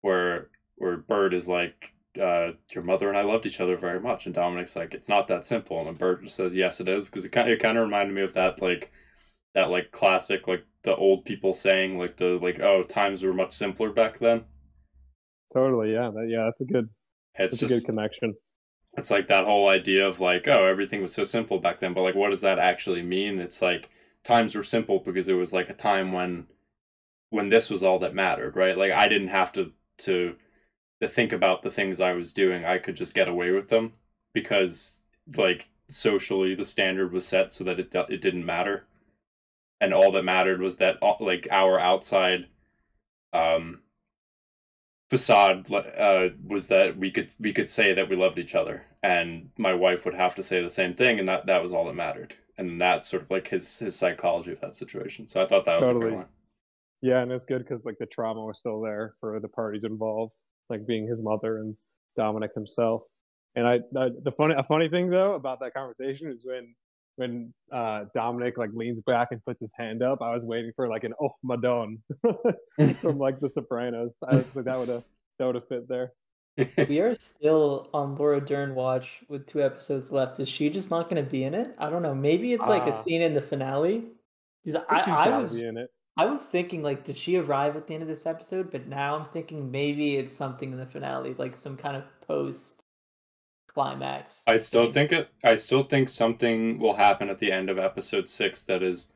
where 0.01 0.49
where 0.75 0.97
Bert 0.97 1.33
is 1.33 1.47
like, 1.47 1.93
uh, 2.21 2.51
"Your 2.73 2.83
mother 2.83 3.07
and 3.07 3.17
I 3.17 3.21
loved 3.21 3.45
each 3.45 3.61
other 3.61 3.77
very 3.77 4.01
much," 4.01 4.25
and 4.25 4.35
Dominic's 4.35 4.75
like, 4.75 4.93
"It's 4.93 5.07
not 5.07 5.29
that 5.29 5.45
simple," 5.45 5.87
and 5.87 5.97
Bert 5.97 6.23
just 6.23 6.35
says, 6.35 6.53
"Yes, 6.53 6.81
it 6.81 6.89
is," 6.89 7.05
because 7.05 7.23
it 7.23 7.31
kind 7.31 7.49
it 7.49 7.61
kind 7.61 7.77
of 7.77 7.85
reminded 7.85 8.13
me 8.13 8.21
of 8.21 8.33
that 8.33 8.61
like 8.61 8.91
that 9.55 9.71
like 9.71 9.91
classic 9.91 10.47
like 10.47 10.63
the 10.83 10.95
old 10.95 11.25
people 11.25 11.55
saying 11.55 11.97
like 11.97 12.17
the 12.17 12.37
like 12.39 12.59
oh 12.59 12.83
times 12.83 13.23
were 13.23 13.33
much 13.33 13.53
simpler 13.53 13.89
back 13.89 14.19
then. 14.19 14.43
Totally, 15.53 15.93
yeah, 15.93 16.11
that, 16.13 16.27
yeah, 16.29 16.43
that's 16.45 16.61
a 16.61 16.65
good. 16.65 16.89
It's 17.37 17.57
just, 17.57 17.71
a 17.71 17.75
good 17.77 17.85
connection 17.85 18.35
it's 18.97 19.11
like 19.11 19.27
that 19.27 19.45
whole 19.45 19.67
idea 19.67 20.07
of 20.07 20.19
like 20.19 20.47
oh 20.47 20.65
everything 20.65 21.01
was 21.01 21.13
so 21.13 21.23
simple 21.23 21.59
back 21.59 21.79
then 21.79 21.93
but 21.93 22.01
like 22.01 22.15
what 22.15 22.29
does 22.29 22.41
that 22.41 22.59
actually 22.59 23.01
mean 23.01 23.39
it's 23.39 23.61
like 23.61 23.89
times 24.23 24.55
were 24.55 24.63
simple 24.63 24.99
because 24.99 25.27
it 25.27 25.33
was 25.33 25.53
like 25.53 25.69
a 25.69 25.73
time 25.73 26.11
when 26.11 26.47
when 27.29 27.49
this 27.49 27.69
was 27.69 27.83
all 27.83 27.99
that 27.99 28.15
mattered 28.15 28.55
right 28.55 28.77
like 28.77 28.91
i 28.91 29.07
didn't 29.07 29.27
have 29.27 29.51
to 29.51 29.71
to 29.97 30.35
to 31.01 31.07
think 31.07 31.31
about 31.31 31.61
the 31.61 31.69
things 31.69 31.99
i 31.99 32.13
was 32.13 32.33
doing 32.33 32.63
i 32.65 32.77
could 32.77 32.95
just 32.95 33.13
get 33.13 33.27
away 33.27 33.51
with 33.51 33.69
them 33.69 33.93
because 34.33 35.01
like 35.35 35.69
socially 35.89 36.55
the 36.55 36.65
standard 36.65 37.11
was 37.11 37.27
set 37.27 37.53
so 37.53 37.63
that 37.63 37.79
it 37.79 37.93
it 38.09 38.21
didn't 38.21 38.45
matter 38.45 38.85
and 39.81 39.93
all 39.93 40.11
that 40.11 40.23
mattered 40.23 40.61
was 40.61 40.77
that 40.77 40.97
uh, 41.01 41.15
like 41.19 41.47
our 41.51 41.79
outside 41.79 42.47
um 43.33 43.81
facade 45.09 45.71
uh, 45.71 46.29
was 46.43 46.67
that 46.67 46.97
we 46.97 47.11
could 47.11 47.33
we 47.39 47.53
could 47.53 47.69
say 47.69 47.93
that 47.93 48.09
we 48.09 48.15
loved 48.15 48.39
each 48.39 48.55
other, 48.55 48.83
and 49.03 49.49
my 49.57 49.73
wife 49.73 50.05
would 50.05 50.15
have 50.15 50.35
to 50.35 50.43
say 50.43 50.61
the 50.61 50.69
same 50.69 50.93
thing, 50.93 51.19
and 51.19 51.27
that 51.27 51.45
that 51.45 51.61
was 51.61 51.73
all 51.73 51.85
that 51.85 51.95
mattered, 51.95 52.35
and 52.57 52.81
that's 52.81 53.09
sort 53.09 53.23
of 53.23 53.31
like 53.31 53.47
his 53.47 53.79
his 53.79 53.95
psychology 53.95 54.51
of 54.51 54.61
that 54.61 54.75
situation. 54.75 55.27
So 55.27 55.41
I 55.41 55.47
thought 55.47 55.65
that 55.65 55.79
was 55.79 55.87
totally. 55.87 56.07
a 56.07 56.09
great 56.09 56.17
one. 56.17 56.27
Yeah, 57.01 57.21
and 57.21 57.31
it's 57.31 57.45
good 57.45 57.59
because 57.59 57.85
like 57.85 57.97
the 57.99 58.07
trauma 58.07 58.43
was 58.43 58.59
still 58.59 58.81
there 58.81 59.13
for 59.19 59.39
the 59.39 59.47
parties 59.47 59.83
involved, 59.83 60.33
like 60.69 60.87
being 60.87 61.07
his 61.07 61.21
mother 61.21 61.59
and 61.59 61.75
Dominic 62.17 62.51
himself. 62.55 63.03
And 63.55 63.67
I, 63.67 63.75
I 63.97 64.09
the 64.23 64.31
funny 64.35 64.55
a 64.57 64.63
funny 64.63 64.89
thing 64.89 65.09
though 65.09 65.35
about 65.35 65.59
that 65.59 65.73
conversation 65.73 66.31
is 66.31 66.43
when 66.45 66.73
when 67.15 67.53
uh, 67.71 68.05
Dominic 68.13 68.57
like 68.57 68.71
leans 68.73 69.01
back 69.01 69.29
and 69.31 69.43
puts 69.45 69.61
his 69.61 69.73
hand 69.77 70.01
up, 70.03 70.21
I 70.21 70.33
was 70.33 70.43
waiting 70.43 70.71
for 70.75 70.87
like 70.87 71.03
an 71.03 71.13
oh 71.21 71.31
Madon 71.45 71.99
from 73.01 73.17
like 73.17 73.39
The 73.39 73.49
Sopranos. 73.49 74.15
I 74.27 74.35
was 74.35 74.45
like 74.53 74.65
that 74.65 74.79
would 74.79 74.89
have 74.89 75.03
that 75.39 75.45
would 75.45 75.55
have 75.55 75.67
fit 75.67 75.87
there. 75.87 76.13
we 76.87 76.99
are 76.99 77.13
still 77.15 77.89
on 77.93 78.15
Laura 78.15 78.39
Dern 78.39 78.75
watch 78.75 79.21
with 79.27 79.45
two 79.45 79.61
episodes 79.61 80.11
left. 80.11 80.39
Is 80.39 80.47
she 80.47 80.69
just 80.69 80.89
not 80.89 81.09
going 81.09 81.23
to 81.23 81.29
be 81.29 81.43
in 81.43 81.53
it? 81.53 81.75
I 81.77 81.89
don't 81.89 82.01
know. 82.01 82.15
Maybe 82.15 82.53
it's 82.53 82.67
like 82.67 82.83
uh, 82.83 82.91
a 82.91 82.95
scene 82.95 83.21
in 83.21 83.33
the 83.33 83.41
finale. 83.41 84.05
Because 84.63 84.81
I, 84.89 84.99
I, 84.99 85.25
I 85.25 85.37
was 85.37 85.61
I 86.17 86.25
was 86.25 86.47
thinking 86.47 86.81
like, 86.81 87.03
did 87.03 87.17
she 87.17 87.35
arrive 87.35 87.75
at 87.75 87.87
the 87.87 87.93
end 87.93 88.03
of 88.03 88.09
this 88.09 88.25
episode? 88.25 88.71
But 88.71 88.87
now 88.87 89.17
I'm 89.17 89.25
thinking 89.25 89.69
maybe 89.69 90.15
it's 90.15 90.33
something 90.33 90.71
in 90.71 90.79
the 90.79 90.85
finale, 90.85 91.35
like 91.37 91.55
some 91.55 91.75
kind 91.75 91.97
of 91.97 92.03
post 92.21 92.84
climax. 93.75 94.41
I 94.47 94.57
still 94.57 94.91
think 94.91 95.11
it. 95.11 95.29
I 95.43 95.55
still 95.55 95.83
think 95.83 96.09
something 96.09 96.79
will 96.79 96.95
happen 96.95 97.29
at 97.29 97.39
the 97.39 97.51
end 97.51 97.69
of 97.69 97.77
episode 97.77 98.29
six 98.29 98.63
that 98.63 98.81
is 98.81 99.11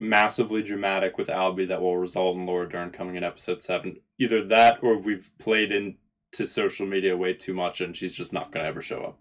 massively 0.00 0.62
dramatic 0.62 1.18
with 1.18 1.26
Albie 1.26 1.66
that 1.68 1.82
will 1.82 1.98
result 1.98 2.36
in 2.36 2.46
Laura 2.46 2.68
Dern 2.68 2.90
coming 2.90 3.16
in 3.16 3.24
episode 3.24 3.62
seven. 3.62 4.00
Either 4.18 4.42
that, 4.46 4.78
or 4.82 4.96
we've 4.96 5.30
played 5.38 5.72
into 5.72 6.46
social 6.46 6.86
media 6.86 7.16
way 7.16 7.34
too 7.34 7.52
much, 7.52 7.80
and 7.80 7.96
she's 7.96 8.14
just 8.14 8.32
not 8.32 8.52
going 8.52 8.62
to 8.62 8.68
ever 8.68 8.80
show 8.80 9.02
up. 9.02 9.18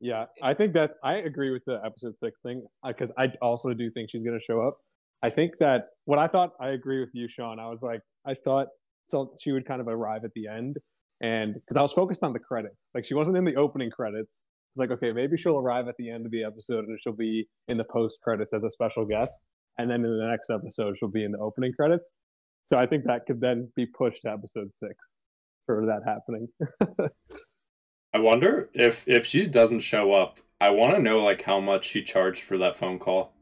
Yeah, 0.00 0.26
I 0.42 0.52
think 0.52 0.74
that 0.74 0.94
I 1.02 1.14
agree 1.18 1.52
with 1.52 1.64
the 1.64 1.80
episode 1.84 2.18
six 2.18 2.40
thing 2.42 2.66
uh, 2.84 2.88
because 2.88 3.12
I 3.16 3.28
also 3.40 3.72
do 3.72 3.90
think 3.92 4.10
she's 4.10 4.24
going 4.24 4.38
to 4.38 4.44
show 4.44 4.60
up. 4.60 4.78
I 5.22 5.30
think 5.30 5.52
that 5.60 5.86
what 6.04 6.18
I 6.18 6.26
thought, 6.26 6.50
I 6.60 6.70
agree 6.70 7.00
with 7.00 7.10
you, 7.14 7.28
Sean. 7.28 7.58
I 7.60 7.68
was 7.68 7.82
like, 7.82 8.00
I 8.26 8.34
thought 8.34 8.66
so 9.06 9.34
she 9.40 9.52
would 9.52 9.66
kind 9.66 9.80
of 9.80 9.86
arrive 9.86 10.24
at 10.24 10.32
the 10.34 10.48
end 10.48 10.76
and 11.20 11.54
because 11.54 11.76
I 11.76 11.82
was 11.82 11.92
focused 11.92 12.22
on 12.22 12.32
the 12.32 12.38
credits, 12.38 12.76
like 12.94 13.04
she 13.04 13.14
wasn't 13.14 13.36
in 13.36 13.44
the 13.44 13.56
opening 13.56 13.90
credits. 13.90 14.42
It's 14.72 14.78
like 14.78 14.90
okay, 14.90 15.12
maybe 15.12 15.36
she'll 15.36 15.58
arrive 15.58 15.88
at 15.88 15.96
the 15.98 16.10
end 16.10 16.26
of 16.26 16.32
the 16.32 16.44
episode 16.44 16.84
and 16.86 16.98
she'll 17.02 17.12
be 17.12 17.48
in 17.68 17.78
the 17.78 17.84
post 17.84 18.18
credits 18.22 18.52
as 18.52 18.62
a 18.62 18.70
special 18.70 19.04
guest, 19.04 19.38
and 19.78 19.90
then 19.90 20.04
in 20.04 20.18
the 20.18 20.26
next 20.26 20.50
episode 20.50 20.96
she'll 20.98 21.08
be 21.08 21.24
in 21.24 21.32
the 21.32 21.38
opening 21.38 21.72
credits. 21.72 22.14
So 22.66 22.76
I 22.76 22.86
think 22.86 23.04
that 23.04 23.26
could 23.26 23.40
then 23.40 23.70
be 23.76 23.86
pushed 23.86 24.22
to 24.22 24.30
episode 24.32 24.70
six 24.82 24.94
for 25.66 25.86
that 25.86 26.02
happening. 26.04 26.48
I 28.14 28.18
wonder 28.18 28.70
if 28.72 29.04
if 29.06 29.26
she 29.26 29.46
doesn't 29.46 29.80
show 29.80 30.12
up, 30.12 30.38
I 30.60 30.70
want 30.70 30.96
to 30.96 31.02
know 31.02 31.22
like 31.22 31.42
how 31.42 31.60
much 31.60 31.86
she 31.86 32.02
charged 32.02 32.42
for 32.42 32.56
that 32.58 32.76
phone 32.76 32.98
call 32.98 33.32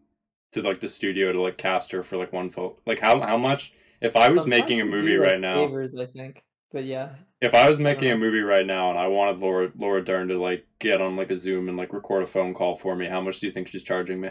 to 0.52 0.62
like 0.62 0.80
the 0.80 0.88
studio 0.88 1.32
to 1.32 1.40
like 1.40 1.58
cast 1.58 1.92
her 1.92 2.02
for 2.02 2.16
like 2.16 2.32
one 2.32 2.50
phone. 2.50 2.74
Like 2.86 3.00
how 3.00 3.20
how 3.20 3.36
much? 3.36 3.72
If 4.00 4.16
I 4.16 4.28
was 4.30 4.46
making 4.46 4.80
a 4.80 4.84
movie 4.84 5.16
right 5.16 5.40
now, 5.40 5.66
favors, 5.66 5.98
I 5.98 6.06
think. 6.06 6.42
But 6.74 6.84
yeah. 6.84 7.10
If 7.40 7.54
I 7.54 7.68
was 7.68 7.78
making 7.78 8.10
a 8.10 8.16
movie 8.16 8.40
right 8.40 8.66
now 8.66 8.90
and 8.90 8.98
I 8.98 9.06
wanted 9.06 9.38
Laura 9.38 9.70
Laura 9.78 10.04
Dern 10.04 10.26
to 10.26 10.38
like 10.38 10.66
get 10.80 11.00
on 11.00 11.14
like 11.14 11.30
a 11.30 11.36
Zoom 11.36 11.68
and 11.68 11.78
like 11.78 11.92
record 11.92 12.24
a 12.24 12.26
phone 12.26 12.52
call 12.52 12.74
for 12.74 12.96
me, 12.96 13.06
how 13.06 13.20
much 13.20 13.38
do 13.38 13.46
you 13.46 13.52
think 13.52 13.68
she's 13.68 13.84
charging 13.84 14.20
me? 14.20 14.30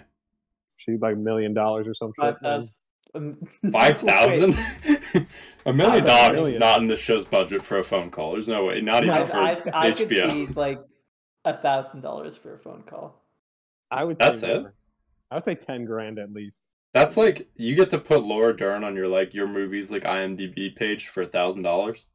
She's 0.75 0.99
like 0.99 1.13
a 1.13 1.17
million 1.17 1.53
dollars 1.53 1.88
or 1.88 1.95
something. 1.95 2.21
Five 2.21 2.39
thousand. 2.39 2.75
Um, 3.15 3.38
Five 3.71 3.97
thousand? 4.01 4.58
a 5.65 5.71
million 5.71 6.03
dollars 6.03 6.41
is 6.41 6.58
not 6.58 6.82
in 6.82 6.88
the 6.88 6.97
show's 6.97 7.23
budget 7.23 7.63
for 7.63 7.79
a 7.79 7.84
phone 7.84 8.12
call. 8.12 8.34
There's 8.34 8.49
no 8.49 8.65
way. 8.65 8.82
Not 8.82 9.03
even 9.03 9.15
I, 9.15 9.23
for 9.23 9.38
I, 9.38 9.51
I, 9.73 9.91
HBO. 9.91 9.97
could 9.97 10.10
see 10.10 10.45
like 10.47 10.82
a 11.45 11.56
thousand 11.56 12.01
dollars 12.01 12.36
for 12.36 12.53
a 12.53 12.60
phone 12.60 12.84
call. 12.84 13.23
I 13.89 14.03
would. 14.03 14.17
That's 14.17 14.43
it. 14.43 14.65
I 15.32 15.36
would 15.36 15.43
say 15.45 15.56
ten 15.56 15.86
grand 15.86 16.19
at 16.19 16.34
least. 16.34 16.58
That's 16.93 17.15
like 17.15 17.47
you 17.56 17.73
get 17.75 17.89
to 17.91 17.99
put 17.99 18.23
Laura 18.23 18.53
Dern 18.53 18.84
on 18.84 18.97
your 18.97 19.08
like 19.08 19.34
your 19.34 19.47
movie's 19.47 19.91
like 19.91 20.03
IMDb 20.03 20.75
page 20.75 21.08
for 21.08 21.21
a 21.21 21.27
thousand 21.27 21.62
dollars. 21.62 22.08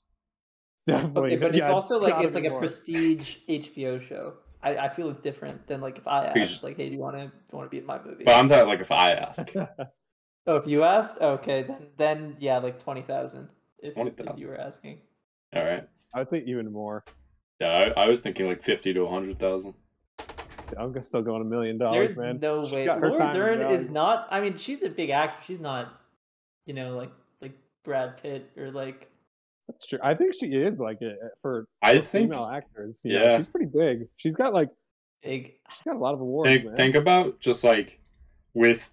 Definitely. 0.89 1.33
Okay, 1.33 1.37
but 1.37 1.55
yeah, 1.55 1.65
it's 1.65 1.71
also 1.71 1.99
like 2.01 2.25
it's 2.25 2.35
like 2.35 2.45
a 2.45 2.59
prestige 2.59 3.37
HBO 3.49 4.01
show. 4.01 4.35
I, 4.63 4.77
I 4.77 4.89
feel 4.89 5.11
it's 5.11 5.21
different 5.21 5.67
than 5.67 5.83
like 5.83 5.99
if 5.99 6.09
I 6.09 6.25
ask 6.27 6.63
like, 6.63 6.79
hey, 6.79 6.89
do 6.89 6.95
you 6.95 7.01
want 7.01 7.17
to 7.17 7.31
want 7.55 7.67
to 7.67 7.71
be 7.71 7.79
in 7.79 7.87
my 7.87 8.03
movie? 8.03 8.25
But 8.25 8.37
I'm 8.37 8.49
talking 8.49 8.67
like 8.67 8.81
if 8.81 8.91
I 8.91 9.13
ask. 9.13 9.47
oh, 10.47 10.57
if 10.57 10.67
you 10.67 10.85
asked, 10.85 11.21
okay, 11.21 11.63
then 11.63 11.87
then 11.99 12.37
yeah, 12.39 12.59
like 12.59 12.83
twenty 12.83 13.03
thousand. 13.03 13.51
If, 13.81 13.95
20, 13.95 14.13
if 14.17 14.41
you 14.41 14.49
were 14.49 14.59
asking. 14.59 15.01
All 15.55 15.63
right. 15.63 15.87
I 16.15 16.19
would 16.19 16.31
say 16.31 16.43
even 16.47 16.73
more. 16.73 17.05
Yeah, 17.61 17.93
I, 17.97 18.05
I 18.05 18.09
was 18.09 18.23
thinking 18.23 18.47
like 18.47 18.63
fifty 18.63 18.95
to 18.95 19.03
a 19.03 19.11
hundred 19.11 19.39
thousand. 19.39 19.75
I'm 20.77 21.03
still 21.05 21.23
going 21.23 21.43
a 21.43 21.45
million 21.45 21.77
dollars, 21.77 22.17
man. 22.17 22.39
No 22.41 22.63
way. 22.63 22.87
Laura 22.87 23.31
Dern 23.33 23.61
is 23.61 23.91
not. 23.91 24.27
I 24.31 24.41
mean, 24.41 24.57
she's 24.57 24.83
a 24.83 24.91
big 24.91 25.11
actor. 25.11 25.45
She's 25.47 25.61
not, 25.61 26.01
you 26.65 26.73
know, 26.73 26.97
like 26.97 27.13
like 27.43 27.53
Brad 27.85 28.23
Pitt 28.23 28.51
or 28.57 28.71
like 28.71 29.09
that's 29.69 29.87
true. 29.87 29.99
I 30.03 30.15
think 30.15 30.35
she 30.35 30.47
is 30.47 30.79
like 30.79 31.01
it 31.03 31.19
for, 31.43 31.69
I 31.83 31.99
think 31.99 32.31
female 32.31 32.47
actors. 32.47 33.03
Yeah, 33.05 33.23
know, 33.23 33.39
she's 33.39 33.47
pretty 33.49 33.67
big. 33.67 34.09
She's 34.17 34.37
got 34.37 34.55
like 34.55 34.71
big. 35.23 35.53
She's 35.71 35.83
got 35.85 35.97
a 35.97 35.99
lot 35.99 36.15
of 36.15 36.21
awards. 36.21 36.51
Think, 36.51 36.77
think 36.77 36.95
about 36.95 37.41
just 37.41 37.65
like 37.65 38.01
with. 38.55 38.91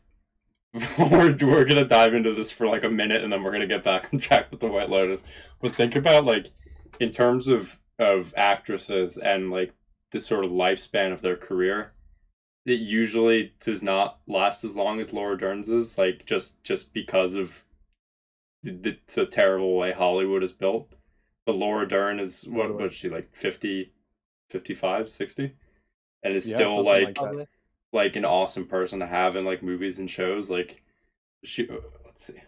we're, 0.99 1.34
we're 1.41 1.63
gonna 1.63 1.86
dive 1.86 2.13
into 2.13 2.34
this 2.34 2.51
for 2.51 2.67
like 2.67 2.84
a 2.84 2.89
minute 2.89 3.23
and 3.23 3.32
then 3.32 3.41
we're 3.41 3.51
gonna 3.53 3.65
get 3.65 3.82
back 3.82 4.09
on 4.11 4.19
track 4.19 4.51
with 4.51 4.59
the 4.59 4.67
White 4.67 4.89
Lotus. 4.89 5.23
But 5.61 5.73
think 5.73 5.95
about 5.95 6.26
like 6.26 6.51
in 6.99 7.11
terms 7.11 7.47
of 7.47 7.80
of 7.97 8.34
actresses 8.36 9.17
and 9.17 9.49
like 9.49 9.71
the 10.11 10.19
sort 10.19 10.43
of 10.43 10.51
lifespan 10.51 11.13
of 11.13 11.21
their 11.21 11.38
career 11.38 11.93
it 12.65 12.80
usually 12.80 13.53
does 13.59 13.84
not 13.84 14.19
last 14.28 14.63
as 14.63 14.76
long 14.76 14.99
as 14.99 15.13
Laura 15.13 15.38
Dern's 15.38 15.69
is, 15.69 15.97
like 15.97 16.26
just 16.26 16.63
just 16.63 16.93
because 16.93 17.36
of 17.36 17.63
the, 18.72 18.97
the 19.13 19.26
terrible 19.26 19.78
way 19.78 19.91
Hollywood 19.91 20.43
is 20.43 20.51
built. 20.51 20.91
But 21.45 21.57
Laura 21.57 21.88
Dern 21.88 22.20
is 22.20 22.47
what 22.47 22.76
was 22.76 22.93
she 22.93 23.07
like 23.07 23.36
50, 23.36 23.93
55, 24.49 25.09
60? 25.09 25.53
and 26.26 26.36
is 26.36 26.49
yeah, 26.49 26.57
still 26.57 26.84
like 26.84 27.18
like, 27.22 27.47
like, 27.93 28.16
an 28.16 28.26
awesome 28.26 28.66
person 28.66 28.99
to 28.99 29.05
have 29.05 29.36
in 29.36 29.45
like 29.45 29.63
movies 29.63 29.99
and 29.99 30.09
shows. 30.09 30.49
Like 30.49 30.84
she, 31.43 31.70
uh, 31.70 31.76
let's 32.03 32.26
see. 32.26 32.41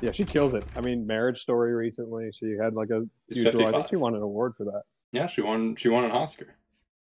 Yeah, 0.00 0.12
she 0.12 0.24
kills 0.24 0.54
it. 0.54 0.64
I 0.74 0.80
mean, 0.80 1.06
Marriage 1.06 1.40
Story 1.40 1.74
recently, 1.74 2.30
she 2.38 2.56
had 2.60 2.72
like 2.74 2.90
a 2.90 3.04
huge. 3.28 3.54
I 3.54 3.70
think 3.70 3.88
she 3.90 3.96
won 3.96 4.14
an 4.14 4.22
award 4.22 4.54
for 4.56 4.64
that. 4.64 4.82
Yeah, 5.12 5.26
she 5.26 5.42
won. 5.42 5.76
She 5.76 5.88
won 5.88 6.04
an 6.04 6.10
Oscar. 6.10 6.56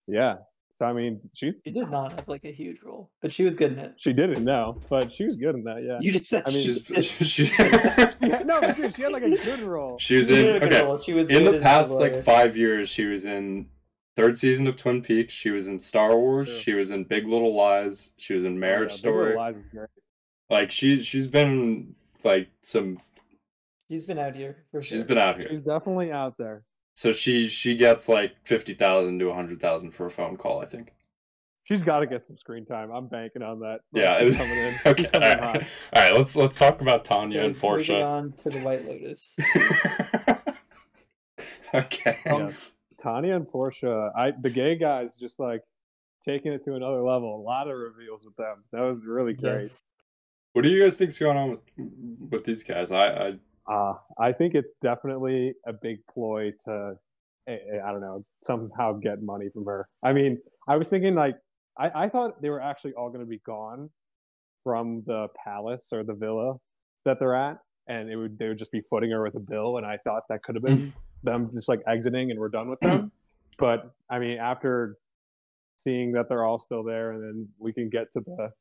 Yeah, 0.08 0.38
so 0.78 0.86
I 0.86 0.92
mean, 0.92 1.22
she 1.34 1.54
she 1.64 1.72
did 1.72 1.90
not 1.90 2.12
have 2.12 2.28
like 2.28 2.44
a 2.44 2.52
huge 2.52 2.82
role, 2.84 3.10
but 3.22 3.34
she 3.34 3.46
was 3.46 3.56
good 3.56 3.72
in 3.72 3.80
it. 3.80 3.94
She 3.96 4.12
didn't 4.12 4.44
know, 4.44 4.82
but 4.90 5.14
she 5.14 5.24
was 5.24 5.38
good 5.38 5.56
in 5.56 5.64
that. 5.64 5.82
Yeah. 5.82 6.00
You 6.02 6.12
just 6.12 6.26
said. 6.26 6.44
I 6.46 6.52
mean, 6.52 6.64
she's, 6.66 7.06
she, 7.22 7.44
yeah, 7.60 8.44
no, 8.44 8.60
but 8.60 8.76
dude, 8.76 8.94
she 8.94 9.04
had 9.04 9.14
like 9.14 9.24
a 9.24 9.38
good 9.38 9.62
role. 9.62 9.98
She 10.00 10.18
was 10.18 10.30
in. 10.30 10.62
Okay. 10.62 10.84
Role. 10.84 11.00
She 11.00 11.14
was 11.14 11.30
in 11.30 11.46
the 11.46 11.60
past 11.62 11.92
like 11.92 12.26
five 12.26 12.58
years. 12.58 12.90
She 12.90 13.06
was 13.06 13.24
in 13.24 13.70
third 14.18 14.38
season 14.38 14.68
of 14.68 14.76
Twin 14.76 15.02
Peaks. 15.02 15.34
She 15.34 15.50
was 15.50 15.68
in 15.68 15.80
Star 15.80 16.18
Wars. 16.18 16.50
She 16.50 16.74
was 16.74 16.92
in 16.92 17.06
Big 17.06 17.26
Little 17.26 17.56
Lies. 17.56 18.12
She 18.18 18.34
was 18.34 18.44
in 18.44 18.60
Marriage 18.60 18.90
oh, 18.90 18.96
yeah, 18.96 18.98
Story. 18.98 19.36
Lies. 19.38 19.56
Like 20.50 20.72
she's 20.72 21.06
she's 21.06 21.28
been 21.28 21.96
like 22.26 22.50
some. 22.64 22.98
She's 23.90 24.08
been 24.08 24.20
out 24.20 24.36
here. 24.36 24.58
For 24.72 24.82
she's 24.82 24.98
sure. 24.98 25.06
been 25.06 25.20
out 25.20 25.40
here. 25.40 25.48
She's 25.50 25.62
definitely 25.62 26.12
out 26.12 26.38
there. 26.38 26.66
So 26.96 27.12
she 27.12 27.50
she 27.50 27.76
gets 27.76 28.08
like 28.10 28.36
fifty 28.46 28.74
thousand 28.74 29.20
to 29.20 29.30
a 29.30 29.36
hundred 29.36 29.60
thousand 29.60 29.92
for 29.92 30.06
a 30.06 30.10
phone 30.10 30.38
call. 30.38 30.62
I 30.62 30.66
think. 30.66 30.94
She's 31.64 31.82
got 31.82 32.00
to 32.00 32.08
get 32.08 32.24
some 32.24 32.38
screen 32.38 32.64
time. 32.64 32.92
I'm 32.92 33.08
banking 33.08 33.42
on 33.42 33.60
that. 33.62 33.80
Yeah, 33.92 34.20
she's 34.20 34.38
coming 34.38 34.56
in. 34.56 34.76
okay. 34.86 35.10
All 35.16 35.20
right. 35.20 35.68
All 35.94 36.02
right, 36.02 36.14
let's 36.16 36.36
let's 36.36 36.58
talk 36.58 36.82
about 36.82 37.04
Tanya 37.04 37.42
and 37.42 37.58
Portia. 37.58 38.02
on 38.02 38.34
to 38.34 38.50
the 38.50 38.60
White 38.60 38.88
Lotus. 38.88 39.36
okay. 41.74 42.18
Um, 42.30 42.54
Tanya 43.02 43.36
and 43.36 43.48
Portia, 43.48 44.12
I 44.16 44.32
the 44.40 44.52
gay 44.52 44.78
guys 44.78 45.18
just 45.18 45.40
like 45.40 45.64
taking 46.24 46.54
it 46.54 46.64
to 46.66 46.76
another 46.76 47.02
level. 47.02 47.36
A 47.36 47.44
lot 47.44 47.68
of 47.68 47.78
reveals 47.78 48.24
with 48.24 48.36
them. 48.38 48.64
That 48.72 48.82
was 48.82 49.04
really 49.04 49.34
great. 49.34 49.64
Yes. 49.64 49.84
What 50.54 50.62
do 50.62 50.70
you 50.70 50.82
guys 50.82 50.98
think's 50.98 51.18
going 51.18 51.36
on 51.36 51.50
with, 51.50 51.60
with 52.30 52.46
these 52.46 52.64
guys? 52.64 52.92
I 52.92 53.08
I 53.08 53.40
uh, 53.72 53.94
I 54.20 54.32
think 54.32 54.56
it's 54.56 54.74
definitely 54.82 55.54
a 55.68 55.74
big 55.74 55.98
ploy 56.14 56.52
to 56.66 56.94
I 57.48 57.92
don't 57.92 58.02
know 58.02 58.26
somehow 58.44 58.94
get 58.94 59.22
money 59.22 59.50
from 59.54 59.66
her. 59.66 59.88
I 60.04 60.14
mean, 60.14 60.40
I 60.68 60.78
was 60.78 60.88
thinking 60.88 61.14
like 61.14 61.36
I, 61.78 62.06
I 62.06 62.10
thought 62.10 62.42
they 62.42 62.50
were 62.50 62.62
actually 62.62 62.94
all 62.94 63.10
going 63.10 63.24
to 63.24 63.30
be 63.30 63.42
gone 63.46 63.90
from 64.64 65.04
the 65.06 65.28
palace 65.44 65.90
or 65.94 66.04
the 66.04 66.16
villa 66.16 66.56
that 67.06 67.18
they're 67.20 67.36
at, 67.36 67.58
and 67.88 68.10
it 68.10 68.16
would 68.16 68.40
they 68.40 68.48
would 68.48 68.58
just 68.58 68.72
be 68.72 68.82
footing 68.90 69.12
her 69.12 69.22
with 69.22 69.36
a 69.36 69.40
bill, 69.40 69.78
and 69.78 69.86
I 69.86 69.98
thought 70.04 70.24
that 70.30 70.42
could 70.44 70.56
have 70.56 70.64
been 70.64 70.78
mm-hmm 70.78 71.00
them 71.26 71.50
just 71.54 71.68
like 71.68 71.82
exiting 71.88 72.32
and 72.32 72.40
we're 72.40 72.50
done 72.50 72.70
with 72.70 72.80
them. 72.80 73.12
but 73.60 73.92
I 74.10 74.20
mean, 74.20 74.38
after 74.38 74.98
seeing 75.78 76.14
that 76.14 76.30
they're 76.30 76.46
all 76.46 76.60
still 76.60 76.84
there 76.84 77.12
and 77.12 77.22
then 77.22 77.50
we 77.60 77.74
can 77.74 77.90
get 77.90 78.12
to 78.14 78.22
the 78.22 78.52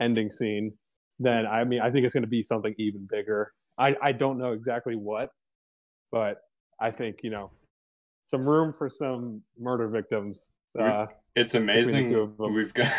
ending 0.00 0.30
scene, 0.30 0.72
then 1.20 1.46
I 1.46 1.62
mean, 1.64 1.80
I 1.80 1.90
think 1.90 2.04
it's 2.04 2.14
going 2.14 2.24
to 2.24 2.28
be 2.28 2.42
something 2.42 2.74
even 2.78 3.06
bigger. 3.08 3.52
I, 3.78 3.94
I 4.02 4.12
don't 4.12 4.38
know 4.38 4.52
exactly 4.52 4.96
what, 4.96 5.30
but 6.10 6.38
I 6.80 6.90
think, 6.90 7.20
you 7.22 7.30
know, 7.30 7.50
some 8.26 8.48
room 8.48 8.74
for 8.76 8.88
some 8.90 9.42
murder 9.58 9.88
victims. 9.88 10.48
Uh, 10.78 11.06
it's 11.36 11.54
amazing 11.54 12.34
we've 12.38 12.72
got 12.72 12.90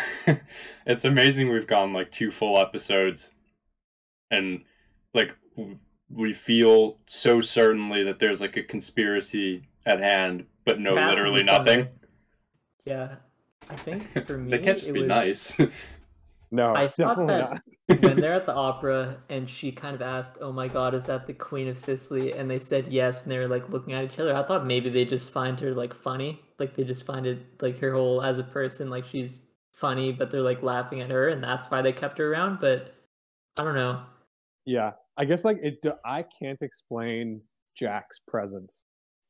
it's 0.86 1.04
amazing 1.04 1.48
we've 1.50 1.66
gone 1.66 1.92
like 1.92 2.10
two 2.10 2.30
full 2.30 2.56
episodes 2.56 3.30
and 4.30 4.62
like 5.12 5.34
we 6.10 6.32
feel 6.32 6.98
so 7.06 7.40
certainly 7.40 8.02
that 8.02 8.18
there's 8.18 8.40
like 8.40 8.56
a 8.56 8.62
conspiracy 8.62 9.68
at 9.84 10.00
hand, 10.00 10.46
but 10.64 10.80
no, 10.80 10.94
literally 10.94 11.42
nothing. 11.42 11.88
Yeah, 12.84 13.16
I 13.68 13.76
think 13.76 14.26
for 14.26 14.38
me, 14.38 14.50
they 14.50 14.62
can't 14.62 14.78
just 14.78 14.92
be 14.92 15.00
was... 15.00 15.08
nice. 15.08 15.56
no, 16.50 16.74
I 16.74 16.88
thought 16.88 17.26
that 17.26 17.62
when 17.86 18.16
they're 18.16 18.34
at 18.34 18.46
the 18.46 18.54
opera 18.54 19.18
and 19.28 19.48
she 19.48 19.70
kind 19.72 19.94
of 19.94 20.02
asked, 20.02 20.38
"Oh 20.40 20.52
my 20.52 20.68
God, 20.68 20.94
is 20.94 21.06
that 21.06 21.26
the 21.26 21.34
Queen 21.34 21.68
of 21.68 21.78
Sicily?" 21.78 22.32
and 22.32 22.50
they 22.50 22.58
said 22.58 22.88
yes, 22.88 23.22
and 23.22 23.32
they 23.32 23.38
were 23.38 23.48
like 23.48 23.68
looking 23.68 23.94
at 23.94 24.04
each 24.04 24.18
other. 24.18 24.34
I 24.34 24.42
thought 24.42 24.66
maybe 24.66 24.90
they 24.90 25.04
just 25.04 25.30
find 25.30 25.58
her 25.60 25.72
like 25.74 25.94
funny, 25.94 26.40
like 26.58 26.74
they 26.74 26.84
just 26.84 27.04
find 27.04 27.26
it 27.26 27.38
like 27.60 27.78
her 27.78 27.92
whole 27.92 28.22
as 28.22 28.38
a 28.38 28.44
person, 28.44 28.90
like 28.90 29.06
she's 29.06 29.44
funny, 29.72 30.12
but 30.12 30.30
they're 30.30 30.42
like 30.42 30.62
laughing 30.62 31.00
at 31.00 31.10
her, 31.10 31.28
and 31.28 31.42
that's 31.42 31.70
why 31.70 31.82
they 31.82 31.92
kept 31.92 32.18
her 32.18 32.32
around. 32.32 32.58
But 32.60 32.94
I 33.58 33.64
don't 33.64 33.74
know. 33.74 34.02
Yeah, 34.64 34.92
I 35.16 35.24
guess 35.24 35.44
like 35.44 35.58
it. 35.62 35.84
I 36.04 36.24
can't 36.38 36.60
explain 36.62 37.40
Jack's 37.76 38.20
presence. 38.26 38.72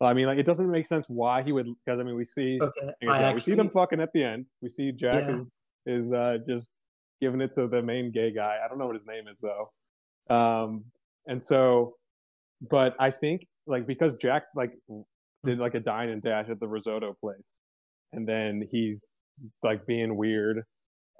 I 0.00 0.14
mean, 0.14 0.26
like 0.26 0.38
it 0.38 0.46
doesn't 0.46 0.70
make 0.70 0.86
sense 0.86 1.06
why 1.08 1.42
he 1.42 1.52
would. 1.52 1.66
Because 1.84 1.98
I 1.98 2.04
mean, 2.04 2.14
we 2.14 2.24
see, 2.24 2.58
okay, 2.62 2.92
actually, 3.08 3.34
we 3.34 3.40
see 3.40 3.54
them 3.54 3.68
fucking 3.68 4.00
at 4.00 4.12
the 4.12 4.22
end. 4.22 4.46
We 4.62 4.68
see 4.68 4.92
Jack 4.92 5.24
yeah. 5.26 5.40
is 5.40 6.06
is 6.06 6.12
uh, 6.12 6.38
just 6.46 6.68
giving 7.20 7.40
it 7.40 7.54
to 7.56 7.68
the 7.68 7.82
main 7.82 8.12
gay 8.12 8.32
guy. 8.32 8.58
I 8.64 8.68
don't 8.68 8.78
know 8.78 8.86
what 8.86 8.96
his 8.96 9.06
name 9.06 9.24
is 9.28 9.36
though. 9.40 10.34
Um, 10.34 10.84
and 11.26 11.42
so, 11.44 11.94
but 12.70 12.94
I 12.98 13.10
think 13.10 13.46
like 13.66 13.86
because 13.86 14.16
Jack 14.16 14.44
like 14.54 14.72
did 15.44 15.58
like 15.58 15.74
a 15.74 15.80
dine 15.80 16.08
and 16.08 16.22
dash 16.22 16.48
at 16.50 16.60
the 16.60 16.68
risotto 16.68 17.14
place, 17.20 17.60
and 18.12 18.26
then 18.26 18.66
he's 18.70 19.06
like 19.62 19.86
being 19.86 20.16
weird 20.16 20.64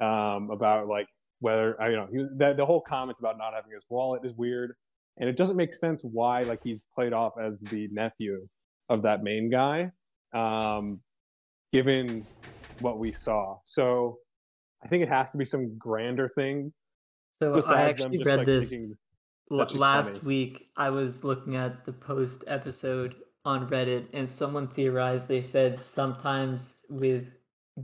um, 0.01 0.51
about 0.51 0.89
like 0.89 1.07
whether 1.41 1.81
I 1.81 1.91
you 1.91 1.97
know 1.97 2.09
he, 2.11 2.27
that 2.39 2.57
the 2.57 2.67
whole 2.67 2.81
comment 2.81 3.19
about 3.21 3.39
not 3.39 3.55
having 3.55 3.73
his 3.73 3.85
wallet 3.89 4.23
is 4.25 4.33
weird, 4.37 4.75
and 5.19 5.29
it 5.29 5.37
doesn't 5.37 5.57
make 5.57 5.75
sense 5.75 6.01
why 6.03 6.43
like 6.43 6.61
he's 6.63 6.83
played 6.95 7.13
off 7.13 7.35
as 7.41 7.61
the 7.61 7.89
nephew 7.93 8.47
of 8.89 9.03
that 9.03 9.23
main 9.23 9.51
guy, 9.51 9.91
um, 10.35 11.01
given 11.73 12.27
what 12.81 12.99
we 12.99 13.13
saw. 13.13 13.59
So 13.65 14.19
I 14.83 14.89
think 14.89 15.03
it 15.03 15.09
has 15.09 15.31
to 15.33 15.39
be 15.39 15.45
some 15.45 15.77
grander 15.77 16.29
thing. 16.29 16.73
So 17.41 17.61
I 17.69 17.83
actually 17.83 18.23
read 18.23 18.39
like, 18.39 18.47
this 18.47 18.77
last 19.51 20.15
funny. 20.15 20.21
week. 20.25 20.69
I 20.77 20.91
was 20.91 21.25
looking 21.25 21.57
at 21.57 21.85
the 21.85 21.93
post 21.93 22.45
episode 22.47 23.15
on 23.45 23.69
Reddit, 23.69 24.07
and 24.13 24.29
someone 24.29 24.69
theorized. 24.69 25.29
They 25.29 25.43
said 25.43 25.79
sometimes 25.79 26.83
with 26.89 27.29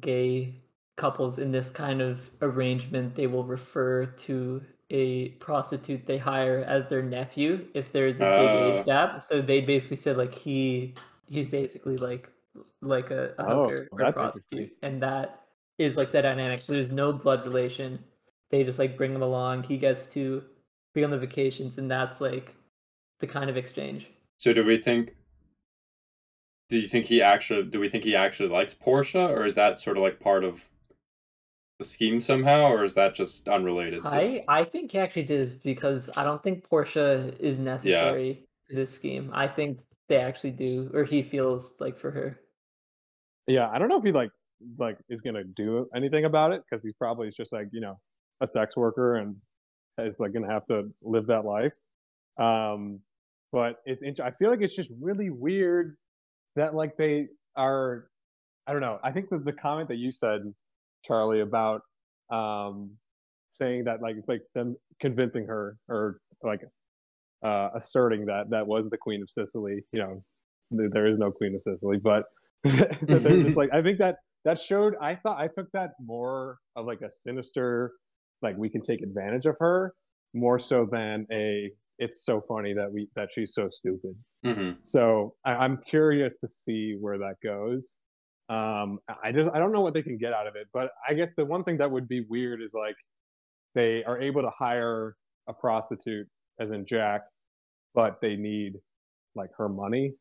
gay 0.00 0.62
couples 0.96 1.38
in 1.38 1.52
this 1.52 1.70
kind 1.70 2.00
of 2.00 2.30
arrangement, 2.42 3.14
they 3.14 3.26
will 3.26 3.44
refer 3.44 4.06
to 4.06 4.62
a 4.90 5.28
prostitute 5.40 6.06
they 6.06 6.18
hire 6.18 6.62
as 6.68 6.88
their 6.88 7.02
nephew 7.02 7.66
if 7.74 7.90
there's 7.90 8.16
a 8.16 8.20
big 8.20 8.48
uh, 8.48 8.78
age 8.78 8.86
gap. 8.86 9.22
So 9.22 9.40
they 9.40 9.60
basically 9.60 9.96
said 9.96 10.16
like 10.16 10.34
he 10.34 10.94
he's 11.28 11.48
basically 11.48 11.96
like 11.96 12.30
like 12.82 13.10
a, 13.10 13.34
a 13.38 13.46
oh, 13.46 13.68
hooker 13.68 13.88
or 13.90 14.00
a 14.00 14.12
prostitute, 14.12 14.72
and 14.82 15.02
that 15.02 15.43
is 15.78 15.96
like 15.96 16.12
the 16.12 16.22
dynamic. 16.22 16.64
There's 16.66 16.92
no 16.92 17.12
blood 17.12 17.44
relation. 17.44 17.98
They 18.50 18.64
just 18.64 18.78
like 18.78 18.96
bring 18.96 19.14
him 19.14 19.22
along. 19.22 19.64
He 19.64 19.76
gets 19.76 20.06
to 20.08 20.42
be 20.94 21.04
on 21.04 21.10
the 21.10 21.18
vacations, 21.18 21.78
and 21.78 21.90
that's 21.90 22.20
like 22.20 22.54
the 23.20 23.26
kind 23.26 23.50
of 23.50 23.56
exchange. 23.56 24.08
So 24.38 24.52
do 24.52 24.64
we 24.64 24.78
think? 24.78 25.14
Do 26.68 26.78
you 26.78 26.86
think 26.86 27.06
he 27.06 27.20
actually? 27.20 27.64
Do 27.64 27.80
we 27.80 27.88
think 27.88 28.04
he 28.04 28.16
actually 28.16 28.48
likes 28.48 28.74
Portia, 28.74 29.26
or 29.26 29.44
is 29.44 29.54
that 29.56 29.80
sort 29.80 29.96
of 29.96 30.02
like 30.02 30.20
part 30.20 30.44
of 30.44 30.64
the 31.78 31.84
scheme 31.84 32.20
somehow, 32.20 32.70
or 32.70 32.84
is 32.84 32.94
that 32.94 33.14
just 33.14 33.48
unrelated? 33.48 34.02
To... 34.02 34.08
I 34.08 34.44
I 34.48 34.64
think 34.64 34.92
he 34.92 34.98
actually 34.98 35.24
did 35.24 35.62
because 35.62 36.10
I 36.16 36.24
don't 36.24 36.42
think 36.42 36.68
Portia 36.68 37.34
is 37.40 37.58
necessary 37.58 38.28
yeah. 38.28 38.70
to 38.70 38.76
this 38.76 38.92
scheme. 38.92 39.30
I 39.34 39.48
think 39.48 39.80
they 40.08 40.16
actually 40.16 40.52
do, 40.52 40.90
or 40.94 41.04
he 41.04 41.22
feels 41.22 41.74
like 41.80 41.96
for 41.96 42.10
her. 42.10 42.40
Yeah, 43.46 43.68
I 43.70 43.78
don't 43.78 43.88
know 43.88 43.98
if 43.98 44.04
he 44.04 44.12
like 44.12 44.30
like 44.78 44.96
is 45.08 45.20
gonna 45.20 45.44
do 45.44 45.88
anything 45.94 46.24
about 46.24 46.52
it 46.52 46.62
because 46.68 46.84
he's 46.84 46.94
probably 46.94 47.30
just 47.36 47.52
like 47.52 47.68
you 47.72 47.80
know 47.80 47.98
a 48.40 48.46
sex 48.46 48.76
worker 48.76 49.16
and 49.16 49.36
is 49.98 50.20
like 50.20 50.32
gonna 50.32 50.50
have 50.50 50.66
to 50.66 50.90
live 51.02 51.26
that 51.26 51.44
life. 51.44 51.74
Um, 52.38 53.00
but 53.52 53.76
it's 53.86 54.02
I 54.20 54.32
feel 54.32 54.50
like 54.50 54.60
it's 54.60 54.74
just 54.74 54.90
really 55.00 55.30
weird 55.30 55.96
that 56.56 56.74
like 56.74 56.96
they 56.96 57.28
are. 57.56 58.06
I 58.66 58.72
don't 58.72 58.80
know. 58.80 58.98
I 59.04 59.12
think 59.12 59.28
that 59.30 59.44
the 59.44 59.52
comment 59.52 59.88
that 59.88 59.98
you 59.98 60.10
said 60.10 60.40
Charlie 61.04 61.40
about 61.40 61.82
um, 62.32 62.90
saying 63.48 63.84
that 63.84 64.02
like 64.02 64.16
like 64.26 64.42
them 64.54 64.76
convincing 65.00 65.46
her 65.46 65.76
or 65.88 66.18
like 66.42 66.62
uh, 67.44 67.68
asserting 67.76 68.26
that 68.26 68.50
that 68.50 68.66
was 68.66 68.86
the 68.90 68.96
Queen 68.96 69.22
of 69.22 69.30
Sicily. 69.30 69.84
You 69.92 70.00
know, 70.00 70.24
there 70.70 71.06
is 71.06 71.18
no 71.18 71.30
Queen 71.30 71.54
of 71.54 71.62
Sicily, 71.62 71.98
but 71.98 72.24
they're 72.64 73.42
just 73.42 73.56
like 73.56 73.70
I 73.72 73.82
think 73.82 73.98
that 73.98 74.16
that 74.44 74.60
showed. 74.60 74.94
I 75.00 75.14
thought 75.16 75.40
I 75.40 75.48
took 75.48 75.70
that 75.72 75.92
more 76.04 76.58
of 76.76 76.86
like 76.86 77.00
a 77.00 77.10
sinister, 77.10 77.92
like 78.42 78.56
we 78.56 78.68
can 78.68 78.82
take 78.82 79.02
advantage 79.02 79.46
of 79.46 79.56
her 79.60 79.94
more 80.34 80.58
so 80.58 80.86
than 80.90 81.26
a. 81.32 81.70
It's 81.98 82.24
so 82.24 82.42
funny 82.48 82.74
that 82.74 82.92
we 82.92 83.08
that 83.14 83.28
she's 83.34 83.54
so 83.54 83.68
stupid. 83.70 84.16
Mm-hmm. 84.44 84.72
So 84.84 85.34
I, 85.44 85.52
I'm 85.52 85.78
curious 85.88 86.38
to 86.38 86.48
see 86.48 86.96
where 87.00 87.18
that 87.18 87.36
goes. 87.42 87.98
Um, 88.48 88.98
I 89.22 89.32
just 89.32 89.48
I 89.54 89.58
don't 89.58 89.72
know 89.72 89.80
what 89.80 89.94
they 89.94 90.02
can 90.02 90.18
get 90.18 90.32
out 90.32 90.46
of 90.46 90.56
it, 90.56 90.66
but 90.72 90.90
I 91.08 91.14
guess 91.14 91.32
the 91.36 91.44
one 91.44 91.62
thing 91.62 91.78
that 91.78 91.90
would 91.90 92.08
be 92.08 92.26
weird 92.28 92.60
is 92.60 92.74
like 92.74 92.96
they 93.74 94.02
are 94.04 94.20
able 94.20 94.42
to 94.42 94.50
hire 94.50 95.16
a 95.48 95.52
prostitute, 95.52 96.26
as 96.60 96.70
in 96.70 96.84
Jack, 96.84 97.22
but 97.94 98.18
they 98.20 98.36
need 98.36 98.74
like 99.34 99.50
her 99.56 99.68
money. 99.68 100.14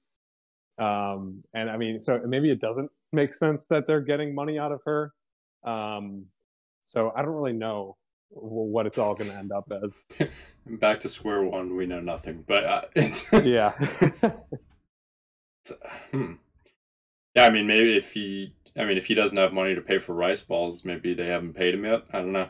Um, 0.80 1.44
and 1.54 1.70
I 1.70 1.78
mean, 1.78 2.02
so 2.02 2.22
maybe 2.26 2.52
it 2.52 2.62
doesn't 2.62 2.90
make 3.14 3.34
sense 3.34 3.64
that 3.70 3.88
they're 3.88 4.02
getting 4.02 4.36
money 4.36 4.58
out 4.58 4.72
of 4.72 4.82
her. 4.86 5.14
Um, 5.64 6.26
so 6.86 7.12
I 7.16 7.22
don't 7.22 7.32
really 7.32 7.54
know 7.54 7.98
what 8.30 8.86
it's 8.88 8.98
all 8.98 9.16
going 9.16 9.30
to 9.30 9.36
end 9.36 9.52
up 9.52 9.72
as. 9.72 10.28
Back 10.66 11.02
to 11.02 11.10
square 11.10 11.44
one, 11.44 11.76
we 11.76 11.86
know 11.86 12.00
nothing. 12.00 12.44
But 12.48 12.64
uh, 12.64 12.82
yeah, 13.44 13.72
hmm. 16.12 16.34
yeah. 17.36 17.46
I 17.46 17.50
mean, 17.50 17.68
maybe 17.68 17.98
if 17.98 18.14
he, 18.14 18.56
I 18.78 18.86
mean, 18.86 18.98
if 18.98 19.06
he 19.06 19.14
doesn't 19.14 19.38
have 19.38 19.52
money 19.54 19.76
to 19.76 19.82
pay 19.82 20.00
for 20.00 20.14
rice 20.14 20.42
balls, 20.42 20.86
maybe 20.86 21.14
they 21.14 21.28
haven't 21.28 21.54
paid 21.54 21.74
him 21.74 21.84
yet. 21.86 22.04
I 22.14 22.20
don't 22.20 22.32
know. 22.32 22.50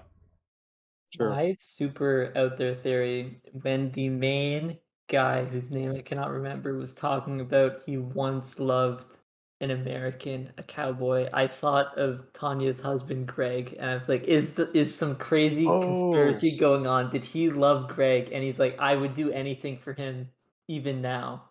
Sure. 1.16 1.30
My 1.30 1.56
super 1.60 2.32
out 2.36 2.58
there 2.58 2.76
theory 2.76 3.36
when 3.62 3.92
the 3.92 4.10
main 4.10 4.78
guy 5.10 5.46
whose 5.46 5.72
name 5.72 5.94
I 5.96 6.02
cannot 6.02 6.32
remember 6.32 6.78
was 6.78 6.94
talking 6.94 7.42
about 7.42 7.82
he 7.86 7.98
once 7.98 8.60
loved 8.60 9.18
an 9.64 9.72
American, 9.72 10.52
a 10.58 10.64
cowboy. 10.64 11.30
I 11.34 11.48
thought 11.48 11.98
of 11.98 12.32
Tanya's 12.34 12.82
husband 12.82 13.28
Greg, 13.28 13.76
and 13.80 13.90
I 13.90 13.96
was 13.96 14.10
like, 14.10 14.24
"Is 14.26 14.52
the 14.52 14.70
is 14.78 14.94
some 14.94 15.16
crazy 15.16 15.66
oh. 15.66 15.82
conspiracy 15.82 16.58
going 16.58 16.86
on? 16.86 17.10
Did 17.10 17.24
he 17.24 17.50
love 17.50 17.88
Greg?" 17.88 18.30
And 18.32 18.44
he's 18.44 18.60
like, 18.60 18.80
"I 18.80 18.96
would 18.96 19.14
do 19.14 19.32
anything 19.32 19.78
for 19.78 19.94
him, 19.94 20.30
even 20.68 21.02
now." 21.02 21.46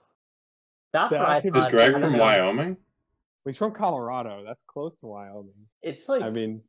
That's 0.92 1.12
that 1.12 1.20
what 1.20 1.28
I 1.28 1.40
thought. 1.40 1.56
Is 1.56 1.68
Greg 1.68 1.92
from 1.92 2.18
Wyoming? 2.18 2.76
He's 3.44 3.56
from 3.56 3.72
Colorado. 3.72 4.44
That's 4.46 4.62
close 4.66 4.94
to 4.96 5.06
Wyoming. 5.06 5.66
It's 5.82 6.08
like 6.08 6.22
I 6.22 6.30
mean, 6.30 6.60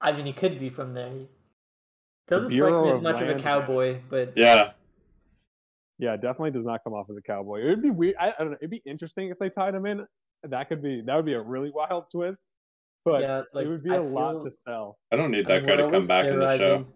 I 0.00 0.12
mean, 0.12 0.24
he 0.24 0.32
could 0.32 0.58
be 0.58 0.70
from 0.70 0.94
there. 0.94 1.10
He 1.10 1.28
doesn't 2.28 2.50
strike 2.50 2.84
me 2.84 2.90
as 2.90 3.00
much 3.00 3.20
of 3.20 3.28
a 3.28 3.40
cowboy, 3.40 4.00
but 4.08 4.32
yeah, 4.36 4.70
yeah, 5.98 6.16
definitely 6.16 6.52
does 6.52 6.66
not 6.66 6.82
come 6.84 6.94
off 6.94 7.06
as 7.10 7.16
a 7.16 7.22
cowboy. 7.22 7.60
It 7.60 7.68
would 7.70 7.82
be 7.82 7.90
weird. 7.90 8.14
I, 8.20 8.28
I 8.28 8.34
don't 8.38 8.50
know. 8.50 8.56
It'd 8.60 8.70
be 8.70 8.82
interesting 8.86 9.28
if 9.30 9.38
they 9.38 9.50
tied 9.50 9.74
him 9.74 9.84
in 9.86 10.06
that 10.44 10.68
could 10.68 10.82
be 10.82 11.00
that 11.06 11.16
would 11.16 11.26
be 11.26 11.34
a 11.34 11.40
really 11.40 11.70
wild 11.70 12.04
twist. 12.10 12.44
But 13.04 13.22
yeah, 13.22 13.42
like, 13.52 13.66
it 13.66 13.68
would 13.68 13.82
be 13.82 13.90
a 13.90 14.00
lot 14.00 14.44
to 14.44 14.50
sell. 14.50 14.98
I 15.10 15.16
don't 15.16 15.32
need 15.32 15.46
that 15.48 15.66
guy 15.66 15.76
to 15.76 15.90
come 15.90 16.06
back 16.06 16.26
in 16.26 16.38
the 16.38 16.56
show. 16.56 16.86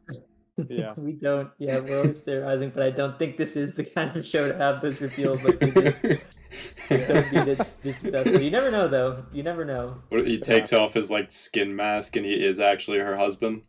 yeah, 0.69 0.95
we 0.97 1.13
don't. 1.13 1.51
Yeah, 1.59 1.81
we're 1.81 1.99
always 1.99 2.21
theorizing, 2.21 2.71
but 2.71 2.83
I 2.83 2.91
don't 2.91 3.19
think 3.19 3.37
this 3.37 3.57
is 3.57 3.73
the 3.73 3.85
kind 3.85 4.17
of 4.17 4.25
show 4.25 4.51
to 4.51 4.57
have 4.57 4.81
those 4.81 5.01
reveals. 5.01 5.43
Like 5.43 5.61
we 5.61 5.71
just 5.73 6.03
don't 6.89 7.31
be 7.31 7.55
this, 7.55 7.61
this 7.83 7.99
successful. 7.99 8.41
You 8.41 8.51
never 8.51 8.71
know, 8.71 8.89
though. 8.89 9.25
You 9.33 9.43
never 9.43 9.65
know. 9.65 9.97
He 10.11 10.39
takes 10.39 10.73
off 10.73 10.95
his 10.95 11.11
like 11.11 11.33
skin 11.33 11.75
mask, 11.75 12.17
and 12.17 12.25
he 12.25 12.33
is 12.33 12.61
actually 12.61 12.99
her 12.99 13.17
husband. 13.17 13.63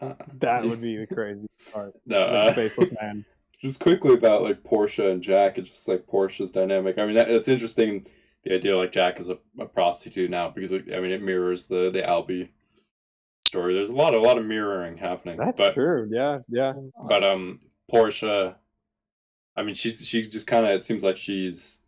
Uh, 0.00 0.14
that 0.40 0.64
would 0.64 0.80
be 0.80 0.96
the 0.96 1.06
crazy 1.06 1.46
part. 1.72 1.94
No, 2.06 2.18
uh, 2.18 2.52
faceless 2.52 2.90
man. 3.00 3.24
Just 3.62 3.80
quickly 3.80 4.14
about 4.14 4.42
like 4.42 4.64
Portia 4.64 5.10
and 5.10 5.22
Jack, 5.22 5.58
and 5.58 5.66
just 5.66 5.86
like 5.86 6.06
Portia's 6.06 6.50
dynamic. 6.50 6.98
I 6.98 7.06
mean, 7.06 7.16
it's 7.16 7.48
interesting 7.48 8.06
the 8.46 8.54
idea 8.54 8.76
like 8.76 8.92
Jack 8.92 9.18
is 9.18 9.28
a, 9.28 9.38
a 9.58 9.66
prostitute 9.66 10.30
now 10.30 10.48
because 10.48 10.72
I 10.72 11.00
mean 11.00 11.10
it 11.10 11.22
mirrors 11.22 11.66
the 11.66 11.90
the 11.90 12.02
Albie 12.02 12.50
story. 13.42 13.74
There's 13.74 13.88
a 13.88 13.94
lot 13.94 14.14
a 14.14 14.20
lot 14.20 14.38
of 14.38 14.46
mirroring 14.46 14.96
happening. 14.96 15.36
That's 15.36 15.58
but, 15.58 15.74
true. 15.74 16.08
Yeah, 16.10 16.38
yeah. 16.48 16.74
But 17.08 17.24
um, 17.24 17.60
Portia, 17.90 18.56
I 19.56 19.62
mean, 19.64 19.74
she's 19.74 20.06
she's 20.06 20.28
just 20.28 20.46
kind 20.46 20.64
of 20.64 20.72
it 20.72 20.84
seems 20.84 21.02
like 21.02 21.16
she's 21.16 21.80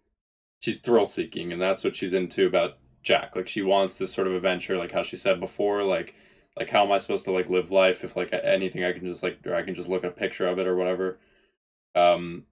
she's 0.61 0.81
thrill 0.81 1.07
seeking, 1.07 1.53
and 1.53 1.63
that's 1.63 1.85
what 1.85 1.95
she's 1.95 2.13
into 2.13 2.47
about 2.47 2.79
Jack. 3.05 3.37
Like 3.37 3.47
she 3.47 3.63
wants 3.63 3.97
this 3.97 4.13
sort 4.13 4.27
of 4.27 4.35
adventure, 4.35 4.77
like 4.77 4.93
how 4.93 5.05
she 5.05 5.17
said 5.17 5.39
before, 5.39 5.85
like 5.85 6.15
like 6.57 6.71
how 6.71 6.85
am 6.85 6.91
I 6.91 6.99
supposed 6.99 7.25
to 7.27 7.31
like 7.31 7.49
live 7.49 7.71
life 7.71 8.03
if 8.03 8.17
like 8.17 8.33
anything 8.33 8.83
I 8.83 8.93
can 8.93 9.05
just 9.05 9.23
like 9.23 9.39
or 9.47 9.55
I 9.55 9.63
can 9.63 9.75
just 9.75 9.89
look 9.89 10.03
at 10.03 10.11
a 10.11 10.15
picture 10.15 10.47
of 10.49 10.59
it 10.59 10.67
or 10.67 10.75
whatever. 10.75 11.21
Um, 11.95 12.47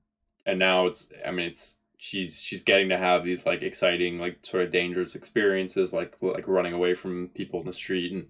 and 0.44 0.61
now 0.61 0.86
it's 0.86 1.09
I 1.26 1.32
mean 1.32 1.46
it's 1.46 1.78
she's 1.99 2.40
she's 2.40 2.62
getting 2.62 2.90
to 2.90 2.97
have 2.97 3.24
these 3.24 3.47
like 3.47 3.62
exciting 3.62 4.18
like 4.18 4.38
sort 4.42 4.62
of 4.62 4.70
dangerous 4.70 5.14
experiences 5.14 5.92
like 5.92 6.14
like 6.20 6.47
running 6.47 6.72
away 6.72 6.94
from 6.94 7.30
people 7.34 7.61
in 7.61 7.66
the 7.66 7.72
street 7.72 8.12
and 8.12 8.26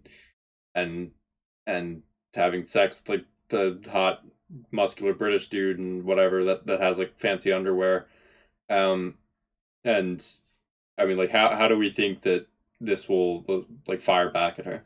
and 0.74 1.10
and 1.66 2.02
having 2.34 2.64
sex 2.66 3.00
with 3.00 3.08
like 3.08 3.26
the 3.48 3.80
hot 3.90 4.22
muscular 4.70 5.12
british 5.12 5.48
dude 5.48 5.78
and 5.78 6.04
whatever 6.04 6.44
that 6.44 6.66
that 6.66 6.80
has 6.80 6.98
like 6.98 7.18
fancy 7.18 7.52
underwear. 7.52 8.06
Um 8.70 9.14
and 9.84 10.24
i 10.98 11.04
mean 11.04 11.16
like 11.16 11.30
how 11.30 11.54
how 11.54 11.68
do 11.68 11.76
we 11.76 11.90
think 11.90 12.22
that 12.22 12.46
this 12.80 13.08
will 13.08 13.66
like 13.88 14.00
fire 14.00 14.30
back 14.30 14.58
at 14.58 14.66
her? 14.66 14.84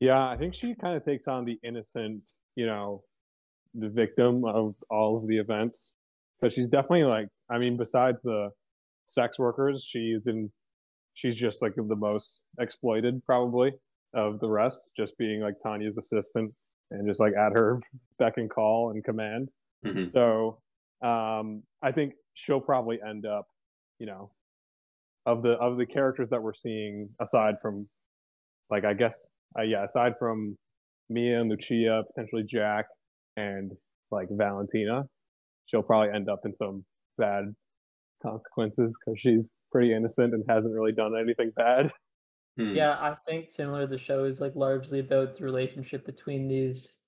Yeah 0.00 0.28
i 0.28 0.36
think 0.36 0.54
she 0.54 0.74
kind 0.74 0.96
of 0.96 1.04
takes 1.04 1.28
on 1.28 1.44
the 1.44 1.58
innocent 1.62 2.22
you 2.56 2.66
know 2.66 3.04
the 3.74 3.88
victim 3.88 4.44
of 4.44 4.74
all 4.90 5.16
of 5.16 5.26
the 5.26 5.38
events 5.38 5.93
because 6.44 6.54
she's 6.54 6.68
definitely 6.68 7.04
like 7.04 7.28
I 7.50 7.58
mean, 7.58 7.76
besides 7.76 8.20
the 8.22 8.50
sex 9.06 9.38
workers, 9.38 9.86
she's 9.88 10.26
in 10.26 10.50
she's 11.14 11.36
just 11.36 11.62
like 11.62 11.72
the 11.76 11.96
most 11.96 12.40
exploited 12.60 13.24
probably 13.24 13.72
of 14.14 14.40
the 14.40 14.48
rest, 14.48 14.78
just 14.96 15.16
being 15.18 15.40
like 15.40 15.54
Tanya's 15.64 15.96
assistant 15.96 16.52
and 16.90 17.08
just 17.08 17.20
like 17.20 17.32
at 17.34 17.52
her 17.52 17.80
beck 18.18 18.34
and 18.36 18.50
call 18.50 18.90
and 18.90 19.02
command. 19.02 19.48
Mm-hmm. 19.86 20.04
So 20.04 20.58
um 21.02 21.62
I 21.82 21.92
think 21.92 22.12
she'll 22.34 22.60
probably 22.60 22.98
end 23.08 23.24
up, 23.26 23.46
you 23.98 24.06
know, 24.06 24.30
of 25.24 25.42
the 25.42 25.52
of 25.52 25.78
the 25.78 25.86
characters 25.86 26.28
that 26.30 26.42
we're 26.42 26.54
seeing 26.54 27.08
aside 27.20 27.54
from 27.62 27.88
like 28.70 28.84
I 28.84 28.92
guess 28.92 29.26
uh, 29.58 29.62
yeah, 29.62 29.84
aside 29.84 30.12
from 30.18 30.58
Mia 31.08 31.40
and 31.40 31.50
Lucia, 31.50 32.02
potentially 32.14 32.44
Jack 32.46 32.86
and 33.36 33.72
like 34.10 34.28
Valentina, 34.30 35.04
she'll 35.66 35.82
probably 35.82 36.14
end 36.14 36.28
up 36.28 36.40
in 36.44 36.54
some 36.56 36.84
bad 37.18 37.54
consequences 38.22 38.96
because 39.04 39.20
she's 39.20 39.50
pretty 39.70 39.92
innocent 39.92 40.34
and 40.34 40.44
hasn't 40.48 40.72
really 40.72 40.92
done 40.92 41.12
anything 41.18 41.52
bad. 41.56 41.92
Hmm. 42.56 42.74
Yeah, 42.74 42.92
I 42.92 43.16
think 43.26 43.50
similar. 43.50 43.86
The 43.86 43.98
show 43.98 44.24
is 44.24 44.40
like 44.40 44.54
largely 44.54 45.00
about 45.00 45.36
the 45.36 45.44
relationship 45.44 46.06
between 46.06 46.46
these 46.46 47.00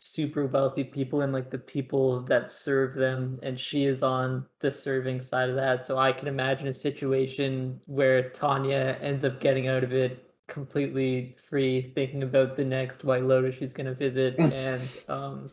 super 0.00 0.46
wealthy 0.46 0.84
people 0.84 1.20
and 1.20 1.32
like 1.32 1.50
the 1.50 1.58
people 1.58 2.22
that 2.22 2.50
serve 2.50 2.94
them, 2.94 3.38
and 3.42 3.58
she 3.58 3.84
is 3.84 4.02
on 4.02 4.46
the 4.60 4.72
serving 4.72 5.22
side 5.22 5.48
of 5.48 5.56
that. 5.56 5.84
So 5.84 5.98
I 5.98 6.12
can 6.12 6.28
imagine 6.28 6.66
a 6.66 6.74
situation 6.74 7.80
where 7.86 8.30
Tanya 8.30 8.98
ends 9.00 9.24
up 9.24 9.40
getting 9.40 9.68
out 9.68 9.84
of 9.84 9.92
it 9.92 10.30
completely 10.48 11.36
free, 11.48 11.92
thinking 11.94 12.22
about 12.22 12.56
the 12.56 12.64
next 12.64 13.04
White 13.04 13.24
Lotus 13.24 13.54
she's 13.54 13.72
going 13.72 13.86
to 13.86 13.94
visit, 13.94 14.36
and 14.38 14.82
um, 15.08 15.50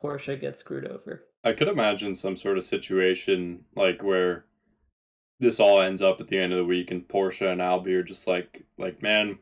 Portia 0.00 0.36
gets 0.36 0.60
screwed 0.60 0.86
over. 0.86 1.26
I 1.44 1.52
could 1.52 1.68
imagine 1.68 2.14
some 2.14 2.36
sort 2.36 2.56
of 2.56 2.64
situation 2.64 3.64
like 3.74 4.02
where 4.02 4.44
this 5.40 5.58
all 5.58 5.80
ends 5.80 6.00
up 6.00 6.20
at 6.20 6.28
the 6.28 6.38
end 6.38 6.52
of 6.52 6.58
the 6.58 6.64
week 6.64 6.90
and 6.90 7.08
Portia 7.08 7.48
and 7.48 7.60
Albie 7.60 7.94
are 7.94 8.02
just 8.02 8.26
like 8.26 8.64
like 8.78 9.02
man, 9.02 9.38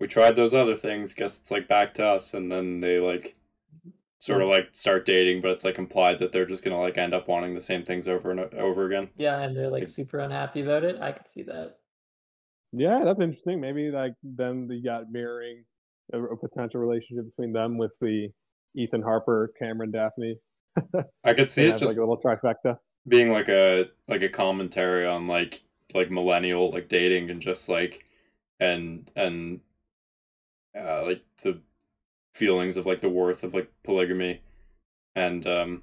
we 0.00 0.06
tried 0.06 0.36
those 0.36 0.54
other 0.54 0.74
things, 0.74 1.14
guess 1.14 1.38
it's 1.38 1.50
like 1.50 1.68
back 1.68 1.94
to 1.94 2.04
us 2.04 2.34
and 2.34 2.50
then 2.50 2.80
they 2.80 2.98
like 2.98 3.36
sort 4.18 4.42
of 4.42 4.48
mm. 4.48 4.52
like 4.52 4.68
start 4.72 5.06
dating, 5.06 5.40
but 5.40 5.52
it's 5.52 5.64
like 5.64 5.78
implied 5.78 6.18
that 6.18 6.32
they're 6.32 6.46
just 6.46 6.64
gonna 6.64 6.80
like 6.80 6.98
end 6.98 7.14
up 7.14 7.28
wanting 7.28 7.54
the 7.54 7.60
same 7.60 7.84
things 7.84 8.08
over 8.08 8.30
and 8.30 8.40
over 8.54 8.86
again. 8.86 9.08
Yeah, 9.16 9.40
and 9.40 9.56
they're 9.56 9.70
like, 9.70 9.82
like 9.82 9.88
super 9.88 10.18
unhappy 10.18 10.62
about 10.62 10.84
it. 10.84 11.00
I 11.00 11.12
could 11.12 11.28
see 11.28 11.42
that. 11.44 11.76
Yeah, 12.72 13.02
that's 13.04 13.20
interesting. 13.20 13.60
Maybe 13.60 13.90
like 13.90 14.14
then 14.22 14.68
you 14.70 14.82
got 14.82 15.10
mirroring 15.10 15.64
a, 16.12 16.20
a 16.20 16.36
potential 16.36 16.80
relationship 16.80 17.26
between 17.26 17.52
them 17.52 17.78
with 17.78 17.92
the 18.00 18.28
Ethan 18.74 19.02
Harper, 19.02 19.52
Cameron 19.58 19.92
Daphne. 19.92 20.36
I 21.24 21.34
could 21.34 21.50
see 21.50 21.64
it 21.64 21.78
just 21.78 21.84
like 21.84 21.96
a 21.96 22.00
little 22.00 22.18
trifecta 22.18 22.78
being 23.08 23.30
like 23.30 23.48
a 23.48 23.86
like 24.08 24.22
a 24.22 24.28
commentary 24.28 25.06
on 25.06 25.26
like 25.26 25.62
like 25.94 26.10
millennial 26.10 26.70
like 26.70 26.88
dating 26.88 27.30
and 27.30 27.40
just 27.40 27.68
like 27.68 28.04
and 28.60 29.10
and 29.16 29.60
uh 30.78 31.04
like 31.04 31.22
the 31.42 31.60
feelings 32.34 32.76
of 32.76 32.86
like 32.86 33.00
the 33.00 33.08
worth 33.08 33.44
of 33.44 33.54
like 33.54 33.70
polygamy 33.84 34.40
and 35.14 35.46
um 35.46 35.82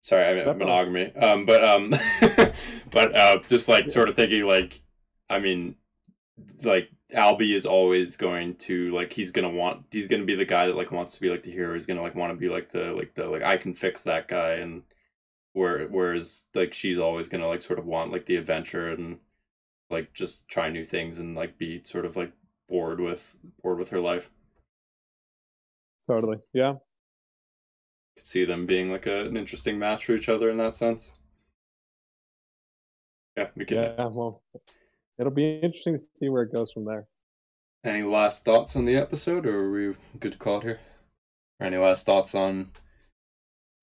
sorry 0.00 0.24
i 0.24 0.34
mean 0.34 0.58
monogamy 0.58 1.14
um 1.16 1.44
but 1.44 1.62
um 1.62 1.90
but 2.90 3.14
uh 3.14 3.38
just 3.46 3.68
like 3.68 3.90
sort 3.90 4.08
of 4.08 4.16
thinking 4.16 4.44
like 4.44 4.80
i 5.28 5.38
mean 5.38 5.74
like 6.64 6.90
Albie 7.14 7.54
is 7.54 7.64
always 7.64 8.16
going 8.16 8.54
to 8.56 8.94
like 8.94 9.12
he's 9.12 9.30
gonna 9.30 9.48
want 9.48 9.86
he's 9.90 10.08
gonna 10.08 10.24
be 10.24 10.34
the 10.34 10.44
guy 10.44 10.66
that 10.66 10.76
like 10.76 10.92
wants 10.92 11.14
to 11.14 11.20
be 11.20 11.30
like 11.30 11.42
the 11.42 11.50
hero. 11.50 11.72
He's 11.74 11.86
gonna 11.86 12.02
like 12.02 12.14
want 12.14 12.32
to 12.32 12.38
be 12.38 12.48
like 12.48 12.70
the 12.70 12.92
like 12.92 13.14
the 13.14 13.26
like 13.26 13.42
I 13.42 13.56
can 13.56 13.74
fix 13.74 14.02
that 14.02 14.28
guy 14.28 14.54
and 14.54 14.82
where 15.54 15.86
whereas 15.88 16.44
like 16.54 16.74
she's 16.74 16.98
always 16.98 17.28
gonna 17.28 17.48
like 17.48 17.62
sort 17.62 17.78
of 17.78 17.86
want 17.86 18.12
like 18.12 18.26
the 18.26 18.36
adventure 18.36 18.90
and 18.90 19.18
like 19.90 20.12
just 20.12 20.48
try 20.48 20.68
new 20.68 20.84
things 20.84 21.18
and 21.18 21.34
like 21.34 21.56
be 21.56 21.82
sort 21.82 22.04
of 22.04 22.16
like 22.16 22.32
bored 22.68 23.00
with 23.00 23.36
bored 23.62 23.78
with 23.78 23.88
her 23.88 24.00
life. 24.00 24.30
Totally. 26.08 26.38
Yeah. 26.52 26.74
Could 28.16 28.26
see 28.26 28.44
them 28.44 28.66
being 28.66 28.90
like 28.90 29.06
a, 29.06 29.24
an 29.24 29.36
interesting 29.36 29.78
match 29.78 30.04
for 30.04 30.12
each 30.12 30.28
other 30.28 30.50
in 30.50 30.58
that 30.58 30.76
sense. 30.76 31.12
Yeah, 33.36 33.48
we 33.54 33.64
can. 33.64 33.76
Yeah, 33.76 33.94
well, 34.06 34.40
it'll 35.18 35.32
be 35.32 35.56
interesting 35.60 35.98
to 35.98 36.04
see 36.14 36.28
where 36.28 36.42
it 36.44 36.52
goes 36.52 36.70
from 36.72 36.84
there. 36.84 37.06
Any 37.84 38.02
last 38.02 38.44
thoughts 38.44 38.76
on 38.76 38.84
the 38.84 38.96
episode, 38.96 39.46
or 39.46 39.64
are 39.66 39.70
we 39.70 39.94
good 40.18 40.32
to 40.32 40.38
call 40.38 40.58
it 40.58 40.64
here? 40.64 40.80
Or 41.60 41.66
any 41.66 41.76
last 41.76 42.06
thoughts 42.06 42.34
on 42.34 42.72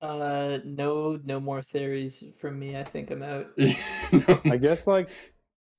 Uh, 0.01 0.59
no, 0.65 1.19
no 1.23 1.39
more 1.39 1.61
theories 1.61 2.23
from 2.39 2.59
me. 2.59 2.77
I 2.77 2.83
think 2.83 3.09
I'm 3.11 3.23
out. 3.23 3.47
no. 3.57 4.41
I 4.49 4.57
guess 4.57 4.85
like, 4.87 5.09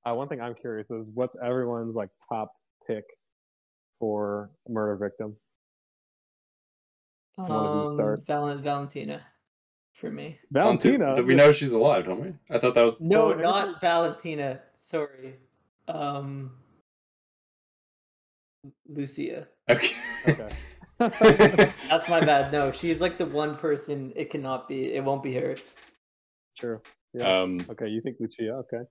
uh, 0.05 0.15
one 0.15 0.29
thing 0.29 0.41
I'm 0.41 0.55
curious 0.55 0.91
is 0.91 1.07
what's 1.15 1.37
everyone's 1.45 1.95
like 1.95 2.11
top 2.29 2.53
pick 2.87 3.05
for 4.01 4.51
murder 4.69 4.97
victim? 4.97 5.37
Um, 7.39 7.97
Val- 8.27 8.59
Valentina, 8.59 9.23
for 9.93 10.11
me. 10.11 10.39
Valentina. 10.51 11.15
Do 11.15 11.25
we 11.25 11.35
know 11.35 11.53
she's 11.53 11.73
alive? 11.73 12.07
Don't 12.07 12.21
we? 12.21 12.35
I 12.51 12.59
thought 12.59 12.75
that 12.75 12.85
was 12.85 13.01
no, 13.01 13.35
not 13.35 13.81
Valentina. 13.81 14.61
Sorry, 14.79 15.37
um, 15.89 16.53
Lucia. 18.89 19.49
Okay. 19.71 19.95
Okay. 20.29 20.49
That's 20.99 22.09
my 22.09 22.21
bad. 22.21 22.53
No, 22.53 22.73
she's 22.73 23.01
like 23.01 23.19
the 23.19 23.27
one 23.27 23.55
person 23.55 24.13
it 24.17 24.31
cannot 24.31 24.69
be. 24.69 24.95
It 24.95 25.05
won't 25.05 25.23
be 25.23 25.35
her. 25.35 25.57
True. 26.59 26.81
Yeah. 27.13 27.43
Um. 27.43 27.67
Okay, 27.69 27.89
you 27.89 28.01
think 28.01 28.17
Lucia? 28.19 28.53
Okay. 28.53 28.85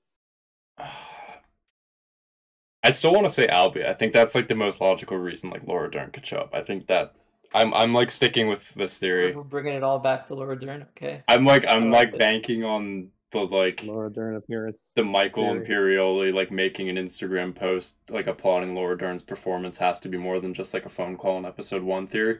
I 2.83 2.91
still 2.91 3.11
want 3.11 3.25
to 3.25 3.31
say 3.31 3.47
Albie. 3.47 3.87
I 3.87 3.93
think 3.93 4.13
that's 4.13 4.35
like 4.35 4.47
the 4.47 4.55
most 4.55 4.79
logical 4.79 5.17
reason 5.17 5.49
like 5.49 5.63
Laura 5.63 5.89
Dern 5.89 6.11
could 6.11 6.25
show 6.25 6.37
up. 6.37 6.51
I 6.53 6.61
think 6.61 6.85
that 6.87 7.15
I'm 7.53 7.73
I'm 7.73 7.93
like 7.93 8.11
sticking 8.11 8.47
with 8.47 8.73
this 8.75 8.99
theory. 8.99 9.35
We're 9.35 9.41
bringing 9.41 9.73
it 9.73 9.81
all 9.81 9.97
back 9.97 10.27
to 10.27 10.35
Laura 10.35 10.59
Dern. 10.59 10.85
Okay. 10.95 11.23
I'm 11.27 11.45
like 11.45 11.65
I'm 11.67 11.89
like, 11.89 12.11
like 12.11 12.19
banking 12.19 12.63
on 12.63 13.09
the 13.35 13.55
like 13.55 13.83
Laura 13.83 14.11
Dern 14.11 14.35
appearance. 14.35 14.91
The 14.95 15.03
Michael 15.03 15.51
theory. 15.51 15.65
Imperioli 15.65 16.33
like 16.33 16.51
making 16.51 16.89
an 16.89 16.95
Instagram 16.95 17.53
post 17.53 17.97
like 18.09 18.27
applauding 18.27 18.75
Laura 18.75 18.97
Dern's 18.97 19.23
performance 19.23 19.77
has 19.77 19.99
to 20.01 20.09
be 20.09 20.17
more 20.17 20.39
than 20.39 20.53
just 20.53 20.73
like 20.73 20.85
a 20.85 20.89
phone 20.89 21.17
call 21.17 21.37
in 21.37 21.45
episode 21.45 21.83
one 21.83 22.07
theory. 22.07 22.39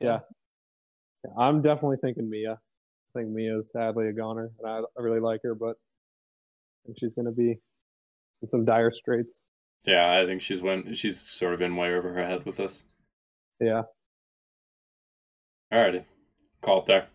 Yeah. 0.00 0.20
yeah. 1.24 1.30
I'm 1.38 1.62
definitely 1.62 1.98
thinking 2.00 2.28
Mia. 2.30 2.52
I 2.52 3.18
think 3.18 3.30
Mia 3.30 3.58
is 3.58 3.70
sadly 3.70 4.08
a 4.08 4.12
goner, 4.12 4.50
and 4.58 4.70
I, 4.70 4.78
I 4.78 5.02
really 5.02 5.20
like 5.20 5.40
her, 5.42 5.54
but 5.54 5.76
I 5.76 6.86
think 6.86 6.98
she's 6.98 7.14
gonna 7.14 7.32
be 7.32 7.58
in 8.42 8.48
some 8.48 8.64
dire 8.64 8.92
straits. 8.92 9.40
Yeah, 9.84 10.10
I 10.10 10.26
think 10.26 10.42
she's 10.42 10.60
went. 10.60 10.96
She's 10.96 11.18
sort 11.20 11.54
of 11.54 11.62
in 11.62 11.76
way 11.76 11.94
over 11.94 12.12
her 12.12 12.24
head 12.26 12.44
with 12.44 12.56
this. 12.56 12.84
Yeah. 13.60 13.82
Alrighty, 15.72 16.04
call 16.60 16.80
it 16.80 16.86
there. 16.86 17.06